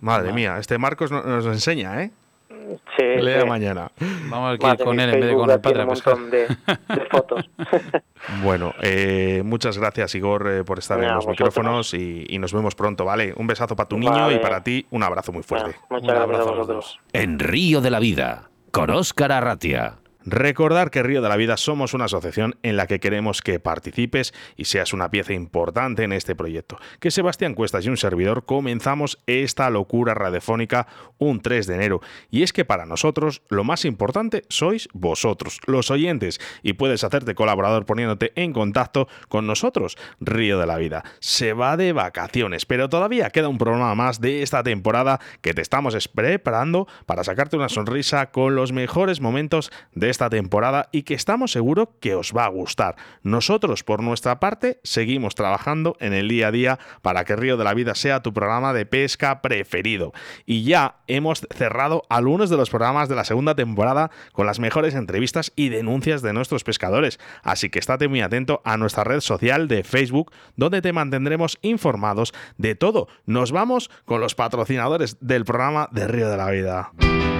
madre 0.00 0.32
mía, 0.32 0.58
este 0.58 0.76
Marcos 0.76 1.10
no- 1.10 1.22
nos 1.22 1.46
enseña, 1.46 2.02
¿eh? 2.02 2.10
Sí, 2.48 3.02
Lea 3.20 3.40
sí. 3.42 3.46
mañana. 3.48 3.90
Vamos 4.30 4.50
a 4.50 4.54
ir 4.54 4.62
Más 4.62 4.76
con 4.78 4.98
él 5.00 5.10
en 5.14 5.20
vez 5.20 5.30
de 5.30 5.34
con 5.34 5.50
el 5.50 5.60
padre 5.60 5.80
un 5.82 5.86
montón 5.88 6.30
de, 6.30 6.38
de 6.46 7.06
fotos. 7.10 7.50
Bueno, 8.42 8.72
eh, 8.82 9.42
muchas 9.44 9.78
gracias, 9.78 10.14
Igor, 10.14 10.48
eh, 10.48 10.64
por 10.64 10.78
estar 10.78 10.98
en 10.98 11.04
los 11.14 11.26
vosotros. 11.26 11.32
micrófonos 11.32 11.94
y, 11.94 12.24
y 12.28 12.38
nos 12.38 12.52
vemos 12.52 12.74
pronto, 12.74 13.04
¿vale? 13.04 13.32
Un 13.36 13.46
besazo 13.46 13.76
para 13.76 13.88
tu 13.88 13.98
niño 13.98 14.12
Vale. 14.12 14.34
y 14.36 14.38
para 14.38 14.62
ti 14.64 14.86
un 14.90 15.02
abrazo 15.02 15.32
muy 15.32 15.42
fuerte. 15.42 15.76
Muchas 15.90 16.08
Un 16.08 16.08
gracias 16.08 16.18
a 16.18 16.22
abrazo 16.24 16.42
a 16.42 16.46
los 16.46 16.66
vosotros. 16.66 17.00
En 17.12 17.38
Río 17.38 17.80
de 17.80 17.90
la 17.90 18.00
Vida, 18.00 18.50
con 18.72 18.90
Óscar 18.90 19.32
Arratia. 19.32 19.94
Recordar 20.28 20.90
que 20.90 21.04
Río 21.04 21.22
de 21.22 21.28
la 21.28 21.36
Vida 21.36 21.56
somos 21.56 21.94
una 21.94 22.06
asociación 22.06 22.56
en 22.64 22.76
la 22.76 22.88
que 22.88 22.98
queremos 22.98 23.42
que 23.42 23.60
participes 23.60 24.34
y 24.56 24.64
seas 24.64 24.92
una 24.92 25.08
pieza 25.08 25.32
importante 25.34 26.02
en 26.02 26.12
este 26.12 26.34
proyecto. 26.34 26.78
Que 26.98 27.12
Sebastián 27.12 27.54
Cuestas 27.54 27.86
y 27.86 27.90
un 27.90 27.96
servidor 27.96 28.44
comenzamos 28.44 29.20
esta 29.28 29.70
locura 29.70 30.14
radiofónica 30.14 30.88
un 31.18 31.40
3 31.40 31.68
de 31.68 31.74
enero. 31.76 32.00
Y 32.28 32.42
es 32.42 32.52
que 32.52 32.64
para 32.64 32.86
nosotros 32.86 33.42
lo 33.50 33.62
más 33.62 33.84
importante 33.84 34.42
sois 34.48 34.88
vosotros, 34.92 35.60
los 35.66 35.92
oyentes, 35.92 36.40
y 36.64 36.72
puedes 36.72 37.04
hacerte 37.04 37.36
colaborador 37.36 37.86
poniéndote 37.86 38.32
en 38.34 38.52
contacto 38.52 39.06
con 39.28 39.46
nosotros. 39.46 39.96
Río 40.18 40.58
de 40.58 40.66
la 40.66 40.76
Vida 40.76 41.04
se 41.20 41.52
va 41.52 41.76
de 41.76 41.92
vacaciones, 41.92 42.66
pero 42.66 42.88
todavía 42.88 43.30
queda 43.30 43.46
un 43.48 43.58
programa 43.58 43.94
más 43.94 44.20
de 44.20 44.42
esta 44.42 44.64
temporada 44.64 45.20
que 45.40 45.54
te 45.54 45.62
estamos 45.62 45.94
es- 45.94 46.08
preparando 46.08 46.88
para 47.06 47.22
sacarte 47.22 47.56
una 47.56 47.68
sonrisa 47.68 48.32
con 48.32 48.56
los 48.56 48.72
mejores 48.72 49.20
momentos 49.20 49.70
de 49.94 50.15
esta 50.16 50.30
temporada 50.30 50.88
y 50.92 51.02
que 51.02 51.12
estamos 51.12 51.52
seguros 51.52 51.88
que 52.00 52.14
os 52.14 52.32
va 52.34 52.46
a 52.46 52.48
gustar. 52.48 52.96
Nosotros, 53.22 53.84
por 53.84 54.02
nuestra 54.02 54.40
parte, 54.40 54.80
seguimos 54.82 55.34
trabajando 55.34 55.94
en 56.00 56.14
el 56.14 56.28
día 56.28 56.48
a 56.48 56.52
día 56.52 56.78
para 57.02 57.24
que 57.24 57.36
Río 57.36 57.58
de 57.58 57.64
la 57.64 57.74
Vida 57.74 57.94
sea 57.94 58.22
tu 58.22 58.32
programa 58.32 58.72
de 58.72 58.86
pesca 58.86 59.42
preferido. 59.42 60.12
Y 60.46 60.64
ya 60.64 60.96
hemos 61.06 61.46
cerrado 61.54 62.04
algunos 62.08 62.48
de 62.48 62.56
los 62.56 62.70
programas 62.70 63.10
de 63.10 63.14
la 63.14 63.24
segunda 63.24 63.54
temporada 63.54 64.10
con 64.32 64.46
las 64.46 64.58
mejores 64.58 64.94
entrevistas 64.94 65.52
y 65.54 65.68
denuncias 65.68 66.22
de 66.22 66.32
nuestros 66.32 66.64
pescadores. 66.64 67.20
Así 67.42 67.68
que 67.68 67.78
estate 67.78 68.08
muy 68.08 68.22
atento 68.22 68.62
a 68.64 68.78
nuestra 68.78 69.04
red 69.04 69.20
social 69.20 69.68
de 69.68 69.84
Facebook, 69.84 70.32
donde 70.56 70.80
te 70.80 70.94
mantendremos 70.94 71.58
informados 71.60 72.32
de 72.56 72.74
todo. 72.74 73.08
Nos 73.26 73.52
vamos 73.52 73.90
con 74.06 74.22
los 74.22 74.34
patrocinadores 74.34 75.18
del 75.20 75.44
programa 75.44 75.90
de 75.92 76.08
Río 76.08 76.30
de 76.30 76.36
la 76.38 76.50
Vida. 76.50 77.35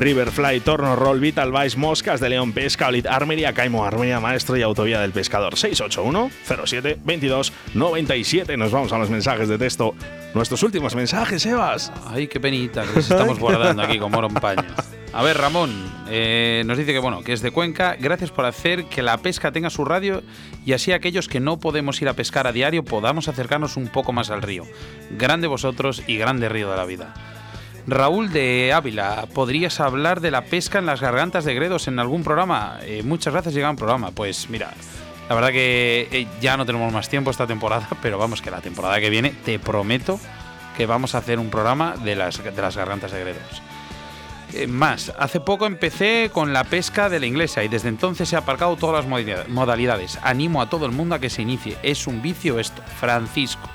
Riverfly, 0.00 0.60
Torno 0.60 0.96
Roll, 0.96 1.20
Vital 1.20 1.52
Vice, 1.52 1.76
Moscas 1.76 2.20
de 2.20 2.30
León, 2.30 2.52
Pesca, 2.52 2.88
Olit, 2.88 3.06
Armería, 3.06 3.52
Caimo, 3.52 3.84
Armería 3.84 4.18
Maestro 4.18 4.56
y 4.56 4.62
Autovía 4.62 4.98
del 4.98 5.12
Pescador. 5.12 5.58
681 5.58 6.30
07 6.64 6.98
22 7.04 7.52
97. 7.74 8.56
Nos 8.56 8.72
vamos 8.72 8.92
a 8.94 8.98
los 8.98 9.10
mensajes 9.10 9.46
de 9.48 9.58
texto. 9.58 9.94
Nuestros 10.32 10.62
últimos 10.62 10.94
mensajes, 10.94 11.44
Evas. 11.44 11.92
Ay, 12.06 12.28
qué 12.28 12.40
penita 12.40 12.82
que 12.90 13.00
estamos 13.00 13.38
guardando 13.38 13.82
aquí 13.82 13.98
en 13.98 14.34
paño. 14.40 14.64
A 15.12 15.22
ver, 15.22 15.36
Ramón, 15.36 15.70
eh, 16.08 16.62
nos 16.64 16.78
dice 16.78 16.94
que 16.94 16.98
bueno, 16.98 17.22
que 17.22 17.34
es 17.34 17.42
de 17.42 17.50
Cuenca. 17.50 17.94
Gracias 18.00 18.30
por 18.30 18.46
hacer 18.46 18.86
que 18.86 19.02
la 19.02 19.18
pesca 19.18 19.52
tenga 19.52 19.68
su 19.68 19.84
radio 19.84 20.22
y 20.64 20.72
así 20.72 20.92
aquellos 20.92 21.28
que 21.28 21.40
no 21.40 21.58
podemos 21.58 22.00
ir 22.00 22.08
a 22.08 22.14
pescar 22.14 22.46
a 22.46 22.52
diario 22.52 22.84
podamos 22.84 23.28
acercarnos 23.28 23.76
un 23.76 23.88
poco 23.88 24.14
más 24.14 24.30
al 24.30 24.40
río. 24.40 24.64
Grande 25.10 25.46
vosotros 25.46 26.02
y 26.06 26.16
grande 26.16 26.48
río 26.48 26.70
de 26.70 26.76
la 26.78 26.86
vida. 26.86 27.12
Raúl 27.86 28.32
de 28.32 28.72
Ávila, 28.72 29.26
¿podrías 29.32 29.80
hablar 29.80 30.20
de 30.20 30.30
la 30.30 30.44
pesca 30.44 30.78
en 30.78 30.86
las 30.86 31.00
gargantas 31.00 31.44
de 31.44 31.54
Gredos 31.54 31.88
en 31.88 31.98
algún 31.98 32.22
programa? 32.22 32.78
Eh, 32.82 33.02
muchas 33.02 33.32
gracias, 33.32 33.54
llega 33.54 33.70
un 33.70 33.76
programa. 33.76 34.10
Pues 34.10 34.48
mira, 34.50 34.72
la 35.28 35.34
verdad 35.34 35.50
que 35.50 36.08
eh, 36.10 36.26
ya 36.40 36.56
no 36.56 36.66
tenemos 36.66 36.92
más 36.92 37.08
tiempo 37.08 37.30
esta 37.30 37.46
temporada, 37.46 37.88
pero 38.02 38.18
vamos 38.18 38.42
que 38.42 38.50
la 38.50 38.60
temporada 38.60 39.00
que 39.00 39.10
viene 39.10 39.30
te 39.44 39.58
prometo 39.58 40.20
que 40.76 40.86
vamos 40.86 41.14
a 41.14 41.18
hacer 41.18 41.38
un 41.38 41.50
programa 41.50 41.94
de 41.96 42.16
las, 42.16 42.42
de 42.42 42.62
las 42.62 42.76
gargantas 42.76 43.12
de 43.12 43.20
Gredos. 43.20 43.62
Eh, 44.52 44.66
más, 44.66 45.12
hace 45.18 45.40
poco 45.40 45.66
empecé 45.66 46.30
con 46.32 46.52
la 46.52 46.64
pesca 46.64 47.08
de 47.08 47.20
la 47.20 47.26
inglesa 47.26 47.62
y 47.62 47.68
desde 47.68 47.88
entonces 47.88 48.32
he 48.32 48.36
aparcado 48.36 48.76
todas 48.76 49.04
las 49.04 49.48
modalidades. 49.48 50.18
Animo 50.22 50.60
a 50.60 50.68
todo 50.68 50.86
el 50.86 50.92
mundo 50.92 51.14
a 51.14 51.18
que 51.18 51.30
se 51.30 51.42
inicie. 51.42 51.76
Es 51.82 52.06
un 52.06 52.22
vicio 52.22 52.58
esto. 52.58 52.82
Francisco. 52.98 53.68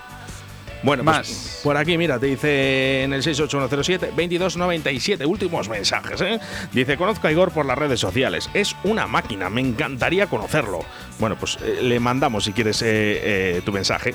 Bueno, 0.85 1.03
pues, 1.03 1.17
más. 1.17 1.59
por 1.63 1.75
aquí, 1.77 1.97
mira, 1.97 2.19
te 2.19 2.27
dice 2.27 3.01
en 3.03 3.13
el 3.13 3.23
68107-2297, 3.23 5.25
últimos 5.25 5.67
mensajes, 5.67 6.21
¿eh? 6.21 6.39
Dice, 6.71 6.95
conozco 6.95 7.27
a 7.27 7.31
Igor 7.31 7.49
por 7.51 7.65
las 7.65 7.75
redes 7.75 7.99
sociales. 7.99 8.51
Es 8.53 8.75
una 8.83 9.07
máquina, 9.07 9.49
me 9.49 9.61
encantaría 9.61 10.27
conocerlo. 10.27 10.85
Bueno, 11.19 11.37
pues 11.39 11.57
eh, 11.63 11.79
le 11.81 11.99
mandamos 11.99 12.43
si 12.43 12.53
quieres 12.53 12.83
eh, 12.85 13.63
tu 13.65 13.71
mensaje. 13.71 14.13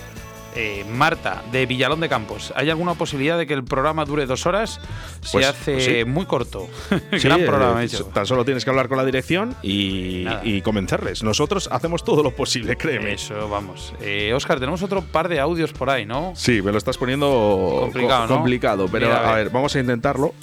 Eh, 0.56 0.84
Marta, 0.90 1.42
de 1.52 1.64
Villalón 1.64 2.00
de 2.00 2.08
Campos. 2.08 2.52
¿Hay 2.56 2.70
alguna 2.70 2.94
posibilidad 2.94 3.38
de 3.38 3.46
que 3.46 3.54
el 3.54 3.62
programa 3.62 4.04
dure 4.04 4.26
dos 4.26 4.46
horas? 4.46 4.80
Se 5.20 5.32
Pues, 5.32 5.46
hace 5.46 5.72
pues 5.72 5.84
sí. 5.84 6.04
muy 6.04 6.26
corto. 6.26 6.68
Sí, 7.12 7.28
Gran 7.28 7.42
eh, 7.42 7.46
programa 7.46 7.84
hecho. 7.84 8.06
Tan 8.06 8.26
solo 8.26 8.44
tienes 8.44 8.64
que 8.64 8.70
hablar 8.70 8.88
con 8.88 8.96
la 8.96 9.04
dirección 9.04 9.54
y, 9.62 10.26
y 10.42 10.60
convencerles. 10.62 11.22
Nosotros 11.22 11.68
hacemos 11.70 12.02
todo 12.04 12.22
lo 12.24 12.32
posible, 12.34 12.76
créeme. 12.76 13.12
Eso, 13.12 13.48
vamos. 13.48 13.92
Eh, 14.00 14.32
Oscar, 14.34 14.58
tenemos 14.58 14.82
otro 14.82 15.02
par 15.02 15.28
de 15.28 15.38
audios 15.38 15.72
por 15.72 15.88
ahí, 15.90 16.04
¿no? 16.04 16.32
Sí, 16.34 16.62
me 16.62 16.72
lo 16.72 16.78
estás 16.78 16.98
poniendo 16.98 17.78
Complicado, 17.82 18.22
co- 18.26 18.28
¿no? 18.28 18.34
complicado, 18.40 18.88
pero 18.90 19.06
Mira, 19.06 19.20
a 19.20 19.30
a 19.32 19.34
ver. 19.36 19.44
ver, 19.44 19.52
vamos 19.52 19.74
a 19.76 19.80
intentarlo. 19.80 20.34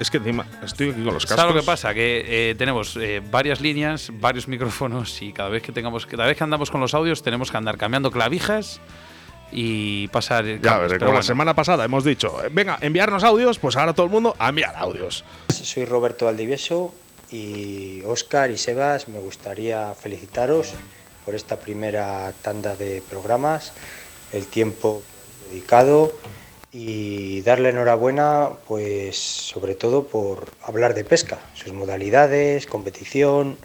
Es 0.00 0.10
que 0.10 0.16
encima 0.16 0.44
estoy 0.64 0.90
aquí 0.90 1.04
con 1.04 1.14
los 1.14 1.24
cascos. 1.24 1.36
¿Sabes 1.40 1.54
lo 1.54 1.60
que 1.60 1.66
pasa? 1.66 1.94
Que 1.94 2.24
eh, 2.50 2.54
tenemos 2.56 2.96
eh, 2.96 3.22
varias 3.30 3.60
líneas, 3.60 4.10
varios 4.14 4.48
micrófonos 4.48 5.22
y 5.22 5.32
cada 5.32 5.48
vez 5.50 5.62
que 5.62 5.70
tengamos, 5.70 6.06
cada 6.06 6.26
vez 6.26 6.36
que 6.36 6.42
andamos 6.42 6.70
con 6.72 6.80
los 6.80 6.94
audios 6.94 7.22
tenemos 7.22 7.50
que 7.52 7.56
andar 7.58 7.76
cambiando 7.78 8.10
clavijas 8.10 8.80
y 9.52 10.08
pasar. 10.08 10.44
Ya, 10.60 10.80
pero 10.88 10.98
como 10.98 11.12
la 11.12 11.22
semana 11.22 11.54
pasada 11.54 11.84
hemos 11.84 12.04
dicho, 12.04 12.42
eh, 12.44 12.48
venga, 12.50 12.78
enviarnos 12.80 13.22
audios, 13.22 13.58
pues 13.58 13.76
ahora 13.76 13.92
todo 13.92 14.06
el 14.06 14.12
mundo 14.12 14.34
a 14.38 14.48
enviar 14.48 14.74
audios. 14.76 15.24
Soy 15.48 15.84
Roberto 15.84 16.24
Valdivieso 16.24 16.94
y 17.30 18.02
Óscar 18.04 18.50
y 18.50 18.58
Sebas, 18.58 19.08
me 19.08 19.20
gustaría 19.20 19.94
felicitaros 19.94 20.72
por 21.24 21.34
esta 21.34 21.56
primera 21.60 22.32
tanda 22.42 22.74
de 22.76 23.02
programas, 23.08 23.72
el 24.32 24.46
tiempo 24.46 25.02
dedicado 25.48 26.12
y 26.72 27.42
darle 27.42 27.68
enhorabuena, 27.68 28.50
pues 28.66 29.18
sobre 29.18 29.74
todo 29.74 30.04
por 30.04 30.46
hablar 30.62 30.94
de 30.94 31.04
pesca, 31.04 31.38
sus 31.54 31.72
modalidades, 31.72 32.66
competición, 32.66 33.58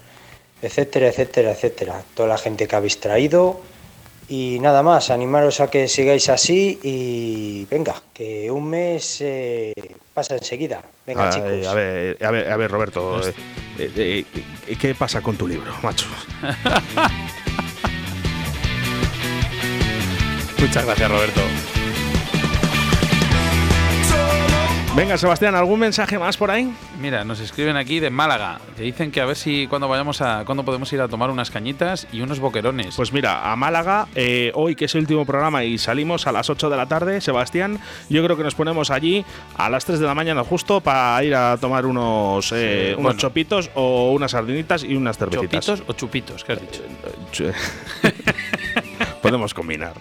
etcétera, 0.61 1.07
etcétera, 1.07 1.51
etcétera. 1.51 2.03
Toda 2.13 2.27
la 2.27 2.37
gente 2.37 2.67
que 2.67 2.75
habéis 2.75 2.99
traído 2.99 3.61
y 4.29 4.59
nada 4.59 4.83
más, 4.83 5.09
animaros 5.09 5.61
a 5.61 5.69
que 5.69 5.87
sigáis 5.87 6.27
así 6.29 6.79
y 6.83 7.65
venga, 7.65 8.01
que 8.13 8.51
un 8.51 8.69
mes 8.69 9.21
eh, 9.21 9.73
pasa 10.13 10.35
enseguida. 10.35 10.81
Venga, 11.05 11.29
Ay, 11.29 11.33
chicos. 11.33 11.67
a, 11.67 11.73
ver, 11.73 12.17
a, 12.23 12.31
ver, 12.31 12.51
a 12.51 12.57
ver, 12.57 12.71
Roberto, 12.71 13.21
eh, 13.27 13.33
eh, 13.77 14.25
eh, 14.67 14.75
¿qué 14.75 14.95
pasa 14.95 15.21
con 15.21 15.37
tu 15.37 15.47
libro, 15.47 15.71
macho? 15.81 16.07
Muchas 20.59 20.85
gracias, 20.85 21.09
Roberto. 21.11 21.41
Venga, 24.97 25.15
Sebastián, 25.15 25.53
¿algún 25.53 25.79
mensaje 25.79 26.17
más 26.17 26.37
por 26.37 26.49
ahí? 26.49 26.73
Mira, 26.99 27.23
nos 27.23 27.39
escriben 27.39 27.77
aquí 27.77 27.99
de 27.99 28.09
Málaga. 28.09 28.59
Que 28.75 28.81
dicen 28.81 29.11
que 29.11 29.21
a 29.21 29.25
ver 29.25 29.35
si 29.35 29.67
cuando 29.67 29.87
vayamos 29.87 30.21
a. 30.21 30.43
cuando 30.43 30.65
podemos 30.65 30.91
ir 30.91 30.99
a 31.01 31.07
tomar 31.07 31.29
unas 31.29 31.51
cañitas 31.51 32.07
y 32.11 32.21
unos 32.21 32.39
boquerones. 32.39 32.95
Pues 32.95 33.13
mira, 33.13 33.51
a 33.51 33.55
Málaga, 33.55 34.07
eh, 34.15 34.51
hoy 34.55 34.75
que 34.75 34.85
es 34.85 34.95
el 34.95 35.01
último 35.01 35.23
programa 35.23 35.63
y 35.63 35.77
salimos 35.77 36.25
a 36.25 36.31
las 36.31 36.49
8 36.49 36.71
de 36.71 36.77
la 36.77 36.87
tarde, 36.87 37.21
Sebastián, 37.21 37.79
yo 38.09 38.23
creo 38.23 38.35
que 38.37 38.43
nos 38.43 38.55
ponemos 38.55 38.89
allí 38.89 39.23
a 39.55 39.69
las 39.69 39.85
3 39.85 39.99
de 39.99 40.07
la 40.07 40.15
mañana 40.15 40.43
justo 40.43 40.81
para 40.81 41.23
ir 41.23 41.35
a 41.35 41.57
tomar 41.57 41.85
unos, 41.85 42.51
eh, 42.51 42.87
Sí, 42.87 42.93
unos 42.93 43.03
bueno. 43.03 43.19
chopitos 43.19 43.69
o 43.75 44.13
unas 44.13 44.31
sardinitas 44.31 44.83
y 44.83 44.95
unas 44.95 45.15
cervecitas. 45.19 45.63
¿Chopitos 45.63 45.83
o 45.89 45.93
chupitos? 45.93 46.43
¿Qué 46.43 46.53
has 46.53 46.61
dicho? 46.61 46.81
Ch- 47.31 47.53
Podemos 49.21 49.53
combinar. 49.53 49.93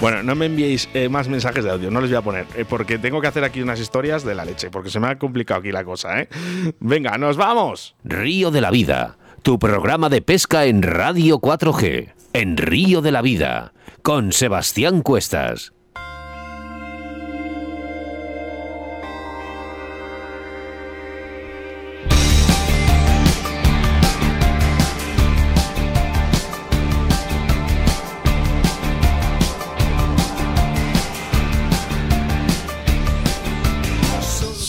Bueno, 0.00 0.22
no 0.22 0.36
me 0.36 0.46
enviéis 0.46 0.88
eh, 0.94 1.08
más 1.08 1.28
mensajes 1.28 1.64
de 1.64 1.70
audio, 1.70 1.90
no 1.90 2.00
les 2.00 2.10
voy 2.10 2.18
a 2.18 2.22
poner, 2.22 2.46
eh, 2.56 2.64
porque 2.68 2.98
tengo 2.98 3.20
que 3.20 3.26
hacer 3.26 3.42
aquí 3.42 3.60
unas 3.60 3.80
historias 3.80 4.24
de 4.24 4.36
la 4.36 4.44
leche, 4.44 4.70
porque 4.70 4.90
se 4.90 5.00
me 5.00 5.08
ha 5.08 5.18
complicado 5.18 5.58
aquí 5.58 5.72
la 5.72 5.82
cosa, 5.82 6.20
¿eh? 6.20 6.28
Venga, 6.78 7.18
nos 7.18 7.36
vamos. 7.36 7.96
Río 8.04 8.52
de 8.52 8.60
la 8.60 8.70
Vida, 8.70 9.18
tu 9.42 9.58
programa 9.58 10.08
de 10.08 10.22
pesca 10.22 10.66
en 10.66 10.82
Radio 10.82 11.40
4G, 11.40 12.12
en 12.32 12.56
Río 12.56 13.02
de 13.02 13.10
la 13.10 13.22
Vida, 13.22 13.72
con 14.02 14.30
Sebastián 14.30 15.02
Cuestas. 15.02 15.72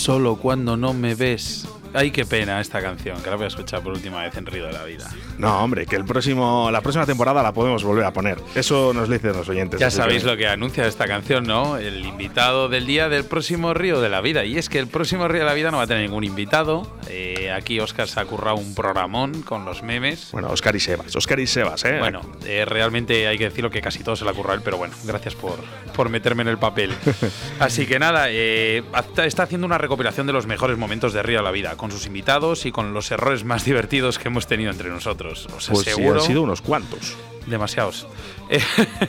Solo 0.10 0.38
cuando 0.38 0.76
no 0.76 0.95
me 0.95 1.14
ves. 1.14 1.68
Ay, 1.94 2.12
qué 2.12 2.24
pena 2.24 2.62
esta 2.62 2.82
canción, 2.82 3.22
que 3.24 3.30
la 3.32 3.36
voy 3.36 3.46
a 3.46 3.48
escuchar 3.48 3.82
por 3.82 3.94
última 3.94 4.22
vez 4.22 4.36
en 4.38 4.46
Río 4.46 4.68
de 4.68 4.74
la 4.74 4.84
Vida. 4.84 5.10
No, 5.40 5.64
hombre, 5.64 5.88
que 5.88 5.96
el 5.96 6.06
próximo, 6.06 6.70
la 6.72 6.82
próxima 6.82 7.06
temporada 7.08 7.42
la 7.42 7.52
podemos 7.52 7.84
volver 7.84 8.06
a 8.06 8.14
poner. 8.14 8.38
Eso 8.54 8.94
nos 8.94 9.10
lo 9.10 9.14
dicen 9.16 9.32
los 9.34 9.50
oyentes. 9.50 9.80
Ya 9.80 9.90
sabéis 9.90 10.22
que- 10.24 10.30
lo 10.30 10.38
que 10.38 10.48
anuncia 10.48 10.86
esta 10.86 11.08
canción, 11.08 11.46
¿no? 11.46 11.78
El 11.78 12.06
invitado 12.06 12.70
del 12.70 12.86
día 12.86 13.10
del 13.10 13.26
próximo 13.26 13.74
Río 13.74 14.02
de 14.02 14.10
la 14.10 14.22
Vida. 14.22 14.46
Y 14.46 14.58
es 14.60 14.70
que 14.70 14.78
el 14.78 14.86
próximo 14.88 15.28
Río 15.28 15.40
de 15.40 15.46
la 15.48 15.54
Vida 15.56 15.72
no 15.72 15.78
va 15.78 15.84
a 15.84 15.88
tener 15.88 16.04
ningún 16.04 16.24
invitado. 16.24 16.96
Eh, 17.10 17.52
aquí 17.52 17.80
Oscar 17.80 18.08
se 18.08 18.20
ha 18.20 18.26
currado 18.26 18.58
un 18.58 18.76
programón 18.76 19.42
con 19.42 19.66
los 19.66 19.82
memes. 19.82 20.30
Bueno, 20.32 20.50
Oscar 20.50 20.76
y 20.76 20.80
Sebas, 20.80 21.16
Oscar 21.16 21.40
y 21.40 21.48
Sebas, 21.48 21.86
¿eh? 21.86 21.98
Bueno, 21.98 22.22
eh, 22.46 22.66
realmente 22.66 23.28
hay 23.28 23.40
que 23.40 23.46
decirlo 23.46 23.72
que 23.72 23.82
casi 23.82 24.04
todo 24.04 24.16
se 24.16 24.26
lo 24.26 24.30
ha 24.30 24.34
currado 24.34 24.56
él, 24.56 24.62
pero 24.64 24.78
bueno, 24.78 24.94
gracias 25.06 25.34
por, 25.34 25.58
por 25.96 26.10
meterme 26.10 26.44
en 26.44 26.50
el 26.50 26.60
papel. 26.60 26.92
Así 27.60 27.88
que 27.88 27.98
nada, 27.98 28.26
eh, 28.30 28.84
está 29.26 29.44
haciendo 29.44 29.66
una 29.66 29.80
recopilación 29.80 30.28
de 30.28 30.34
los 30.34 30.46
mejores 30.46 30.78
momentos 30.78 31.14
de 31.14 31.24
Río 31.24 31.40
de 31.40 31.44
la 31.44 31.52
Vida, 31.52 31.76
con 31.80 31.92
sus 31.92 32.06
invitados 32.06 32.66
y 32.68 32.72
con 32.72 32.94
los 32.94 33.10
errores 33.10 33.44
más 33.46 33.64
divertidos 33.66 34.20
que 34.20 34.28
hemos 34.28 34.46
tenido 34.48 34.70
entre 34.70 34.90
nosotros. 34.90 35.48
Os 35.56 35.70
pues 35.70 35.86
sí, 35.86 35.92
aseguro. 35.92 36.20
han 36.20 36.28
sido 36.28 36.42
unos 36.44 36.62
cuantos. 36.62 37.16
Demasiados. 37.48 38.06
Eh, 38.52 38.60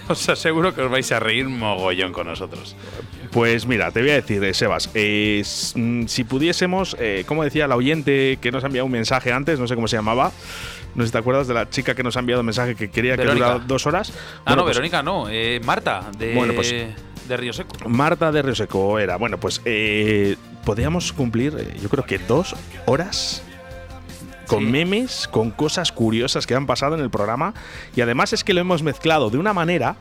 os 0.08 0.28
aseguro 0.28 0.74
que 0.74 0.82
os 0.82 0.90
vais 0.90 1.10
a 1.12 1.18
reír 1.18 1.48
mogollón 1.48 2.12
con 2.12 2.26
nosotros. 2.26 2.76
Pues 3.30 3.64
mira, 3.64 3.90
te 3.90 4.02
voy 4.02 4.10
a 4.10 4.14
decir, 4.16 4.44
eh, 4.44 4.52
Sebas, 4.52 4.90
eh, 4.92 5.42
mm, 5.74 6.04
si 6.08 6.24
pudiésemos, 6.24 6.94
eh, 7.00 7.24
como 7.26 7.42
decía 7.42 7.66
la 7.66 7.74
oyente 7.76 8.36
que 8.42 8.52
nos 8.52 8.62
ha 8.64 8.66
enviado 8.66 8.84
un 8.84 8.92
mensaje 8.92 9.32
antes, 9.32 9.58
no 9.58 9.66
sé 9.66 9.74
cómo 9.76 9.88
se 9.88 9.96
llamaba, 9.96 10.30
no 10.94 11.02
sé 11.02 11.06
si 11.08 11.12
te 11.12 11.18
acuerdas 11.18 11.48
de 11.48 11.54
la 11.54 11.70
chica 11.70 11.94
que 11.94 12.02
nos 12.02 12.18
ha 12.18 12.20
enviado 12.20 12.40
un 12.40 12.46
mensaje 12.46 12.74
que 12.74 12.90
quería 12.90 13.16
Verónica. 13.16 13.46
que 13.46 13.50
durara 13.52 13.64
dos 13.66 13.86
horas. 13.86 14.12
Ah, 14.14 14.42
Bueno, 14.48 14.56
no, 14.56 14.62
pues, 14.64 14.76
Verónica 14.76 15.02
no. 15.02 15.24
Marta, 15.64 16.10
de, 16.18 16.34
Bueno, 16.34 16.52
pues- 16.54 16.74
de 17.28 17.36
Río 17.36 17.52
Seco. 17.52 17.88
Marta 17.88 18.30
de 18.32 18.42
Río 18.42 18.54
Seco 18.54 18.98
era. 18.98 19.16
Bueno, 19.16 19.38
pues 19.38 19.60
eh, 19.64 20.36
podríamos 20.64 21.12
cumplir, 21.12 21.54
eh, 21.58 21.76
yo 21.82 21.88
creo 21.88 22.04
que 22.04 22.18
dos 22.18 22.54
horas 22.86 23.42
con 24.46 24.64
Sí. 24.64 24.70
memes, 24.70 25.28
con 25.28 25.50
cosas 25.52 25.92
curiosas 25.92 26.46
que 26.46 26.54
han 26.54 26.66
pasado 26.66 26.94
en 26.96 27.00
el 27.00 27.10
programa. 27.10 27.54
Y 27.94 28.00
además 28.00 28.32
es 28.32 28.42
que 28.44 28.52
lo 28.54 28.60
hemos 28.60 28.82
mezclado 28.82 29.30
de 29.30 29.38
una 29.38 29.52
manera 29.52 29.96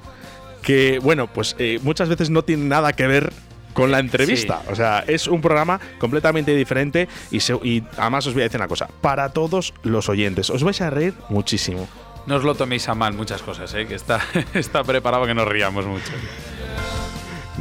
que, 0.64 1.00
bueno, 1.00 1.28
pues 1.28 1.56
eh, 1.60 1.80
muchas 1.84 2.10
veces 2.10 2.30
no 2.30 2.44
tiene 2.44 2.66
nada 2.66 2.94
que 2.94 3.06
ver 3.08 3.32
con 3.74 3.92
la 3.92 4.00
entrevista. 4.00 4.62
O 4.72 4.76
sea, 4.76 5.04
es 5.08 5.28
un 5.28 5.40
programa 5.42 5.80
completamente 6.00 6.56
diferente 6.56 7.08
y, 7.32 7.40
se- 7.42 7.54
y 7.64 7.84
además 7.98 8.26
os 8.26 8.34
voy 8.34 8.42
a 8.42 8.46
decir 8.46 8.60
una 8.60 8.68
cosa, 8.68 8.90
para 9.02 9.30
todos 9.30 9.74
los 9.84 10.10
oyentes, 10.10 10.50
os 10.50 10.64
vais 10.64 10.82
a 10.82 10.90
reír 10.90 11.14
muchísimo. 11.30 11.88
No 12.26 12.36
os 12.36 12.44
lo 12.44 12.56
toméis 12.56 12.90
a 12.90 12.96
mal 12.96 13.14
muchas 13.14 13.42
cosas, 13.42 13.74
eh, 13.76 13.86
que 13.88 13.96
está, 13.96 14.20
está 14.54 14.84
preparado 14.84 15.26
que 15.28 15.34
nos 15.36 15.48
riamos 15.48 15.86
mucho. 15.86 16.12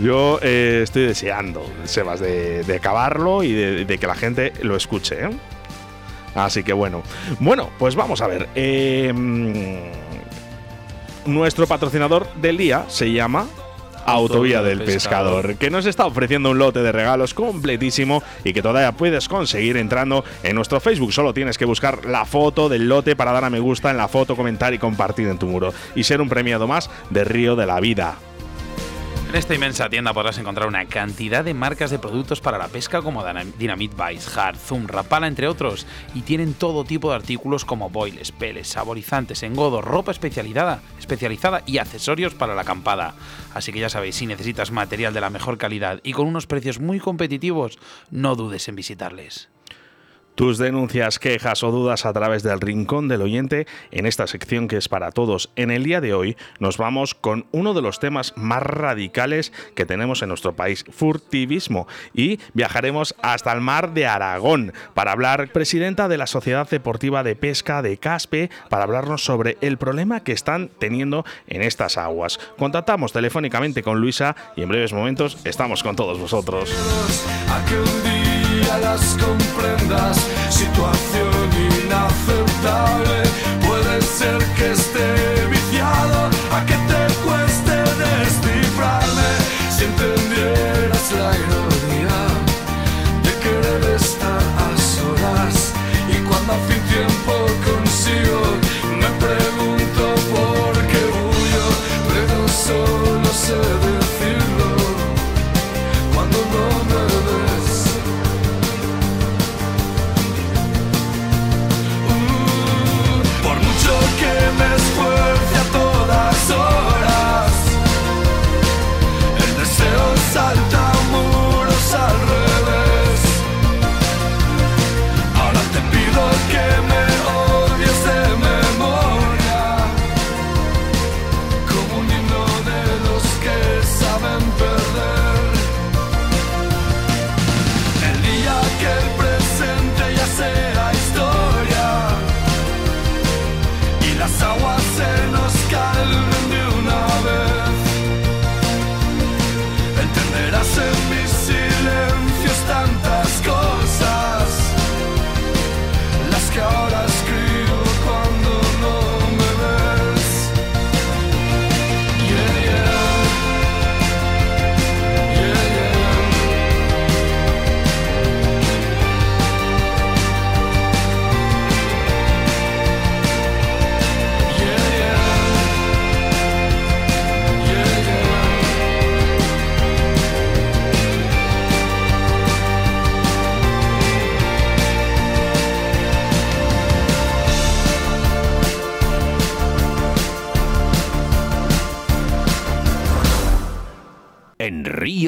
Yo 0.01 0.39
eh, 0.43 0.81
estoy 0.85 1.07
deseando, 1.07 1.65
Sebas, 1.85 2.21
de, 2.21 2.63
de 2.63 2.77
acabarlo 2.77 3.43
y 3.43 3.53
de, 3.53 3.99
que 3.99 4.07
la 4.07 4.15
gente 4.15 4.53
lo 4.63 4.77
escuche. 4.77 5.25
¿eh? 5.25 5.31
Así 6.35 6.63
que 6.63 6.73
bueno. 6.73 7.03
Bueno, 7.41 7.71
pues 7.79 7.97
vamos 7.97 8.21
a 8.21 8.29
ver. 8.29 8.49
mm, 9.15 9.77
nuestro 11.27 11.67
patrocinador 11.67 12.33
del 12.35 12.57
día 12.57 12.85
se 12.89 13.13
llama 13.13 13.47
Autovía 14.07 14.63
del 14.63 14.83
Pescador, 14.85 15.57
que 15.57 15.69
nos 15.69 15.85
está 15.85 16.07
ofreciendo 16.07 16.51
un 16.51 16.59
lote 16.59 16.81
de 16.81 16.93
regalos 16.93 17.35
completísimo 17.35 18.23
y 18.43 18.55
que 18.55 18.63
todavía 18.63 18.93
puedes 18.93 19.29
conseguir 19.29 19.77
entrando 19.77 20.25
en 20.43 20.55
nuestro 20.55 20.81
Facebook. 20.81 21.13
Solo 21.13 21.35
tienes 21.35 21.59
que 21.59 21.67
buscar 21.67 22.07
la 22.07 22.25
foto 22.25 22.69
del 22.69 22.89
lote 22.89 23.17
para 23.17 23.33
dar 23.33 23.45
a 23.45 23.51
me 23.51 23.61
gusta 23.61 23.91
en 23.91 23.99
la 23.99 24.09
foto, 24.09 24.37
comentar 24.37 24.73
y 24.73 24.79
compartir 24.79 25.29
en 25.29 25.39
tu 25.39 25.47
muro 25.47 25.75
y 25.95 26.05
ser 26.05 26.23
un 26.23 26.29
premiado 26.29 26.67
más 26.67 26.89
de 27.11 27.25
Río 27.25 27.55
de 27.55 27.67
la 27.67 27.81
Vida. 27.81 28.17
En 29.29 29.37
esta 29.37 29.55
inmensa 29.55 29.91
tienda 29.91 30.15
podrás 30.15 30.39
encontrar 30.39 30.69
una 30.69 30.87
cantidad 30.87 31.45
de 31.45 31.53
marcas 31.53 31.91
de 31.91 31.99
productos 31.99 32.41
para 32.41 32.57
la 32.57 32.69
pesca 32.69 33.03
como 33.03 33.23
Dynamite 33.59 33.95
Vice, 33.95 34.41
Hard, 34.41 34.57
Zoom, 34.57 34.87
Rapala, 34.87 35.27
entre 35.27 35.47
otros, 35.49 35.87
y 36.15 36.23
tienen 36.23 36.55
todo 36.55 36.83
tipo 36.85 37.11
de 37.11 37.17
artículos 37.17 37.67
como 37.67 37.91
boiles, 37.91 38.33
peles, 38.33 38.69
saborizantes, 38.69 39.43
engodos, 39.43 39.85
ropa 39.85 40.13
especializada, 40.13 40.81
especializada 40.99 41.63
y 41.67 41.77
accesorios 41.77 42.35
para 42.35 42.55
la 42.55 42.63
acampada. 42.63 43.17
Así 43.53 43.71
que 43.71 43.81
ya 43.81 43.91
sabéis, 43.91 44.17
si 44.17 44.25
necesitas 44.25 44.71
material 44.71 45.13
de 45.13 45.21
la 45.21 45.29
mejor 45.29 45.59
calidad 45.59 46.01
y 46.03 46.15
con 46.15 46.27
unos 46.27 46.47
precios 46.47 46.81
muy 46.81 46.99
competitivos, 46.99 47.79
no 48.11 48.35
dudes 48.35 48.67
en 48.69 48.77
visitarles. 48.77 49.51
Tus 50.39 50.57
denuncias, 50.57 51.19
quejas 51.19 51.65
o 51.65 51.73
dudas 51.73 52.07
a 52.07 52.13
través 52.13 52.45
del 52.45 52.61
rincón 52.61 53.09
del 53.09 53.23
oyente 53.23 53.67
en 53.91 54.07
esta 54.07 54.29
sección 54.29 54.69
que 54.69 54.77
es 54.77 54.89
para 54.89 55.11
todos. 55.11 55.51
En 55.57 55.73
el 55.73 55.83
día 55.83 56.01
de 56.01 56.15
hoy 56.15 56.37
nos 56.61 56.79
vamos 56.79 57.17
con 57.17 57.47
uno 57.51 57.75
de 57.75 57.83
los 57.83 57.99
temas 57.99 58.35
más 58.37 58.63
radicales 58.63 59.53
que 59.75 59.85
tenemos 59.85 60.23
en 60.23 60.29
nuestro 60.29 60.55
país, 60.55 60.85
furtivismo, 60.93 61.89
y 62.15 62.39
viajaremos 62.55 63.17
hasta 63.21 63.53
el 63.53 63.61
mar 63.61 63.95
de 63.95 64.07
Aragón 64.07 64.73
para 64.95 65.11
hablar 65.11 65.51
presidenta 65.51 66.07
de 66.07 66.19
la 66.19 66.29
Sociedad 66.29 66.71
Deportiva 66.71 67.25
de 67.25 67.35
Pesca 67.35 67.83
de 67.83 67.99
Caspe 67.99 68.49
para 68.69 68.85
hablarnos 68.85 69.25
sobre 69.25 69.59
el 69.61 69.77
problema 69.77 70.23
que 70.23 70.31
están 70.31 70.71
teniendo 70.79 71.25
en 71.49 71.63
estas 71.63 71.99
aguas. 71.99 72.39
Contactamos 72.57 73.13
telefónicamente 73.13 73.83
con 73.83 74.01
Luisa 74.01 74.37
y 74.55 74.63
en 74.63 74.69
breves 74.69 74.93
momentos 74.93 75.39
estamos 75.45 75.83
con 75.83 75.97
todos 75.97 76.17
vosotros 76.21 76.73
las 78.77 79.17
comprendas. 79.17 80.19
Situación 80.51 81.33
inaceptable, 81.85 83.23
puede 83.67 84.03
ser 84.03 84.39
que 84.57 84.73
esté 84.73 85.47
viciado 85.49 86.29
a 86.53 86.65
que 86.67 86.75
te 86.75 87.03
cueste 87.25 87.77
descifrarme. 88.05 89.31
Si 89.71 89.85
entendieras 89.85 91.13
la 91.13 91.31
ironía 91.39 91.78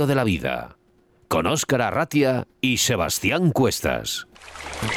de 0.07 0.15
la 0.15 0.25
Vida, 0.25 0.77
con 1.29 1.47
Óscar 1.47 1.83
Arratia 1.83 2.47
y 2.61 2.79
Sebastián 2.79 3.51
Cuestas. 3.53 4.27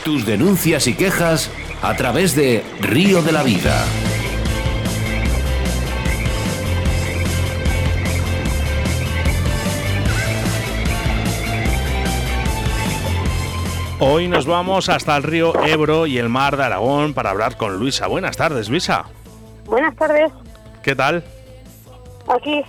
Tus 0.03 0.25
denuncias 0.25 0.87
y 0.87 0.93
quejas 0.93 1.51
a 1.81 1.95
través 1.95 2.35
de 2.35 2.63
Río 2.79 3.21
de 3.21 3.31
la 3.31 3.43
Vida. 3.43 3.85
Hoy 13.99 14.27
nos 14.27 14.45
vamos 14.45 14.89
hasta 14.89 15.15
el 15.15 15.23
río 15.23 15.53
Ebro 15.65 16.07
y 16.07 16.17
el 16.17 16.27
mar 16.27 16.57
de 16.57 16.63
Aragón 16.63 17.13
para 17.13 17.29
hablar 17.29 17.55
con 17.55 17.77
Luisa. 17.77 18.07
Buenas 18.07 18.35
tardes, 18.35 18.69
Luisa. 18.69 19.05
Buenas 19.65 19.95
tardes. 19.95 20.31
¿Qué 20.81 20.93
tal? 20.93 21.23
Aquí, 22.27 22.61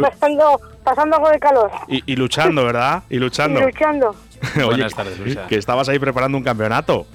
pasando 0.00 0.60
pasando 0.82 1.16
algo 1.16 1.30
de 1.30 1.38
calor. 1.38 1.70
Y, 1.88 2.16
luchando, 2.16 2.64
¿verdad? 2.64 3.02
Y 3.08 3.18
luchando. 3.18 3.60
Y 3.60 3.64
luchando. 3.64 4.14
Buenas 4.64 4.94
tardes, 4.94 5.18
Luisa. 5.18 5.46
Que 5.46 5.56
estabas 5.56 5.88
ahí 5.88 5.98
preparando 5.98 6.38
un 6.38 6.44
campeonato. 6.44 7.06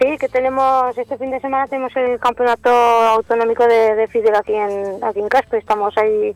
Sí, 0.00 0.18
que 0.18 0.28
tenemos, 0.28 0.96
este 0.98 1.16
fin 1.16 1.30
de 1.30 1.40
semana 1.40 1.68
tenemos 1.68 1.94
el 1.96 2.18
campeonato 2.18 2.70
autonómico 2.70 3.64
de, 3.66 3.94
de 3.94 4.08
física 4.08 4.38
aquí 4.38 4.54
en, 4.54 5.02
aquí 5.04 5.20
en 5.20 5.28
Caspe. 5.28 5.58
Estamos 5.58 5.96
ahí 5.96 6.34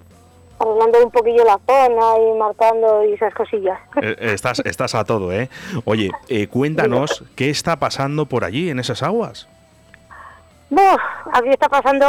arreglando 0.61 1.05
un 1.05 1.11
poquillo 1.11 1.45
la 1.45 1.59
zona 1.67 2.19
y 2.19 2.39
marcando 2.39 3.05
y 3.05 3.15
esas 3.15 3.35
cosillas. 3.35 3.79
Eh, 4.01 4.17
estás, 4.21 4.61
estás 4.61 4.95
a 4.95 5.05
todo, 5.05 5.33
¿eh? 5.33 5.51
Oye, 5.85 6.11
eh, 6.29 6.47
cuéntanos, 6.47 7.25
¿qué 7.35 7.51
está 7.51 7.77
pasando 7.77 8.27
por 8.27 8.45
allí, 8.45 8.71
en 8.71 8.79
esas 8.79 9.03
aguas? 9.03 9.49
Uf, 10.71 11.01
aquí 11.33 11.49
está 11.49 11.69
pasando 11.69 12.07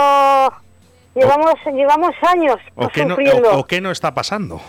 Llevamos, 1.20 1.56
llevamos 1.74 2.16
años 2.22 2.56
¿O 2.76 2.88
qué, 2.88 3.06
no, 3.06 3.18
o, 3.52 3.66
qué 3.66 3.82
no 3.82 3.92
está 3.92 4.14
pasando? 4.14 4.62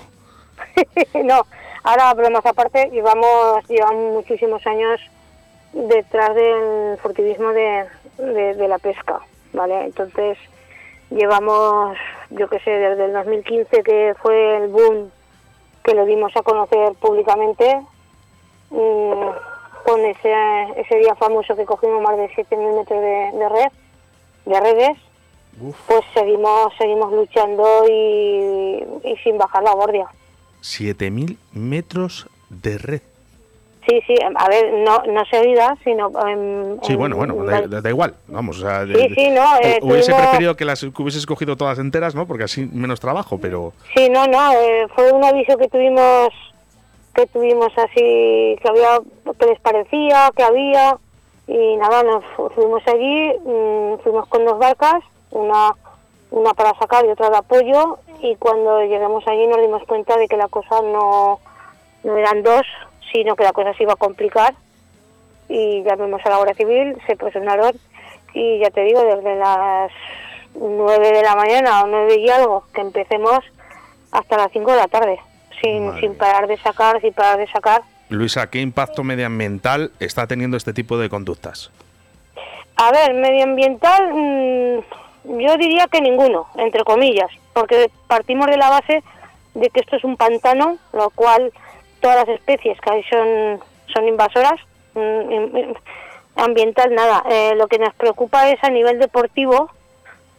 no, 1.24 1.46
ahora 1.84 2.12
más 2.28 2.44
aparte, 2.44 2.90
llevamos, 2.90 3.64
llevamos 3.68 4.14
muchísimos 4.14 4.66
años 4.66 5.00
detrás 5.72 6.34
del 6.34 6.98
furtivismo 6.98 7.52
de, 7.52 7.86
de, 8.18 8.66
la 8.66 8.78
pesca, 8.78 9.20
¿vale? 9.52 9.84
Entonces, 9.84 10.38
llevamos, 11.10 11.96
yo 12.30 12.48
qué 12.48 12.58
sé, 12.60 12.70
desde 12.70 13.04
el 13.04 13.12
2015 13.12 13.82
que 13.84 14.16
fue 14.20 14.56
el 14.56 14.68
boom 14.70 15.12
que 15.84 15.94
lo 15.94 16.04
dimos 16.04 16.36
a 16.36 16.42
conocer 16.42 16.94
públicamente, 16.94 17.80
mm, 18.70 19.28
con 19.84 20.00
ese, 20.04 20.34
ese 20.76 20.96
día 20.96 21.14
famoso 21.14 21.54
que 21.54 21.64
cogimos 21.64 22.02
más 22.02 22.16
de 22.16 22.28
7.000 22.30 22.76
metros 22.76 23.00
de, 23.00 23.38
de 23.38 23.48
red, 23.48 23.72
de 24.46 24.60
redes, 24.60 24.98
pues 25.86 26.00
seguimos 26.14 26.72
seguimos 26.78 27.12
luchando 27.12 27.84
y, 27.88 28.84
sin 29.22 29.38
bajar 29.38 29.62
la 29.62 29.72
guardia. 29.72 30.06
7.000 30.62 31.36
metros 31.52 32.26
de 32.48 32.78
red. 32.78 33.02
Sí, 33.88 33.98
sí, 34.06 34.14
a 34.22 34.48
ver, 34.48 34.72
no, 34.84 34.98
no 35.10 35.24
seguidas, 35.30 35.78
sino... 35.82 36.10
sí, 36.82 36.94
bueno, 36.96 37.16
bueno, 37.16 37.34
da, 37.44 37.88
igual, 37.88 38.14
vamos. 38.28 38.58
O 38.58 38.60
sea, 38.60 38.84
sí, 38.84 39.14
sí, 39.14 39.30
no... 39.30 39.42
Eh, 39.62 39.78
hubiese 39.80 40.14
preferido 40.14 40.54
que 40.54 40.66
las 40.66 40.82
hubieses 40.82 41.24
cogido 41.24 41.56
todas 41.56 41.78
enteras, 41.78 42.14
¿no? 42.14 42.26
Porque 42.26 42.44
así 42.44 42.68
menos 42.70 43.00
trabajo, 43.00 43.38
pero... 43.40 43.72
Sí, 43.96 44.10
no, 44.10 44.26
no, 44.26 44.52
eh, 44.52 44.86
fue 44.94 45.10
un 45.10 45.24
aviso 45.24 45.56
que 45.56 45.66
tuvimos, 45.68 46.28
que 47.14 47.26
tuvimos 47.28 47.72
así, 47.78 48.56
que 48.60 48.68
había, 48.68 49.00
que 49.38 49.46
les 49.46 49.60
parecía, 49.60 50.30
que 50.36 50.42
había, 50.42 50.98
y 51.46 51.76
nada, 51.76 52.02
nos 52.02 52.22
fuimos 52.54 52.82
allí, 52.86 53.32
mm, 53.44 54.02
fuimos 54.02 54.28
con 54.28 54.44
dos 54.44 54.58
barcas, 54.58 55.02
una, 55.30 55.74
una 56.30 56.54
para 56.54 56.74
sacar 56.78 57.04
y 57.04 57.08
otra 57.08 57.30
de 57.30 57.36
apoyo, 57.38 57.98
y 58.22 58.36
cuando 58.36 58.82
lleguemos 58.82 59.26
allí 59.26 59.46
nos 59.46 59.60
dimos 59.60 59.82
cuenta 59.84 60.16
de 60.16 60.28
que 60.28 60.36
la 60.36 60.48
cosa 60.48 60.80
no, 60.82 61.40
no 62.04 62.16
eran 62.16 62.42
dos, 62.42 62.66
sino 63.12 63.36
que 63.36 63.44
la 63.44 63.52
cosa 63.52 63.74
se 63.74 63.82
iba 63.82 63.94
a 63.94 63.96
complicar 63.96 64.54
y 65.48 65.82
llamamos 65.82 66.20
a 66.24 66.30
la 66.30 66.36
Guardia 66.36 66.54
Civil, 66.54 66.96
se 67.06 67.16
personaron 67.16 67.72
y 68.34 68.60
ya 68.60 68.70
te 68.70 68.82
digo, 68.82 69.02
desde 69.02 69.36
las 69.36 69.90
9 70.54 71.12
de 71.12 71.22
la 71.22 71.34
mañana 71.34 71.82
o 71.82 71.86
9 71.86 72.16
y 72.18 72.30
algo 72.30 72.64
que 72.72 72.80
empecemos 72.80 73.40
hasta 74.12 74.36
las 74.36 74.52
5 74.52 74.70
de 74.70 74.76
la 74.76 74.88
tarde, 74.88 75.18
sin, 75.60 75.86
Madre 75.86 76.00
sin 76.00 76.14
parar 76.14 76.46
de 76.46 76.56
sacar, 76.58 77.00
sin 77.00 77.12
parar 77.12 77.38
de 77.38 77.46
sacar. 77.48 77.82
Luisa, 78.08 78.48
¿qué 78.50 78.60
impacto 78.60 79.04
medioambiental 79.04 79.92
está 80.00 80.26
teniendo 80.26 80.56
este 80.56 80.72
tipo 80.72 80.98
de 80.98 81.08
conductas? 81.08 81.70
A 82.76 82.90
ver, 82.92 83.14
medioambiental, 83.14 84.12
mm, 84.12 84.80
yo 85.24 85.56
diría 85.56 85.86
que 85.88 86.00
ninguno, 86.00 86.46
entre 86.56 86.84
comillas, 86.84 87.30
porque 87.52 87.90
partimos 88.06 88.46
de 88.46 88.56
la 88.56 88.70
base 88.70 89.02
de 89.54 89.68
que 89.70 89.80
esto 89.80 89.96
es 89.96 90.04
un 90.04 90.16
pantano, 90.16 90.76
lo 90.92 91.10
cual 91.10 91.52
todas 92.00 92.16
las 92.26 92.28
especies 92.36 92.80
que 92.80 92.90
hay 92.90 93.02
son, 93.04 93.60
son 93.92 94.08
invasoras. 94.08 94.60
mm, 94.94 94.98
im- 95.32 95.56
im- 95.56 95.76
ambiental, 96.36 96.94
nada. 96.94 97.22
Eh, 97.30 97.54
lo 97.56 97.66
que 97.68 97.78
nos 97.78 97.92
preocupa 97.94 98.48
es 98.50 98.62
a 98.64 98.70
nivel 98.70 98.98
deportivo 98.98 99.70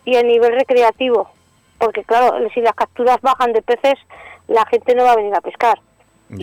y 0.03 0.15
a 0.17 0.23
nivel 0.23 0.53
recreativo, 0.53 1.29
porque 1.77 2.03
claro, 2.03 2.35
si 2.53 2.59
las 2.61 2.73
capturas 2.73 3.21
bajan 3.21 3.53
de 3.53 3.61
peces, 3.61 3.95
la 4.47 4.65
gente 4.65 4.95
no 4.95 5.03
va 5.05 5.11
a 5.13 5.15
venir 5.15 5.33
a 5.35 5.41
pescar. 5.41 5.79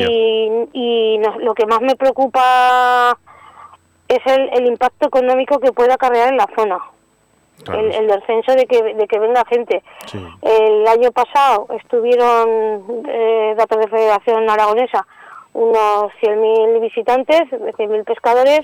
Y, 0.08 0.68
y 0.72 1.18
nos- 1.18 1.36
lo 1.38 1.54
que 1.54 1.66
más 1.66 1.80
me 1.80 1.96
preocupa 1.96 3.18
es 4.08 4.20
el, 4.26 4.50
el 4.52 4.66
impacto 4.66 5.06
económico 5.08 5.58
que 5.60 5.72
puede 5.72 5.92
acarrear 5.92 6.28
en 6.28 6.36
la 6.36 6.48
zona. 6.54 6.78
Claro, 7.64 7.80
el, 7.80 7.92
el 7.92 8.06
descenso 8.06 8.52
de 8.54 8.66
que, 8.66 8.82
de 8.94 9.06
que 9.06 9.18
venga 9.18 9.44
gente. 9.48 9.82
sí. 10.06 10.18
El 10.42 10.86
año 10.86 11.10
pasado 11.12 11.66
estuvieron, 11.76 13.04
eh, 13.08 13.54
datos 13.56 13.78
de 13.78 13.88
Federación 13.88 14.48
Aragonesa, 14.48 15.06
unos 15.54 16.12
100.000 16.22 16.80
visitantes, 16.80 17.40
100.000 17.50 18.04
pescadores, 18.04 18.60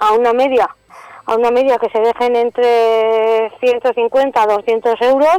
a 0.00 0.12
una 0.12 0.32
media, 0.32 0.68
a 1.26 1.34
una 1.36 1.50
media 1.50 1.78
que 1.78 1.88
se 1.90 2.00
dejen 2.00 2.36
entre 2.36 3.50
150 3.60 4.42
a 4.42 4.46
200 4.46 5.00
euros, 5.02 5.38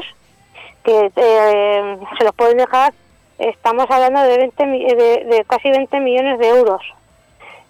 que 0.84 1.12
eh, 1.16 1.98
se 2.18 2.24
los 2.24 2.34
pueden 2.36 2.58
dejar, 2.58 2.94
estamos 3.40 3.86
hablando 3.90 4.22
de, 4.22 4.38
20, 4.38 4.66
mi- 4.68 4.86
de, 4.86 5.26
de 5.26 5.44
casi 5.48 5.70
20 5.72 6.00
millones 6.00 6.40
de 6.40 6.48
euros. 6.50 6.82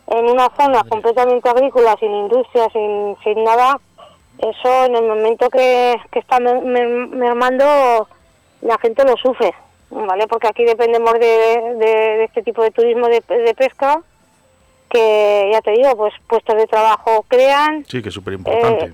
En 0.08 0.30
una 0.30 0.50
zona 0.56 0.84
completamente 0.88 1.50
agrícola, 1.50 1.96
sin 2.00 2.12
industria, 2.14 2.68
sin, 2.72 3.16
sin 3.24 3.44
nada, 3.44 3.80
eso 4.40 4.86
en 4.86 4.96
el 4.96 5.04
momento 5.08 5.50
que, 5.50 5.96
que 6.12 6.20
está 6.20 6.40
mer- 6.40 6.62
mer- 6.62 6.88
mermando, 7.08 8.08
la 8.62 8.78
gente 8.80 9.04
lo 9.06 9.16
sufre, 9.18 9.54
¿vale? 9.90 10.28
Porque 10.28 10.48
aquí 10.48 10.64
dependemos 10.66 11.14
de, 11.14 11.20
de- 11.20 11.86
de 12.18 12.24
este 12.26 12.44
tipo 12.44 12.62
de 12.64 12.72
turismo 12.72 13.08
de, 13.08 13.22
de 13.28 13.54
pesca, 13.56 14.02
que 14.90 15.50
ya 15.52 15.62
te 15.62 15.72
digo, 15.72 15.96
pues 15.98 16.14
puestos 16.28 16.56
de 16.56 16.68
trabajo 16.68 17.26
crean, 17.28 17.86
Sí, 17.86 18.02
que 18.02 18.10
es 18.10 18.16
súper 18.16 18.34
importante. 18.36 18.94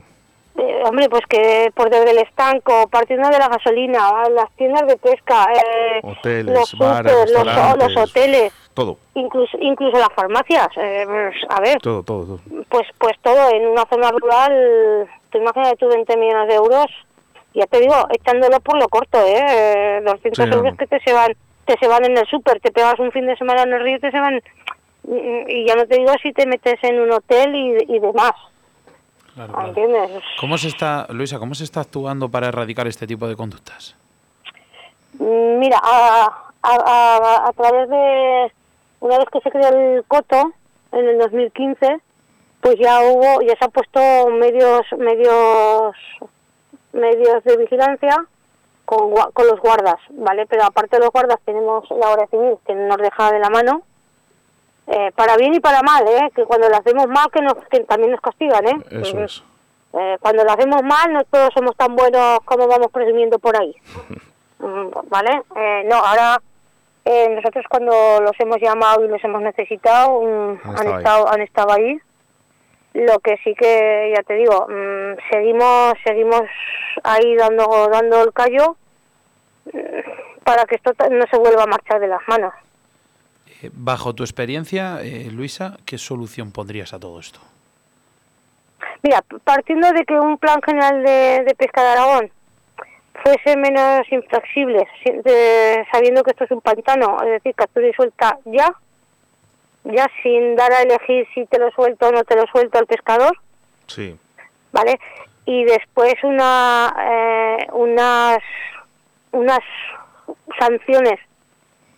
eh, 0.58 0.82
hombre, 0.86 1.10
pues 1.10 1.22
que 1.28 1.72
por 1.76 1.90
desde 1.90 2.12
el 2.12 2.18
estanco, 2.20 2.88
partiendo 2.90 3.30
de 3.30 3.38
la 3.40 3.48
gasolina, 3.50 4.28
las 4.30 4.50
tiendas 4.58 4.88
de 4.88 4.98
pesca, 4.98 5.48
eh, 5.54 6.00
Hoteles, 6.04 6.54
los 6.54 6.78
bares, 6.78 7.14
los, 7.32 7.98
hoteles, 7.98 8.54
todo, 8.74 8.98
incluso 9.16 9.58
incluso 9.60 9.98
las 9.98 10.12
farmacias. 10.16 10.68
eh, 10.78 11.06
a 11.50 11.60
ver, 11.62 11.78
todo, 11.82 12.04
todo, 12.04 12.26
todo. 12.26 12.40
pues 12.70 12.88
pues 12.98 13.18
todo 13.22 13.50
en 13.52 13.68
una 13.68 13.86
zona 13.86 14.12
rural, 14.12 15.10
tú 15.32 15.38
imagínate 15.40 15.78
tú 15.78 15.88
20 15.88 16.18
millones 16.18 16.48
de 16.48 16.56
euros, 16.56 16.88
ya 17.54 17.66
te 17.68 17.80
digo, 17.80 17.96
echándolo 18.12 18.60
por 18.60 18.78
lo 18.78 18.88
corto, 18.90 19.18
¿eh? 19.26 19.98
eh, 19.98 20.02
200 20.06 20.46
Sí, 20.46 20.50
no. 20.50 20.58
euros 20.58 20.76
que 20.78 20.88
te 20.88 21.00
se 21.02 21.14
van 21.14 21.34
te 21.66 21.78
se 21.78 21.88
van 21.88 22.04
en 22.06 22.18
el 22.18 22.26
súper, 22.28 22.60
te 22.60 22.72
pegas 22.72 22.98
un 23.00 23.12
fin 23.12 23.28
de 23.28 23.36
semana 23.38 23.64
en 23.64 23.74
el 23.74 23.82
río 23.84 23.98
y 23.98 24.00
te 24.00 24.10
se 24.12 24.20
van, 24.20 24.42
y 25.48 25.66
ya 25.66 25.76
no 25.76 25.86
te 25.86 25.96
digo 25.98 26.12
si 26.22 26.34
te 26.34 26.46
metes 26.48 26.84
en 26.84 27.00
un 27.00 27.12
hotel 27.12 27.54
y, 27.56 27.96
y 27.96 28.00
demás, 28.00 28.32
Claro, 29.36 29.54
claro. 29.54 29.68
¿entiendes? 29.70 30.24
¿Cómo 30.40 30.58
se 30.58 30.68
está, 30.68 31.06
Luisa, 31.10 31.40
cómo 31.40 31.54
se 31.56 31.64
está 31.64 31.82
actuando 31.82 32.30
para 32.30 32.48
erradicar 32.48 32.88
este 32.88 33.08
tipo 33.08 33.28
de 33.28 33.36
conductas? 33.38 33.96
Mm, 35.20 35.60
Mira, 35.60 35.80
a, 35.82 36.26
a, 36.64 36.76
a- 36.76 37.48
a 37.48 37.54
través 37.54 37.88
de 37.90 38.52
una 39.00 39.18
vez 39.20 39.28
que 39.32 39.40
se 39.40 39.52
creó 39.52 39.70
el 39.70 40.04
coto 40.08 40.52
en 40.92 41.08
el 41.08 41.18
2015, 41.20 41.98
pues 42.62 42.76
ya 42.80 43.02
hubo, 43.02 43.42
ya 43.42 43.56
se 43.58 43.66
han 43.66 43.72
puesto 43.72 44.00
medios, 44.30 44.82
medios, 44.98 45.96
medios 46.94 47.44
de 47.44 47.58
vigilancia 47.58 48.26
con, 48.86 49.14
con 49.34 49.48
los 49.48 49.60
guardas, 49.60 49.98
¿vale? 50.10 50.46
Pero 50.46 50.66
aparte 50.66 50.98
de 50.98 51.04
los 51.04 51.12
guardas 51.12 51.40
tenemos 51.46 51.90
la 51.90 52.08
Guardia 52.08 52.28
Civil 52.28 52.58
que 52.66 52.76
nos 52.76 52.98
deja 52.98 53.32
de 53.32 53.40
la 53.40 53.50
mano, 53.50 53.82
eh, 54.88 55.12
para 55.16 55.38
bien 55.38 55.54
y 55.54 55.60
para 55.60 55.82
mal, 55.82 56.08
¿eh? 56.08 56.32
Que 56.36 56.44
cuando 56.44 56.70
lo 56.70 56.76
hacemos 56.76 57.08
mal 57.08 57.32
que, 57.32 57.42
nos, 57.42 57.54
que 57.70 57.80
también 57.82 58.12
nos 58.12 58.22
castigan, 58.22 58.68
¿eh? 58.68 58.78
Eso 58.92 59.24
es. 59.24 59.44
Eh, 59.94 60.18
cuando 60.22 60.44
lo 60.44 60.52
hacemos 60.52 60.84
mal, 60.84 61.12
no 61.12 61.24
todos 61.26 61.50
somos 61.54 61.76
tan 61.76 61.96
buenos 61.96 62.40
como 62.46 62.68
vamos 62.68 62.88
presumiendo 62.92 63.40
por 63.40 63.60
ahí. 63.60 63.76
Mm, 64.62 64.92
¿Vale? 65.10 65.42
Eh, 65.56 65.84
no, 65.90 65.96
ahora 65.96 66.40
eh, 67.04 67.30
nosotros 67.30 67.66
cuando 67.68 68.22
los 68.22 68.40
hemos 68.40 68.58
llamado 68.62 69.04
y 69.04 69.08
los 69.08 69.24
hemos 69.24 69.42
necesitado, 69.42 70.22
mm, 70.22 70.60
Han 70.78 70.88
estado, 70.88 71.28
han 71.28 71.42
estado 71.42 71.72
ahí. 71.72 72.00
Lo 72.94 73.20
que 73.20 73.38
sí 73.44 73.54
que, 73.56 74.14
ya 74.16 74.24
te 74.24 74.36
digo, 74.36 74.68
mm, 74.68 75.18
seguimos 75.32 75.94
seguimos 76.06 76.42
ahí 77.04 77.36
dando, 77.36 77.88
dando 77.90 78.24
el 78.24 78.34
callo 78.34 78.76
mm, 79.66 80.44
para 80.44 80.66
que 80.66 80.76
esto 80.76 80.94
no 81.10 81.26
se 81.32 81.38
vuelva 81.38 81.64
a 81.64 81.68
marchar 81.68 82.00
de 82.00 82.08
las 82.08 82.22
manos. 82.28 82.54
Eh, 83.62 83.70
Bajo 83.74 84.14
tu 84.14 84.24
experiencia, 84.24 85.02
eh, 85.02 85.30
Luisa, 85.32 85.78
¿qué 85.86 85.98
solución 85.98 86.52
pondrías 86.52 86.94
a 86.94 87.00
todo 87.00 87.20
esto? 87.20 87.40
Mira, 89.04 89.24
partiendo 89.44 89.92
de 89.94 90.04
que 90.04 90.14
un 90.14 90.38
plan 90.38 90.62
general 90.62 91.04
de, 91.04 91.44
de 91.46 91.56
pesca 91.56 91.82
de 91.82 91.90
Aragón 91.90 92.32
fuese 93.24 93.58
menos 93.58 94.02
inflexible, 94.12 94.88
sabiendo 95.92 96.24
que 96.24 96.32
esto 96.32 96.46
es 96.46 96.52
un 96.52 96.62
pantano, 96.62 97.18
es 97.24 97.32
decir, 97.32 97.54
captura 97.56 97.88
y 97.88 97.94
suelta 97.94 98.38
ya, 98.46 98.74
ya 99.84 100.08
sin 100.24 100.56
dar 100.56 100.72
a 100.74 100.82
elegir 100.84 101.28
si 101.34 101.46
te 101.48 101.60
lo 101.60 101.72
suelto 101.72 102.08
o 102.08 102.12
no 102.12 102.24
te 102.24 102.36
lo 102.36 102.46
suelto 102.48 102.78
al 102.80 102.86
pescador, 102.88 103.38
Sí. 103.88 104.18
¿vale? 104.72 105.00
Y 105.46 105.64
después 105.66 106.14
una, 106.24 106.94
eh, 107.00 107.68
unas, 107.74 108.38
unas 109.32 109.60
sanciones 110.60 111.20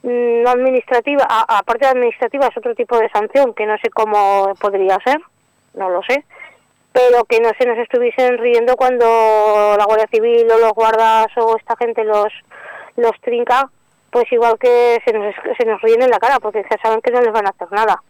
mm, 0.04 0.44
no 0.44 0.50
administrativas, 0.50 1.26
a- 1.30 1.58
aparte 1.60 1.86
de 1.86 1.92
administrativas, 1.92 2.50
otro 2.58 2.74
tipo 2.76 2.98
de 2.98 3.10
sanción 3.10 3.54
que 3.54 3.66
no 3.66 3.78
sé 3.78 3.90
cómo 3.90 4.54
podría 4.60 4.98
ser, 5.06 5.20
no 5.76 5.90
lo 5.90 6.02
sé, 6.04 6.24
pero 6.92 7.24
que 7.26 7.40
no 7.40 7.50
se 7.58 7.66
nos 7.66 7.78
estuviesen 7.80 8.38
riendo 8.38 8.76
cuando 8.76 9.76
la 9.78 9.86
Guardia 9.86 10.08
Civil 10.12 10.46
o 10.52 10.58
los 10.60 10.74
guardas 10.74 11.28
o 11.38 11.58
esta 11.58 11.76
gente 11.78 12.04
los 12.04 12.28
los 12.96 13.12
trinca, 13.22 13.70
pues 14.14 14.32
igual 14.32 14.58
que 14.58 15.02
se 15.04 15.12
nos, 15.12 15.36
se 15.58 15.66
nos 15.66 15.82
ríen 15.82 16.02
en 16.04 16.10
la 16.12 16.20
cara, 16.20 16.40
porque 16.40 16.64
ya 16.70 16.78
saben 16.82 17.02
que 17.02 17.12
no 17.12 17.20
les 17.22 17.34
van 17.34 17.48
a 17.48 17.50
hacer 17.50 17.68
nada. 17.72 18.02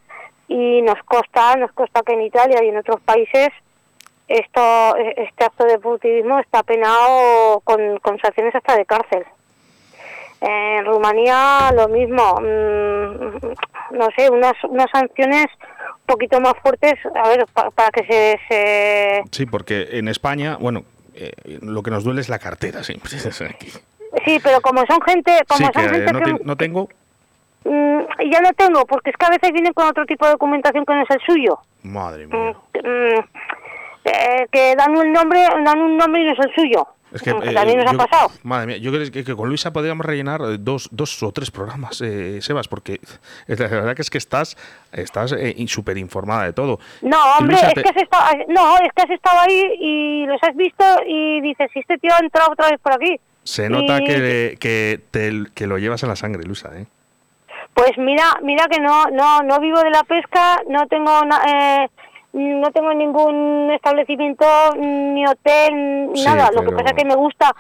Y 0.47 0.81
nos 0.83 1.01
consta, 1.05 1.55
nos 1.55 1.71
consta 1.71 2.01
que 2.05 2.13
en 2.13 2.21
Italia 2.21 2.63
y 2.63 2.67
en 2.67 2.77
otros 2.77 3.01
países 3.01 3.49
esto 4.27 4.95
este 4.97 5.43
acto 5.43 5.65
de 5.65 5.79
furtivismo 5.79 6.39
está 6.39 6.61
penado 6.63 7.61
con, 7.63 7.97
con 7.99 8.19
sanciones 8.19 8.53
hasta 8.53 8.75
de 8.77 8.85
cárcel. 8.85 9.23
En 10.41 10.85
Rumanía 10.85 11.71
lo 11.73 11.87
mismo, 11.87 12.35
mm, 12.41 13.95
no 13.97 14.07
sé, 14.17 14.29
unas, 14.29 14.53
unas 14.65 14.87
sanciones 14.91 15.45
un 16.01 16.05
poquito 16.05 16.41
más 16.41 16.53
fuertes, 16.61 16.95
a 17.15 17.29
ver, 17.29 17.45
pa- 17.53 17.71
para 17.71 17.89
que 17.91 18.03
se, 18.05 18.39
se... 18.49 19.23
Sí, 19.31 19.45
porque 19.45 19.87
en 19.93 20.09
España, 20.09 20.57
bueno, 20.59 20.83
eh, 21.15 21.31
lo 21.61 21.81
que 21.81 21.91
nos 21.91 22.03
duele 22.03 22.19
es 22.19 22.27
la 22.27 22.39
cartera 22.39 22.83
siempre. 22.83 23.11
Aquí. 23.49 23.71
Sí, 24.25 24.39
pero 24.43 24.61
como 24.61 24.85
son 24.85 25.01
gente, 25.01 25.39
como 25.47 25.57
Sí, 25.59 25.63
son 25.73 25.83
que 25.83 25.89
gente 25.89 26.13
no, 26.13 26.19
que... 26.21 26.43
no 26.43 26.55
tengo. 26.57 26.89
mm, 27.65 27.99
ya 28.31 28.41
no 28.41 28.53
tengo, 28.53 28.85
porque 28.85 29.09
es 29.09 29.17
que 29.17 29.25
a 29.25 29.29
veces 29.29 29.51
vienen 29.51 29.73
con 29.73 29.87
otro 29.87 30.05
tipo 30.05 30.25
de 30.25 30.31
documentación 30.33 30.85
que 30.85 30.93
no 30.93 31.01
es 31.01 31.09
el 31.09 31.21
suyo. 31.25 31.59
Madre 31.83 32.27
Mm, 32.27 32.31
mía. 32.31 32.55
mm, 32.73 33.19
eh, 34.05 34.47
que 34.51 34.75
dan 34.75 34.95
un 34.95 35.11
nombre, 35.11 35.39
dan 35.63 35.79
un 35.79 35.97
nombre 35.97 36.21
y 36.21 36.25
no 36.25 36.33
es 36.33 36.39
el 36.39 36.53
suyo. 36.55 36.87
Es 37.13 37.21
que, 37.21 37.29
eh, 37.29 37.53
también 37.53 37.77
nos 37.79 37.91
yo- 37.91 38.01
ha 38.01 38.05
pasado. 38.07 38.31
Madre 38.43 38.65
mía, 38.67 38.77
yo 38.77 38.91
creo 38.91 39.09
que, 39.11 39.23
que 39.23 39.35
con 39.35 39.47
Luisa 39.47 39.71
podríamos 39.71 40.03
rellenar 40.05 40.41
eh, 40.41 40.57
dos, 40.59 40.89
dos 40.91 41.21
o 41.21 41.31
tres 41.31 41.51
programas, 41.51 42.01
eh, 42.01 42.39
Sebas, 42.41 42.67
porque 42.67 42.93
eh, 42.93 42.99
la 43.57 43.67
verdad 43.67 43.95
que 43.95 44.01
es 44.01 44.09
que 44.09 44.17
estás 44.17 44.57
estás 44.91 45.31
eh, 45.33 45.55
súper 45.67 45.97
informada 45.99 46.43
de 46.45 46.53
todo. 46.53 46.79
No, 47.01 47.17
hombre, 47.37 47.53
Luisa, 47.55 47.67
es 47.69 47.73
te- 47.75 47.83
que 47.83 47.89
has 47.89 47.97
estado, 47.97 48.25
no, 48.47 48.77
es 48.77 48.91
que 48.95 49.01
has 49.03 49.09
estado 49.11 49.39
ahí 49.41 49.75
y 49.79 50.25
los 50.25 50.41
has 50.43 50.55
visto 50.55 50.83
y 51.07 51.41
dices, 51.41 51.69
si 51.73 51.79
este 51.79 51.97
tío 51.99 52.11
ha 52.15 52.19
entrado 52.23 52.51
otra 52.51 52.69
vez 52.69 52.79
por 52.81 52.93
aquí. 52.93 53.19
Se 53.43 53.69
nota 53.69 53.99
Y- 54.01 54.05
que, 54.05 54.57
que, 54.59 54.99
te- 55.11 55.43
que 55.53 55.67
lo 55.67 55.77
llevas 55.77 56.01
en 56.03 56.09
la 56.09 56.15
sangre, 56.15 56.43
Luisa, 56.43 56.71
¿eh? 56.77 56.85
Pues 57.73 57.91
mira, 57.97 58.39
mira 58.43 58.67
que 58.67 58.79
no, 58.79 59.05
no, 59.07 59.41
no 59.41 59.59
vivo 59.59 59.79
de 59.81 59.89
la 59.89 60.03
pesca, 60.03 60.61
no 60.69 60.85
tengo, 60.87 61.25
na- 61.25 61.41
eh, 61.83 61.89
no 62.33 62.71
tengo 62.71 62.93
ningún 62.93 63.71
establecimiento, 63.71 64.45
ni 64.77 65.25
hotel, 65.25 66.09
Sí, 66.13 66.23
nada. 66.25 66.49
Lo 66.53 66.63
que 66.63 66.71
pasa 66.71 66.89
es 66.89 66.93
que 66.93 67.05
me 67.05 67.15
gusta, 67.15 67.51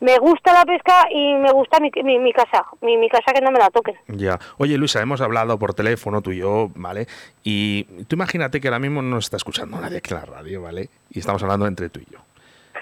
me 0.00 0.18
gusta 0.18 0.52
la 0.52 0.64
pesca 0.64 1.06
y 1.10 1.34
me 1.34 1.50
gusta 1.52 1.80
mi, 1.80 1.90
mi, 2.04 2.18
mi 2.18 2.32
casa, 2.32 2.64
mi, 2.80 2.96
mi 2.96 3.08
casa 3.08 3.32
que 3.34 3.40
no 3.40 3.50
me 3.50 3.58
la 3.58 3.70
toquen. 3.70 3.96
Ya. 4.08 4.38
Oye, 4.58 4.78
Luisa, 4.78 5.00
hemos 5.02 5.20
hablado 5.20 5.58
por 5.58 5.74
teléfono 5.74 6.22
tú 6.22 6.30
y 6.30 6.38
yo, 6.38 6.70
¿vale? 6.76 7.08
Y 7.42 7.84
tú 8.04 8.14
imagínate 8.14 8.60
que 8.60 8.68
ahora 8.68 8.78
mismo 8.78 9.02
no 9.02 9.18
está 9.18 9.36
escuchando 9.36 9.80
nadie 9.80 9.98
aquí 9.98 10.14
en 10.14 10.20
la 10.20 10.26
radio, 10.26 10.62
¿vale? 10.62 10.88
Y 11.10 11.18
estamos 11.18 11.42
hablando 11.42 11.66
entre 11.66 11.88
tú 11.88 11.98
y 12.00 12.06
yo. 12.12 12.18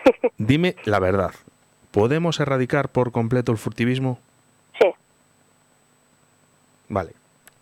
Dime 0.37 0.77
la 0.85 0.99
verdad. 0.99 1.31
¿Podemos 1.95 2.41
erradicar 2.41 2.89
por 2.89 3.13
completo 3.13 3.53
el 3.53 3.59
furtivismo? 3.59 4.19
Sí. 4.81 4.89
Vale. 6.89 7.13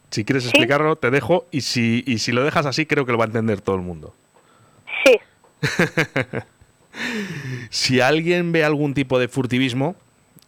Si 0.09 0.25
quieres 0.25 0.45
¿Sí? 0.45 0.49
explicarlo, 0.49 0.97
te 0.97 1.11
dejo. 1.11 1.45
Y 1.51 1.61
si, 1.61 2.03
y 2.07 2.17
si 2.17 2.33
lo 2.33 2.43
dejas 2.43 2.65
así, 2.65 2.87
creo 2.87 3.05
que 3.05 3.13
lo 3.13 3.19
va 3.19 3.25
a 3.25 3.27
entender 3.27 3.61
todo 3.61 3.77
el 3.77 3.83
mundo. 3.83 4.15
Sí. 5.05 5.21
Si 7.71 8.03
alguien 8.03 8.53
ve 8.53 8.65
algún 8.65 8.93
tipo 8.93 9.19
de 9.19 9.27
furtivismo, 9.27 9.97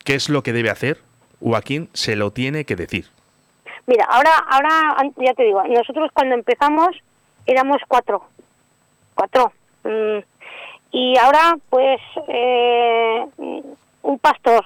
¿qué 0.05 0.15
es 0.15 0.29
lo 0.29 0.43
que 0.43 0.53
debe 0.53 0.69
hacer? 0.69 1.01
O 1.41 1.57
a 1.57 1.63
quién 1.63 1.89
se 1.95 2.17
lo 2.17 2.33
tiene 2.33 2.67
que 2.67 2.77
decir. 2.77 3.07
Mira, 3.87 4.05
ahora, 4.05 4.31
ahora 4.51 5.11
ya 5.17 5.33
te 5.33 5.45
digo, 5.45 5.63
nosotros 5.65 6.11
cuando 6.13 6.35
empezamos 6.35 6.91
éramos 7.47 7.79
cuatro, 7.89 8.29
cuatro, 9.15 9.55
Mm, 9.85 10.25
y 10.97 11.19
ahora 11.19 11.57
pues 11.71 12.01
eh, 12.29 13.27
un 14.03 14.19
pastor, 14.21 14.65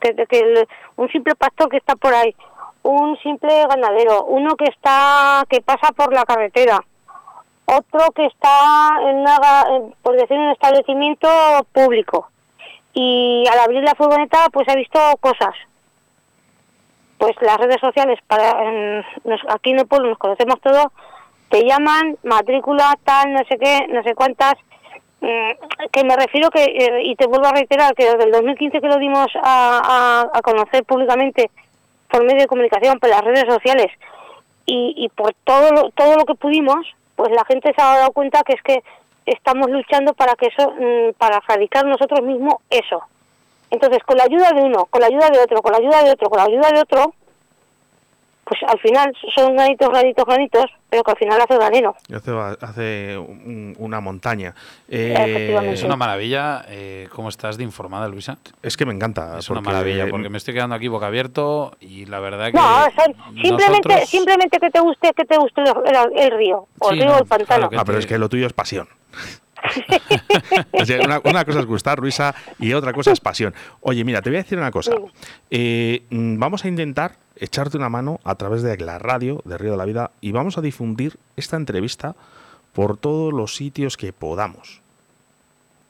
que, 0.00 0.14
que 0.26 0.66
un 0.96 1.08
simple 1.08 1.34
pastor 1.34 1.68
que 1.70 1.78
está 1.78 1.96
por 1.96 2.12
ahí, 2.14 2.34
un 2.82 3.16
simple 3.18 3.66
ganadero, 3.66 4.24
uno 4.26 4.54
que 4.56 4.66
está 4.66 5.44
que 5.48 5.60
pasa 5.62 5.92
por 5.92 6.12
la 6.12 6.24
carretera, 6.24 6.84
otro 7.64 8.10
que 8.14 8.26
está 8.26 8.98
en 9.08 9.16
una, 9.16 9.38
por 10.02 10.16
decir 10.16 10.38
un 10.38 10.50
establecimiento 10.50 11.28
público. 11.72 12.28
Y 12.92 13.44
al 13.52 13.58
abrir 13.60 13.82
la 13.82 13.94
furgoneta 13.94 14.48
pues 14.52 14.68
ha 14.68 14.74
visto 14.76 14.98
cosas. 15.20 15.54
Pues 17.18 17.34
las 17.40 17.56
redes 17.56 17.80
sociales 17.80 18.18
para 18.26 18.50
en- 18.62 19.04
nos- 19.24 19.40
aquí 19.48 19.70
en 19.70 19.78
el 19.80 19.86
pueblo 19.86 20.10
nos 20.10 20.18
conocemos 20.18 20.60
todos 20.60 20.86
te 21.48 21.62
llaman 21.64 22.16
matrícula 22.24 22.94
tal 23.04 23.32
no 23.32 23.38
sé 23.48 23.56
qué 23.58 23.86
no 23.88 24.02
sé 24.02 24.14
cuántas 24.14 24.54
que 25.20 26.04
me 26.04 26.16
refiero 26.16 26.50
que 26.50 26.62
eh, 26.64 27.02
y 27.04 27.16
te 27.16 27.26
vuelvo 27.26 27.46
a 27.46 27.52
reiterar 27.52 27.94
que 27.94 28.04
desde 28.04 28.24
el 28.24 28.32
2015 28.32 28.80
que 28.80 28.86
lo 28.88 28.98
dimos 28.98 29.26
a, 29.42 30.28
a- 30.32 30.42
conocer 30.42 30.84
públicamente 30.84 31.50
por 32.10 32.22
medio 32.24 32.40
de 32.42 32.46
comunicación 32.46 32.98
por 32.98 33.08
las 33.10 33.22
redes 33.22 33.44
sociales 33.48 33.86
y, 34.68 35.08
por 35.14 35.32
todo 35.44 35.70
lo, 35.72 35.90
todo 35.90 36.16
lo 36.16 36.24
que 36.24 36.34
pudimos 36.34 36.86
pues 37.14 37.30
la 37.30 37.44
gente 37.44 37.72
se 37.74 37.80
ha 37.82 37.96
dado 37.98 38.12
cuenta 38.12 38.42
que 38.42 38.54
es 38.54 38.62
que 38.62 38.82
estamos 39.24 39.70
luchando 39.70 40.12
para 40.14 40.34
que 40.34 40.46
eso 40.46 40.70
mm, 40.72 41.14
para 41.18 41.38
erradicar 41.38 41.84
nosotros 41.86 42.20
mismos 42.22 42.56
eso. 42.70 43.02
Entonces, 43.70 43.98
con 44.04 44.16
la 44.18 44.24
ayuda 44.24 44.50
de 44.52 44.62
uno, 44.62 44.86
con 44.86 45.00
la 45.00 45.06
ayuda 45.08 45.30
de 45.30 45.40
otro, 45.40 45.60
con 45.62 45.72
la 45.72 45.78
ayuda 45.78 46.02
de 46.04 46.10
otro, 46.12 46.28
con 46.30 46.38
la 46.38 46.44
ayuda 46.44 46.70
de 46.70 46.80
otro, 46.80 47.14
pues 48.48 48.60
al 48.66 48.78
final 48.78 49.12
son 49.34 49.56
granitos, 49.56 49.88
granitos, 49.88 50.24
granitos, 50.24 50.64
pero 50.88 51.02
que 51.02 51.10
al 51.10 51.16
final 51.18 51.40
hace 51.40 51.56
granero. 51.56 51.96
Hace, 52.14 52.30
hace 52.64 53.18
un- 53.18 53.74
una 53.78 54.00
montaña. 54.00 54.54
Eh. 54.88 55.72
Es 55.72 55.82
una 55.82 55.96
maravilla. 55.96 56.64
eh, 56.68 57.08
¿Cómo 57.12 57.28
estás 57.28 57.56
de 57.56 57.64
informada, 57.64 58.06
Luisa? 58.08 58.38
es 58.62 58.76
que 58.76 58.86
me 58.86 58.94
encanta. 58.94 59.38
Es 59.38 59.50
una 59.50 59.60
maravilla, 59.60 60.06
porque 60.08 60.28
me 60.28 60.38
estoy 60.38 60.54
quedando 60.54 60.76
aquí 60.76 60.86
boca 60.86 61.08
abierto 61.08 61.76
y 61.80 62.06
la 62.06 62.20
verdad 62.20 62.46
que. 62.46 62.52
No, 62.52 62.84
son 62.94 63.14
simplemente, 63.34 63.88
nosotros- 63.88 64.08
simplemente 64.08 64.58
que 64.60 64.70
te 64.70 64.80
guste, 64.80 65.12
que 65.12 65.24
te 65.24 65.36
guste 65.38 65.62
el, 65.62 66.30
río, 66.30 66.68
o 66.78 66.90
el 66.90 66.94
Sí, 66.96 67.00
río 67.02 67.10
no, 67.10 67.16
o 67.16 67.18
el 67.22 67.26
pantano. 67.26 67.68
claro 67.68 67.80
Ah, 67.82 67.84
pero 67.84 67.98
es 67.98 68.06
que 68.06 68.16
lo 68.18 68.28
tuyo 68.28 68.46
es 68.46 68.52
pasión. 68.52 68.88
Una, 71.04 71.20
una 71.24 71.44
cosa 71.44 71.60
es 71.60 71.66
gustar, 71.66 71.98
Luisa, 71.98 72.34
y 72.58 72.72
otra 72.72 72.92
cosa 72.92 73.12
es 73.12 73.20
pasión. 73.20 73.54
Oye, 73.80 74.04
mira, 74.04 74.22
te 74.22 74.30
voy 74.30 74.38
a 74.38 74.42
decir 74.42 74.58
una 74.58 74.70
cosa. 74.70 74.92
Eh, 75.50 76.02
mm, 76.10 76.38
vamos 76.38 76.64
a 76.64 76.68
intentar 76.68 77.16
echarte 77.36 77.76
una 77.76 77.88
mano 77.88 78.20
a 78.24 78.34
través 78.34 78.62
de 78.62 78.76
la 78.78 78.98
radio 78.98 79.42
de 79.44 79.58
Río 79.58 79.72
de 79.72 79.76
la 79.76 79.84
Vida 79.84 80.10
y 80.20 80.32
vamos 80.32 80.58
a 80.58 80.60
difundir 80.60 81.18
esta 81.36 81.56
entrevista 81.56 82.14
por 82.72 82.96
todos 82.96 83.32
los 83.32 83.54
sitios 83.56 83.96
que 83.96 84.12
podamos. 84.12 84.82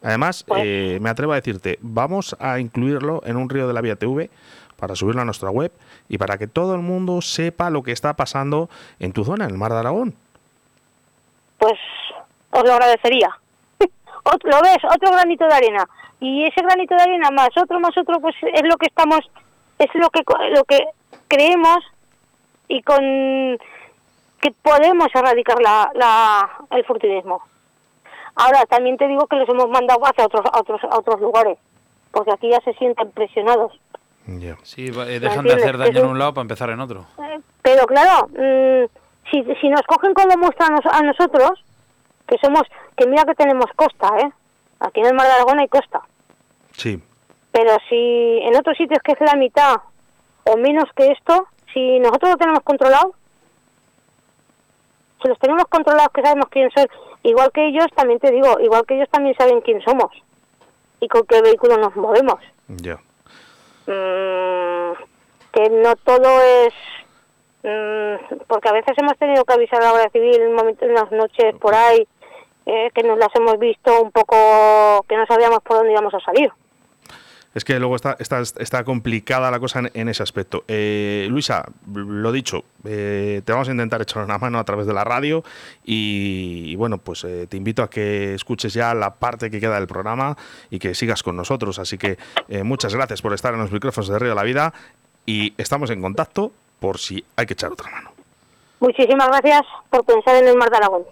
Además, 0.02 0.44
Pues- 0.44 0.62
eh, 0.64 0.98
me 1.00 1.10
atrevo 1.10 1.32
a 1.32 1.36
decirte, 1.36 1.78
vamos 1.82 2.36
a 2.38 2.58
incluirlo 2.60 3.22
en 3.24 3.36
un 3.36 3.48
Río 3.48 3.66
de 3.66 3.74
la 3.74 3.80
Vida 3.80 3.96
TV 3.96 4.30
para 4.76 4.94
subirlo 4.94 5.22
a 5.22 5.24
nuestra 5.24 5.50
web 5.50 5.72
y 6.08 6.18
para 6.18 6.38
que 6.38 6.46
todo 6.46 6.74
el 6.74 6.82
mundo 6.82 7.20
sepa 7.22 7.70
lo 7.70 7.82
que 7.82 7.92
está 7.92 8.14
pasando 8.14 8.68
en 9.00 9.12
tu 9.12 9.24
zona, 9.24 9.44
en 9.46 9.50
el 9.52 9.58
Mar 9.58 9.72
de 9.72 9.78
Aragón. 9.78 10.14
Pues 11.58 11.74
os 12.50 12.62
lo 12.62 12.72
agradecería. 12.74 13.30
Ot- 14.26 14.44
¿Lo 14.44 14.60
ves? 14.62 14.78
Otro 14.84 15.10
granito 15.12 15.46
de 15.46 15.54
arena. 15.54 15.84
Y 16.20 16.44
ese 16.44 16.62
granito 16.62 16.94
de 16.94 17.02
arena 17.02 17.30
más 17.30 17.50
otro, 17.56 17.78
más 17.80 17.96
otro, 17.96 18.20
pues 18.20 18.34
es 18.42 18.62
lo 18.64 18.76
que 18.76 18.86
estamos, 18.86 19.20
es 19.78 19.88
lo 19.94 20.08
que, 20.10 20.24
co- 20.24 20.38
lo 20.54 20.64
que 20.64 20.80
creemos 21.28 21.78
y 22.68 22.82
con 22.82 23.58
que 24.40 24.50
podemos 24.62 25.08
erradicar 25.14 25.60
la, 25.62 25.90
la, 25.94 26.50
el 26.70 26.84
furtivismo. 26.84 27.42
Ahora, 28.34 28.66
también 28.66 28.96
te 28.98 29.08
digo 29.08 29.26
que 29.26 29.36
los 29.36 29.48
hemos 29.48 29.68
mandado 29.70 30.00
hacia 30.06 30.26
otros, 30.26 30.44
a 30.52 30.60
otros, 30.60 30.80
a 30.84 30.98
otros 30.98 31.20
lugares, 31.20 31.58
porque 32.12 32.32
aquí 32.32 32.50
ya 32.50 32.60
se 32.60 32.74
sienten 32.74 33.10
presionados. 33.12 33.72
Sí, 34.62 34.86
eh, 34.88 35.20
dejan 35.20 35.44
de 35.44 35.54
hacer 35.54 35.78
daño 35.78 36.00
en 36.00 36.06
un 36.06 36.18
lado 36.18 36.34
para 36.34 36.42
empezar 36.42 36.68
en 36.70 36.80
otro. 36.80 37.06
Eh, 37.18 37.40
Pero 37.62 37.86
claro, 37.86 38.26
mm, 38.28 38.84
si, 39.30 39.42
si 39.60 39.68
nos 39.68 39.82
cogen 39.82 40.12
como 40.14 40.36
muestra 40.36 40.66
a, 40.66 40.70
nos- 40.70 40.86
a 40.86 41.00
nosotros, 41.02 41.62
que 42.28 42.36
somos, 42.38 42.62
que 42.96 43.06
mira 43.06 43.24
que 43.24 43.34
tenemos 43.34 43.66
costa, 43.76 44.08
¿eh? 44.18 44.30
Aquí 44.80 45.00
en 45.00 45.06
el 45.06 45.14
Mar 45.14 45.26
de 45.26 45.32
Aragón 45.32 45.60
hay 45.60 45.68
costa. 45.68 46.02
Sí, 46.72 47.02
Pero 47.52 47.76
si 47.88 48.40
en 48.42 48.54
otros 48.56 48.76
sitios 48.76 49.00
que 49.02 49.12
es 49.12 49.20
la 49.20 49.34
mitad 49.36 49.76
o 50.44 50.56
menos 50.58 50.84
que 50.94 51.10
esto, 51.12 51.46
si 51.72 51.98
nosotros 52.00 52.32
lo 52.32 52.36
tenemos 52.36 52.60
controlado, 52.62 53.14
si 55.22 55.28
los 55.28 55.38
tenemos 55.38 55.64
controlados 55.68 56.10
que 56.12 56.22
sabemos 56.22 56.48
quién 56.50 56.70
son, 56.72 56.86
igual 57.22 57.50
que 57.52 57.66
ellos, 57.68 57.86
también 57.94 58.18
te 58.20 58.30
digo, 58.30 58.60
igual 58.60 58.84
que 58.86 58.96
ellos 58.96 59.08
también 59.10 59.34
saben 59.38 59.60
quién 59.62 59.80
somos 59.82 60.10
y 61.00 61.08
con 61.08 61.22
qué 61.26 61.40
vehículo 61.42 61.76
nos 61.78 61.96
movemos. 61.96 62.40
ya. 62.68 62.98
Mm, 63.86 64.92
que 65.52 65.70
no 65.70 65.94
todo 66.04 66.40
es 66.42 66.74
mm, 67.62 68.36
porque 68.48 68.68
a 68.68 68.72
veces 68.72 68.98
hemos 68.98 69.16
tenido 69.16 69.44
que 69.44 69.54
avisar 69.54 69.80
a 69.80 69.84
la 69.86 69.90
Guardia 69.92 70.10
Civil 70.10 70.42
en 70.42 70.54
momento- 70.54 70.84
en 70.84 70.90
unas 70.90 71.10
noches 71.12 71.54
por 71.60 71.74
ahí 71.74 72.06
eh, 72.66 72.90
que 72.94 73.02
nos 73.02 73.18
las 73.18 73.34
hemos 73.34 73.58
visto 73.58 74.02
un 74.02 74.10
poco 74.10 75.04
que 75.08 75.16
no 75.16 75.24
sabíamos 75.26 75.60
por 75.62 75.78
dónde 75.78 75.92
íbamos 75.92 76.12
a 76.14 76.20
salir 76.20 76.50
Es 77.54 77.64
que 77.64 77.78
luego 77.78 77.96
está, 77.96 78.16
está, 78.18 78.40
está 78.40 78.84
complicada 78.84 79.50
la 79.50 79.58
cosa 79.58 79.78
en, 79.78 79.90
en 79.94 80.08
ese 80.10 80.22
aspecto. 80.22 80.64
Eh, 80.68 81.26
Luisa, 81.30 81.64
lo 81.94 82.30
dicho, 82.30 82.64
eh, 82.84 83.40
te 83.44 83.52
vamos 83.52 83.68
a 83.68 83.70
intentar 83.70 84.02
echar 84.02 84.22
una 84.24 84.36
mano 84.36 84.58
a 84.58 84.64
través 84.64 84.86
de 84.86 84.92
la 84.92 85.04
radio 85.04 85.42
y, 85.84 86.64
y 86.66 86.76
bueno, 86.76 86.98
pues 86.98 87.24
eh, 87.24 87.46
te 87.48 87.56
invito 87.56 87.82
a 87.82 87.88
que 87.88 88.34
escuches 88.34 88.74
ya 88.74 88.92
la 88.92 89.14
parte 89.14 89.50
que 89.50 89.58
queda 89.58 89.76
del 89.76 89.86
programa 89.86 90.36
y 90.68 90.78
que 90.78 90.94
sigas 90.94 91.22
con 91.22 91.34
nosotros. 91.34 91.78
Así 91.78 91.96
que 91.96 92.18
muchas 92.62 92.94
gracias 92.94 93.22
por 93.22 93.32
estar 93.32 93.54
en 93.54 93.60
los 93.60 93.72
micrófonos 93.72 94.08
de 94.08 94.18
Río 94.18 94.30
de 94.30 94.34
la 94.34 94.42
Vida 94.42 94.74
y 95.24 95.54
estamos 95.56 95.88
en 95.88 96.02
contacto 96.02 96.52
por 96.78 96.98
si 96.98 97.24
hay 97.36 97.46
que 97.46 97.54
echar 97.54 97.72
otra 97.72 97.90
mano. 97.90 98.10
muchísimas 98.80 99.28
gracias 99.28 99.62
por 99.88 100.04
pensar 100.04 100.36
en 100.36 100.48
el 100.48 100.56
Mar 100.56 100.68
de 100.68 100.76
Aragón 100.76 101.04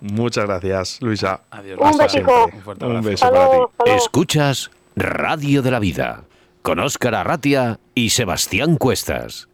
Muchas 0.00 0.44
gracias, 0.46 0.98
Luisa. 1.00 1.40
Adiós. 1.50 1.78
Un 1.80 1.98
besico. 1.98 2.50
Un 2.52 2.62
fuerte 2.62 2.84
Un 2.84 2.90
abrazo. 2.96 3.08
beso 3.08 3.26
para 3.30 3.48
ti. 3.84 3.90
Escuchas 3.96 4.70
Radio 4.94 5.62
de 5.62 5.70
la 5.70 5.78
Vida 5.78 6.24
con 6.62 6.80
Óscar 6.80 7.14
Arratia 7.14 7.78
y 7.94 8.10
Sebastián 8.10 8.76
Cuestas. 8.76 9.48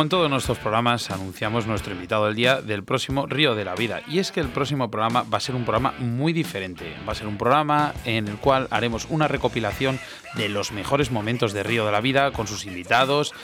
Como 0.00 0.06
en 0.06 0.08
todos 0.08 0.30
nuestros 0.30 0.56
programas, 0.56 1.10
anunciamos 1.10 1.66
nuestro 1.66 1.92
invitado 1.92 2.24
del 2.24 2.34
día 2.34 2.62
del 2.62 2.82
próximo 2.82 3.26
Río 3.26 3.54
de 3.54 3.66
la 3.66 3.74
Vida. 3.74 4.00
Y 4.08 4.18
es 4.18 4.32
que 4.32 4.40
el 4.40 4.48
próximo 4.48 4.90
programa 4.90 5.24
va 5.24 5.36
a 5.36 5.40
ser 5.42 5.54
un 5.54 5.64
programa 5.64 5.92
muy 5.98 6.32
diferente. 6.32 6.96
Va 7.06 7.12
a 7.12 7.14
ser 7.14 7.26
un 7.26 7.36
programa 7.36 7.92
en 8.06 8.26
el 8.26 8.38
cual 8.38 8.66
haremos 8.70 9.06
una 9.10 9.28
recopilación 9.28 10.00
de 10.36 10.48
los 10.48 10.72
mejores 10.72 11.10
momentos 11.10 11.52
de 11.52 11.64
Río 11.64 11.84
de 11.84 11.92
la 11.92 12.00
Vida 12.00 12.30
con 12.30 12.46
sus 12.46 12.64
invitados 12.64 13.34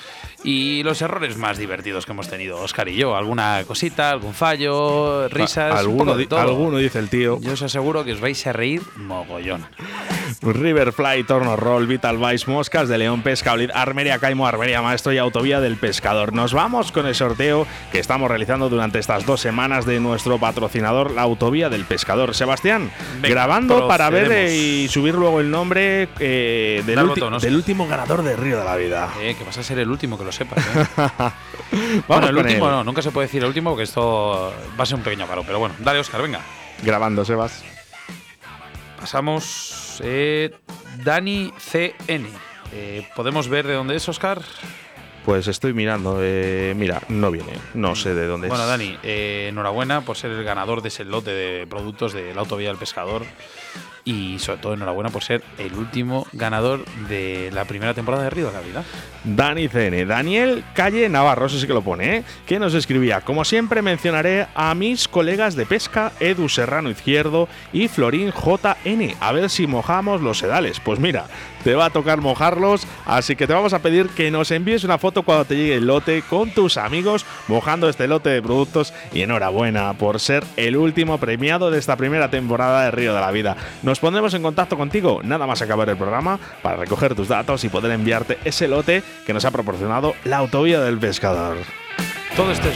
y 0.45 0.83
los 0.83 1.03
errores 1.03 1.37
más 1.37 1.59
divertidos 1.59 2.07
que 2.07 2.13
hemos 2.13 2.31
tenido, 2.31 2.59
Oscar 2.63 2.89
y 2.89 2.97
yo. 2.97 3.17
Alguna 3.17 3.63
cosita, 3.67 4.11
algún 4.11 4.33
fallo, 4.33 5.29
risas, 5.29 5.73
un 5.73 5.79
alguno, 5.79 6.05
poco 6.07 6.17
de 6.17 6.27
todo. 6.27 6.41
alguno 6.41 6.79
dice 6.79 7.01
el 7.01 7.11
tío. 7.11 7.39
Yo 7.39 7.53
os 7.53 7.61
aseguro 7.61 8.03
que 8.03 8.15
os 8.15 8.21
vais 8.23 8.47
a 8.47 8.55
reír 8.55 8.81
mogollón. 8.97 9.67
Riverfly, 10.43 11.25
Torno 11.25 11.57
Roll, 11.57 11.87
Vital 11.87 12.19
Vice, 12.19 12.51
Moscas 12.51 12.89
de 12.89 12.99
León, 12.99 13.23
Pesca, 13.23 13.55
Armería 13.75 14.19
Caimo, 14.19 14.47
Armería 14.47 14.83
Maestro 14.83 15.13
y 15.13 15.19
Autovía 15.19 15.61
del 15.61 15.77
Pescador. 15.77 16.33
Nos 16.33 16.53
vamos 16.53 16.93
con 16.93 17.07
el 17.07 17.15
sorteo 17.15 17.67
que 17.93 17.99
estamos 17.99 18.29
realizando 18.29 18.69
durante 18.69 18.99
estas 18.99 19.27
dos 19.27 19.41
semanas 19.41 19.87
de 19.87 20.01
nuestro 20.01 20.39
patrocinador, 20.39 21.11
la 21.11 21.23
Autovía 21.23 21.69
del 21.69 21.85
Pescador. 21.85 22.35
Sebastián, 22.35 22.91
grabando 23.23 23.89
para 23.89 24.11
ver 24.11 24.31
eh, 24.33 24.55
y 24.55 24.89
subir 24.89 25.15
luego 25.15 25.41
el 25.41 25.51
nombre 25.51 26.09
eh, 26.19 26.83
del, 26.87 26.99
último 27.57 27.87
ganador 27.87 28.23
de 28.23 28.37
Río 28.37 28.59
de 28.59 28.65
la 28.65 28.77
Vida. 28.77 29.09
Eh, 29.21 29.35
que 29.37 29.45
vas 29.45 29.59
a 29.59 29.63
ser 29.63 29.79
el 29.79 29.91
último, 29.91 30.19
que 30.19 30.25
lo 30.25 30.33
sepas. 30.33 30.65
bueno, 32.09 32.29
el 32.29 32.37
último 32.37 32.71
no, 32.71 32.85
nunca 32.85 33.03
se 33.03 33.11
puede 33.11 33.27
decir 33.27 33.43
el 33.43 33.49
último 33.49 33.71
porque 33.71 33.85
esto 33.85 34.53
va 34.79 34.83
a 34.83 34.87
ser 34.87 34.97
un 34.97 35.03
pequeño 35.03 35.27
paro. 35.27 35.43
Pero 35.45 35.59
bueno, 35.59 35.75
dale, 35.79 36.01
Oscar, 36.01 36.23
venga. 36.23 36.41
Grabando, 36.83 37.25
Sebas. 37.25 37.65
Pasamos. 39.01 39.86
Eh, 40.05 40.55
Dani 41.05 41.53
CN. 41.59 42.29
Eh, 42.73 43.07
¿Podemos 43.15 43.49
ver 43.49 43.67
de 43.67 43.75
dónde 43.75 43.97
es, 43.97 44.09
Oscar? 44.09 44.43
Pues 45.25 45.49
estoy 45.49 45.73
mirando. 45.73 46.19
Eh, 46.21 46.75
mira, 46.77 47.03
no 47.09 47.31
viene. 47.31 47.53
No 47.75 47.97
sé 47.97 48.15
de 48.15 48.27
dónde 48.27 48.49
bueno, 48.49 48.65
es. 48.65 48.69
Bueno, 48.69 48.85
Dani, 48.85 48.99
eh, 49.03 49.49
enhorabuena 49.51 50.03
por 50.03 50.17
ser 50.17 50.31
el 50.31 50.45
ganador 50.45 50.83
de 50.83 50.89
ese 50.89 51.05
lote 51.05 51.31
de 51.31 51.67
productos 51.67 52.13
de 52.13 52.35
la 52.35 52.43
Autovía 52.43 52.69
del 52.69 52.79
Pescador 52.79 53.25
y 54.07 54.39
sobre 54.39 54.61
todo 54.61 54.75
enhorabuena 54.75 55.11
por 55.11 55.25
ser 55.25 55.43
el 55.59 55.75
último 55.75 56.27
ganador 56.33 56.85
de 57.09 57.51
la 57.53 57.65
primera 57.65 57.93
temporada 57.93 58.23
de 58.23 58.31
Río 58.31 58.47
de 58.47 58.53
la 58.53 58.61
Vida. 58.61 58.85
Dani 59.25 59.69
CN, 59.69 60.07
Daniel 60.07 60.65
Calle 60.75 61.09
Navarro, 61.09 61.47
eso 61.47 61.59
sí 61.59 61.67
que 61.67 61.75
lo 61.75 61.83
pone, 61.83 62.19
¿eh? 62.19 62.25
que 62.47 62.61
nos 62.61 62.73
escribía, 62.75 63.21
como 63.21 63.45
siempre 63.45 63.83
mencionaré 63.83 64.47
a 64.55 64.75
mis 64.77 65.09
colegas 65.09 65.57
de 65.57 65.67
pesca, 65.67 66.13
Edu 66.21 66.49
Serrano 66.49 66.89
Izquierdo 66.89 67.49
y 67.73 67.89
Florín 67.89 68.31
JN, 68.31 69.17
a 69.19 69.33
ver 69.33 69.51
si 69.51 69.67
mojamos 69.67 70.21
los 70.21 70.39
sedales. 70.39 70.79
Pues 70.79 71.01
mira, 71.01 71.27
te 71.67 71.75
va 71.75 71.87
a 71.87 71.91
tocar 71.91 72.21
mojarlos, 72.21 72.87
así 73.07 73.35
que 73.35 73.49
te 73.49 73.53
vamos 73.53 73.73
a 73.73 73.81
pedir 73.81 74.09
que 74.11 74.31
nos 74.31 74.53
envíes 74.53 74.85
una 74.85 74.99
foto 74.99 75.25
cuando 75.25 75.47
te 75.47 75.57
llegue 75.57 75.75
el 75.75 75.89
lote 75.89 76.23
con 76.23 76.53
tus 76.53 76.77
amigos 76.77 77.27
mojando 77.49 77.89
este 77.89 78.07
lote 78.07 78.29
de 78.31 78.41
productos 78.41 78.95
y 79.13 79.23
enhorabuena 79.23 79.93
por 79.95 80.21
ser 80.21 80.45
el 80.57 80.77
último 80.77 81.19
premiado 81.19 81.73
de 81.73 81.81
esta 81.81 81.97
primera 81.97 82.31
temporada 82.31 82.85
de 82.85 82.93
Río 82.93 83.13
de 83.17 83.21
la 83.21 83.33
Vida. 83.33 83.57
Nos 83.83 83.99
pondremos 83.99 84.33
en 84.35 84.43
contacto 84.43 84.77
contigo 84.77 85.23
nada 85.25 85.45
más 85.49 85.61
acabar 85.61 85.89
el 85.89 85.97
programa 85.97 86.39
para 86.63 86.77
recoger 86.77 87.17
tus 87.17 87.27
datos 87.27 87.65
y 87.65 87.69
poder 87.69 87.91
enviarte 87.91 88.39
ese 88.45 88.69
lote 88.69 89.03
que 89.27 89.35
nos 89.35 89.45
ha 89.45 89.51
proporcionado 89.51 90.15
la 90.23 90.37
autovía 90.37 90.81
del 90.81 90.99
pescador. 90.99 91.57
Todo 92.37 92.53
este 92.53 92.71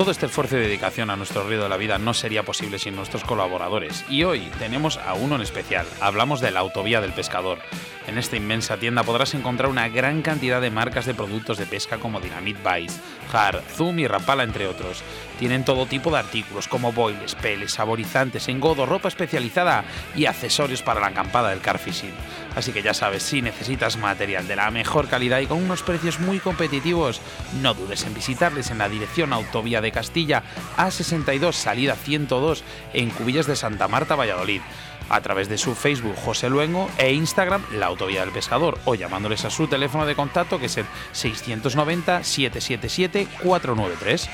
todo 0.00 0.12
este 0.12 0.24
esfuerzo 0.24 0.56
y 0.56 0.60
dedicación 0.60 1.10
a 1.10 1.16
nuestro 1.16 1.46
río 1.46 1.62
de 1.62 1.68
la 1.68 1.76
vida 1.76 1.98
no 1.98 2.14
sería 2.14 2.42
posible 2.42 2.78
sin 2.78 2.96
nuestros 2.96 3.22
colaboradores. 3.22 4.02
Y 4.08 4.24
hoy 4.24 4.48
tenemos 4.58 4.96
a 4.96 5.12
uno 5.12 5.34
en 5.34 5.42
especial. 5.42 5.84
Hablamos 6.00 6.40
de 6.40 6.50
la 6.50 6.60
Autovía 6.60 7.02
del 7.02 7.12
Pescador. 7.12 7.58
En 8.06 8.18
esta 8.18 8.36
inmensa 8.36 8.78
tienda 8.78 9.02
podrás 9.02 9.34
encontrar 9.34 9.68
una 9.68 9.88
gran 9.88 10.22
cantidad 10.22 10.60
de 10.60 10.70
marcas 10.70 11.06
de 11.06 11.14
productos 11.14 11.58
de 11.58 11.66
pesca 11.66 11.98
como 11.98 12.20
Dynamite 12.20 12.58
Vice, 12.58 12.98
Har, 13.32 13.62
Zoom 13.76 13.98
y 13.98 14.06
Rapala, 14.06 14.42
entre 14.42 14.66
otros. 14.66 15.02
Tienen 15.38 15.64
todo 15.64 15.86
tipo 15.86 16.10
de 16.10 16.18
artículos 16.18 16.66
como 16.66 16.92
boiles, 16.92 17.34
peles, 17.34 17.72
saborizantes, 17.72 18.48
engodo, 18.48 18.86
ropa 18.86 19.08
especializada 19.08 19.84
y 20.16 20.26
accesorios 20.26 20.82
para 20.82 21.00
la 21.00 21.08
acampada 21.08 21.50
del 21.50 21.60
carfishing. 21.60 22.12
Así 22.56 22.72
que 22.72 22.82
ya 22.82 22.94
sabes, 22.94 23.22
si 23.22 23.42
necesitas 23.42 23.96
material 23.96 24.48
de 24.48 24.56
la 24.56 24.70
mejor 24.70 25.08
calidad 25.08 25.40
y 25.40 25.46
con 25.46 25.62
unos 25.62 25.82
precios 25.82 26.20
muy 26.20 26.40
competitivos, 26.40 27.20
no 27.60 27.74
dudes 27.74 28.04
en 28.04 28.14
visitarles 28.14 28.70
en 28.70 28.78
la 28.78 28.88
dirección 28.88 29.32
Autovía 29.32 29.80
de 29.80 29.92
Castilla 29.92 30.42
A62, 30.76 31.52
salida 31.52 31.94
102, 31.94 32.64
en 32.94 33.10
Cubillas 33.10 33.46
de 33.46 33.56
Santa 33.56 33.88
Marta, 33.88 34.16
Valladolid 34.16 34.62
a 35.10 35.20
través 35.20 35.48
de 35.48 35.58
su 35.58 35.74
Facebook 35.74 36.14
José 36.24 36.48
Luengo 36.48 36.88
e 36.96 37.12
Instagram 37.12 37.62
La 37.74 37.86
Autovía 37.86 38.20
del 38.20 38.30
Pescador 38.30 38.78
o 38.86 38.94
llamándoles 38.94 39.44
a 39.44 39.50
su 39.50 39.66
teléfono 39.66 40.06
de 40.06 40.14
contacto 40.14 40.58
que 40.58 40.66
es 40.66 40.76
el 40.78 40.86
690 41.12 42.24
777 42.24 43.28
493. 43.42 44.30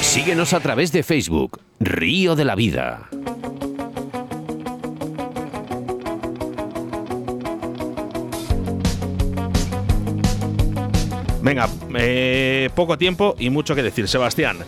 Síguenos 0.00 0.52
a 0.52 0.60
través 0.60 0.92
de 0.92 1.02
Facebook 1.02 1.60
Río 1.80 2.36
de 2.36 2.44
la 2.44 2.54
Vida. 2.54 3.08
Venga, 11.42 11.68
eh, 11.98 12.70
poco 12.74 12.98
tiempo 12.98 13.34
y 13.38 13.50
mucho 13.50 13.74
que 13.74 13.82
decir, 13.82 14.08
Sebastián. 14.08 14.58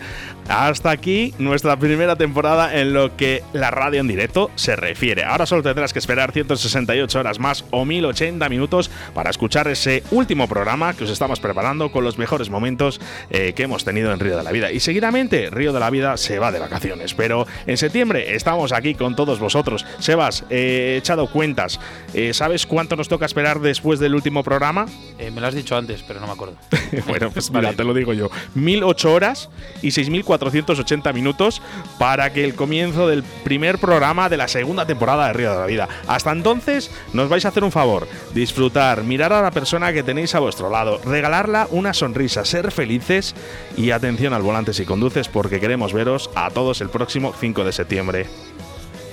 Hasta 0.47 0.91
aquí 0.91 1.33
nuestra 1.39 1.77
primera 1.77 2.15
temporada 2.15 2.79
en 2.79 2.93
lo 2.93 3.17
que 3.17 3.43
la 3.53 3.71
radio 3.71 3.99
en 3.99 4.07
directo 4.07 4.51
se 4.55 4.75
refiere. 4.75 5.23
Ahora 5.23 5.47
solo 5.47 5.63
tendrás 5.63 5.91
que 5.91 5.99
esperar 5.99 6.31
168 6.31 7.19
horas 7.19 7.39
más 7.39 7.65
o 7.71 7.83
1080 7.83 8.47
minutos 8.49 8.91
para 9.13 9.31
escuchar 9.31 9.67
ese 9.67 10.03
último 10.11 10.47
programa 10.47 10.93
que 10.93 11.05
os 11.05 11.09
estamos 11.09 11.39
preparando 11.39 11.91
con 11.91 12.03
los 12.03 12.19
mejores 12.19 12.49
momentos 12.49 13.01
eh, 13.31 13.53
que 13.53 13.63
hemos 13.63 13.83
tenido 13.83 14.13
en 14.13 14.19
Río 14.19 14.37
de 14.37 14.43
la 14.43 14.51
Vida. 14.51 14.71
Y 14.71 14.79
seguidamente 14.79 15.49
Río 15.49 15.73
de 15.73 15.79
la 15.79 15.89
Vida 15.89 16.15
se 16.17 16.37
va 16.37 16.51
de 16.51 16.59
vacaciones, 16.59 17.15
pero 17.15 17.47
en 17.65 17.77
septiembre 17.77 18.35
estamos 18.35 18.71
aquí 18.71 18.93
con 18.93 19.15
todos 19.15 19.39
vosotros. 19.39 19.83
Sebas, 19.99 20.45
he 20.51 20.97
echado 20.97 21.27
cuentas. 21.27 21.79
Eh, 22.13 22.33
¿Sabes 22.33 22.67
cuánto 22.67 22.95
nos 22.95 23.07
toca 23.07 23.25
esperar 23.25 23.61
después 23.61 23.99
del 23.99 24.13
último 24.13 24.43
programa? 24.43 24.85
me 25.17 25.41
lo 25.41 25.47
has 25.47 25.55
dicho 25.55 25.75
antes, 25.75 26.03
pero 26.03 26.19
no 26.19 26.27
me 26.27 26.33
acuerdo. 26.33 26.55
bueno, 27.19 27.31
pues 27.31 27.51
mira, 27.51 27.73
te 27.73 27.83
lo 27.83 27.93
digo 27.93 28.13
yo. 28.13 28.29
1008 28.55 29.13
horas 29.13 29.49
y 29.81 29.91
6400 29.91 30.35
480 30.35 31.13
minutos 31.13 31.61
para 31.97 32.31
que 32.33 32.43
el 32.43 32.55
comienzo 32.55 33.07
del 33.07 33.23
primer 33.23 33.77
programa 33.77 34.29
de 34.29 34.37
la 34.37 34.47
segunda 34.47 34.85
temporada 34.85 35.27
de 35.27 35.33
Río 35.33 35.51
de 35.51 35.59
la 35.59 35.65
Vida. 35.65 35.87
Hasta 36.07 36.31
entonces, 36.31 36.91
nos 37.13 37.29
vais 37.29 37.45
a 37.45 37.49
hacer 37.49 37.63
un 37.63 37.71
favor, 37.71 38.07
disfrutar, 38.33 39.03
mirar 39.03 39.33
a 39.33 39.41
la 39.41 39.51
persona 39.51 39.93
que 39.93 40.03
tenéis 40.03 40.35
a 40.35 40.39
vuestro 40.39 40.69
lado, 40.69 40.99
regalarla 41.03 41.67
una 41.71 41.93
sonrisa, 41.93 42.45
ser 42.45 42.71
felices 42.71 43.35
y 43.77 43.91
atención 43.91 44.33
al 44.33 44.41
volante 44.41 44.73
si 44.73 44.85
conduces 44.85 45.27
porque 45.27 45.59
queremos 45.59 45.93
veros 45.93 46.29
a 46.35 46.49
todos 46.49 46.81
el 46.81 46.89
próximo 46.89 47.33
5 47.39 47.63
de 47.63 47.71
septiembre. 47.71 48.27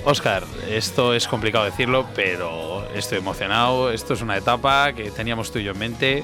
Oscar, 0.05 0.43
esto 0.69 1.13
es 1.13 1.27
complicado 1.27 1.63
decirlo, 1.63 2.05
pero 2.13 2.85
estoy 2.93 3.19
emocionado. 3.19 3.89
Esto 3.89 4.13
es 4.13 4.21
una 4.21 4.35
etapa 4.35 4.91
que 4.91 5.11
teníamos 5.11 5.51
tú 5.51 5.59
y 5.59 5.63
yo 5.63 5.71
en 5.71 5.79
mente 5.79 6.23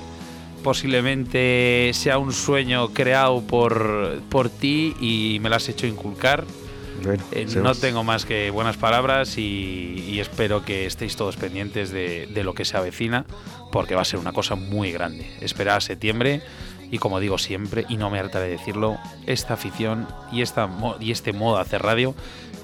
posiblemente 0.63 1.91
sea 1.93 2.17
un 2.17 2.33
sueño 2.33 2.89
creado 2.89 3.41
por, 3.41 4.21
por 4.29 4.49
ti 4.49 4.95
y 4.99 5.39
me 5.41 5.49
lo 5.49 5.55
has 5.55 5.67
hecho 5.69 5.87
inculcar. 5.87 6.45
Eh, 7.31 7.47
no 7.55 7.75
tengo 7.75 8.03
más 8.03 8.25
que 8.25 8.49
buenas 8.51 8.75
palabras 8.75 9.37
y, 9.37 10.19
espero 10.19 10.65
que 10.65 10.85
estéis 10.85 11.15
todos 11.15 11.37
pendientes 11.37 11.91
de, 11.91 12.27
de, 12.27 12.43
lo 12.43 12.53
que 12.53 12.65
se 12.65 12.75
avecina, 12.75 13.25
porque 13.71 13.95
va 13.95 14.01
a 14.01 14.05
ser 14.05 14.19
una 14.19 14.33
cosa 14.33 14.55
muy 14.55 14.91
grande. 14.91 15.31
Esperar 15.39 15.77
a 15.77 15.81
septiembre 15.81 16.41
y 16.91 16.97
como 16.97 17.19
digo 17.19 17.37
siempre, 17.37 17.85
y 17.89 17.97
no 17.97 18.09
me 18.09 18.19
harta 18.19 18.39
de 18.39 18.49
decirlo, 18.49 18.97
esta 19.25 19.53
afición 19.53 20.07
y, 20.31 20.41
esta, 20.41 20.69
y 20.99 21.11
este 21.11 21.33
modo 21.33 21.55
de 21.55 21.61
hacer 21.61 21.81
radio 21.81 22.15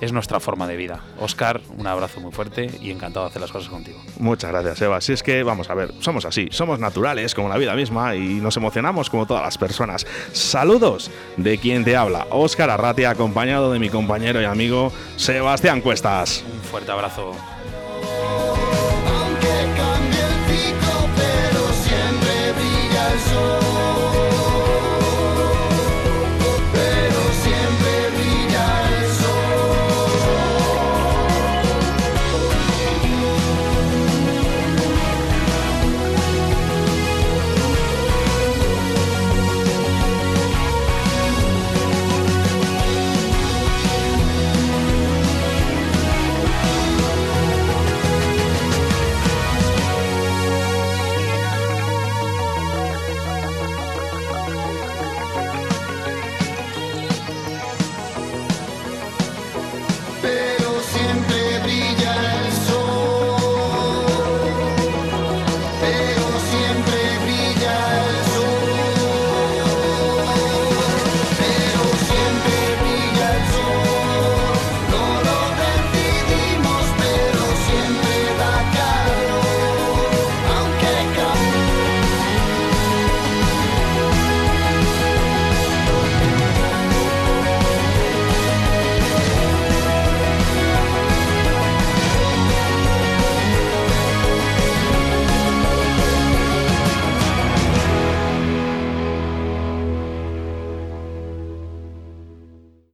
es 0.02 0.12
nuestra 0.12 0.40
forma 0.40 0.68
de 0.68 0.76
vida. 0.76 1.02
Oscar, 1.20 1.62
un 1.78 1.88
abrazo 1.88 2.20
muy 2.20 2.32
fuerte 2.32 2.70
y 2.82 2.92
encantado 2.92 3.26
de 3.26 3.30
hacer 3.30 3.42
las 3.42 3.52
cosas 3.52 3.70
contigo. 3.70 4.02
Muchas 4.20 4.52
gracias, 4.52 4.82
Eva. 4.82 5.00
Si 5.02 5.14
es 5.14 5.24
que, 5.24 5.44
vamos 5.44 5.70
a 5.70 5.74
ver, 5.74 5.94
somos 6.00 6.26
así, 6.26 6.48
somos 6.52 6.80
naturales 6.80 7.34
como 7.34 7.50
la 7.50 7.58
vida 7.58 7.76
misma 7.76 8.16
y 8.16 8.36
nos 8.36 8.58
emocionamos 8.58 9.10
como 9.10 9.26
todas 9.26 9.44
las 9.44 9.58
personas. 9.58 10.06
Saludos 10.34 11.12
de 11.38 11.58
quien 11.58 11.84
te 11.84 11.96
habla, 11.96 12.28
Oscar 12.32 12.70
Arratia, 12.70 13.10
acompañado 13.10 13.72
de 13.72 13.80
mi 13.80 13.90
compañero 13.90 14.42
y 14.42 14.46
amigo 14.46 14.92
Sebastián 15.16 15.82
Cuestas. 15.82 16.44
Un 16.52 16.62
fuerte 16.62 16.92
abrazo. 16.92 17.34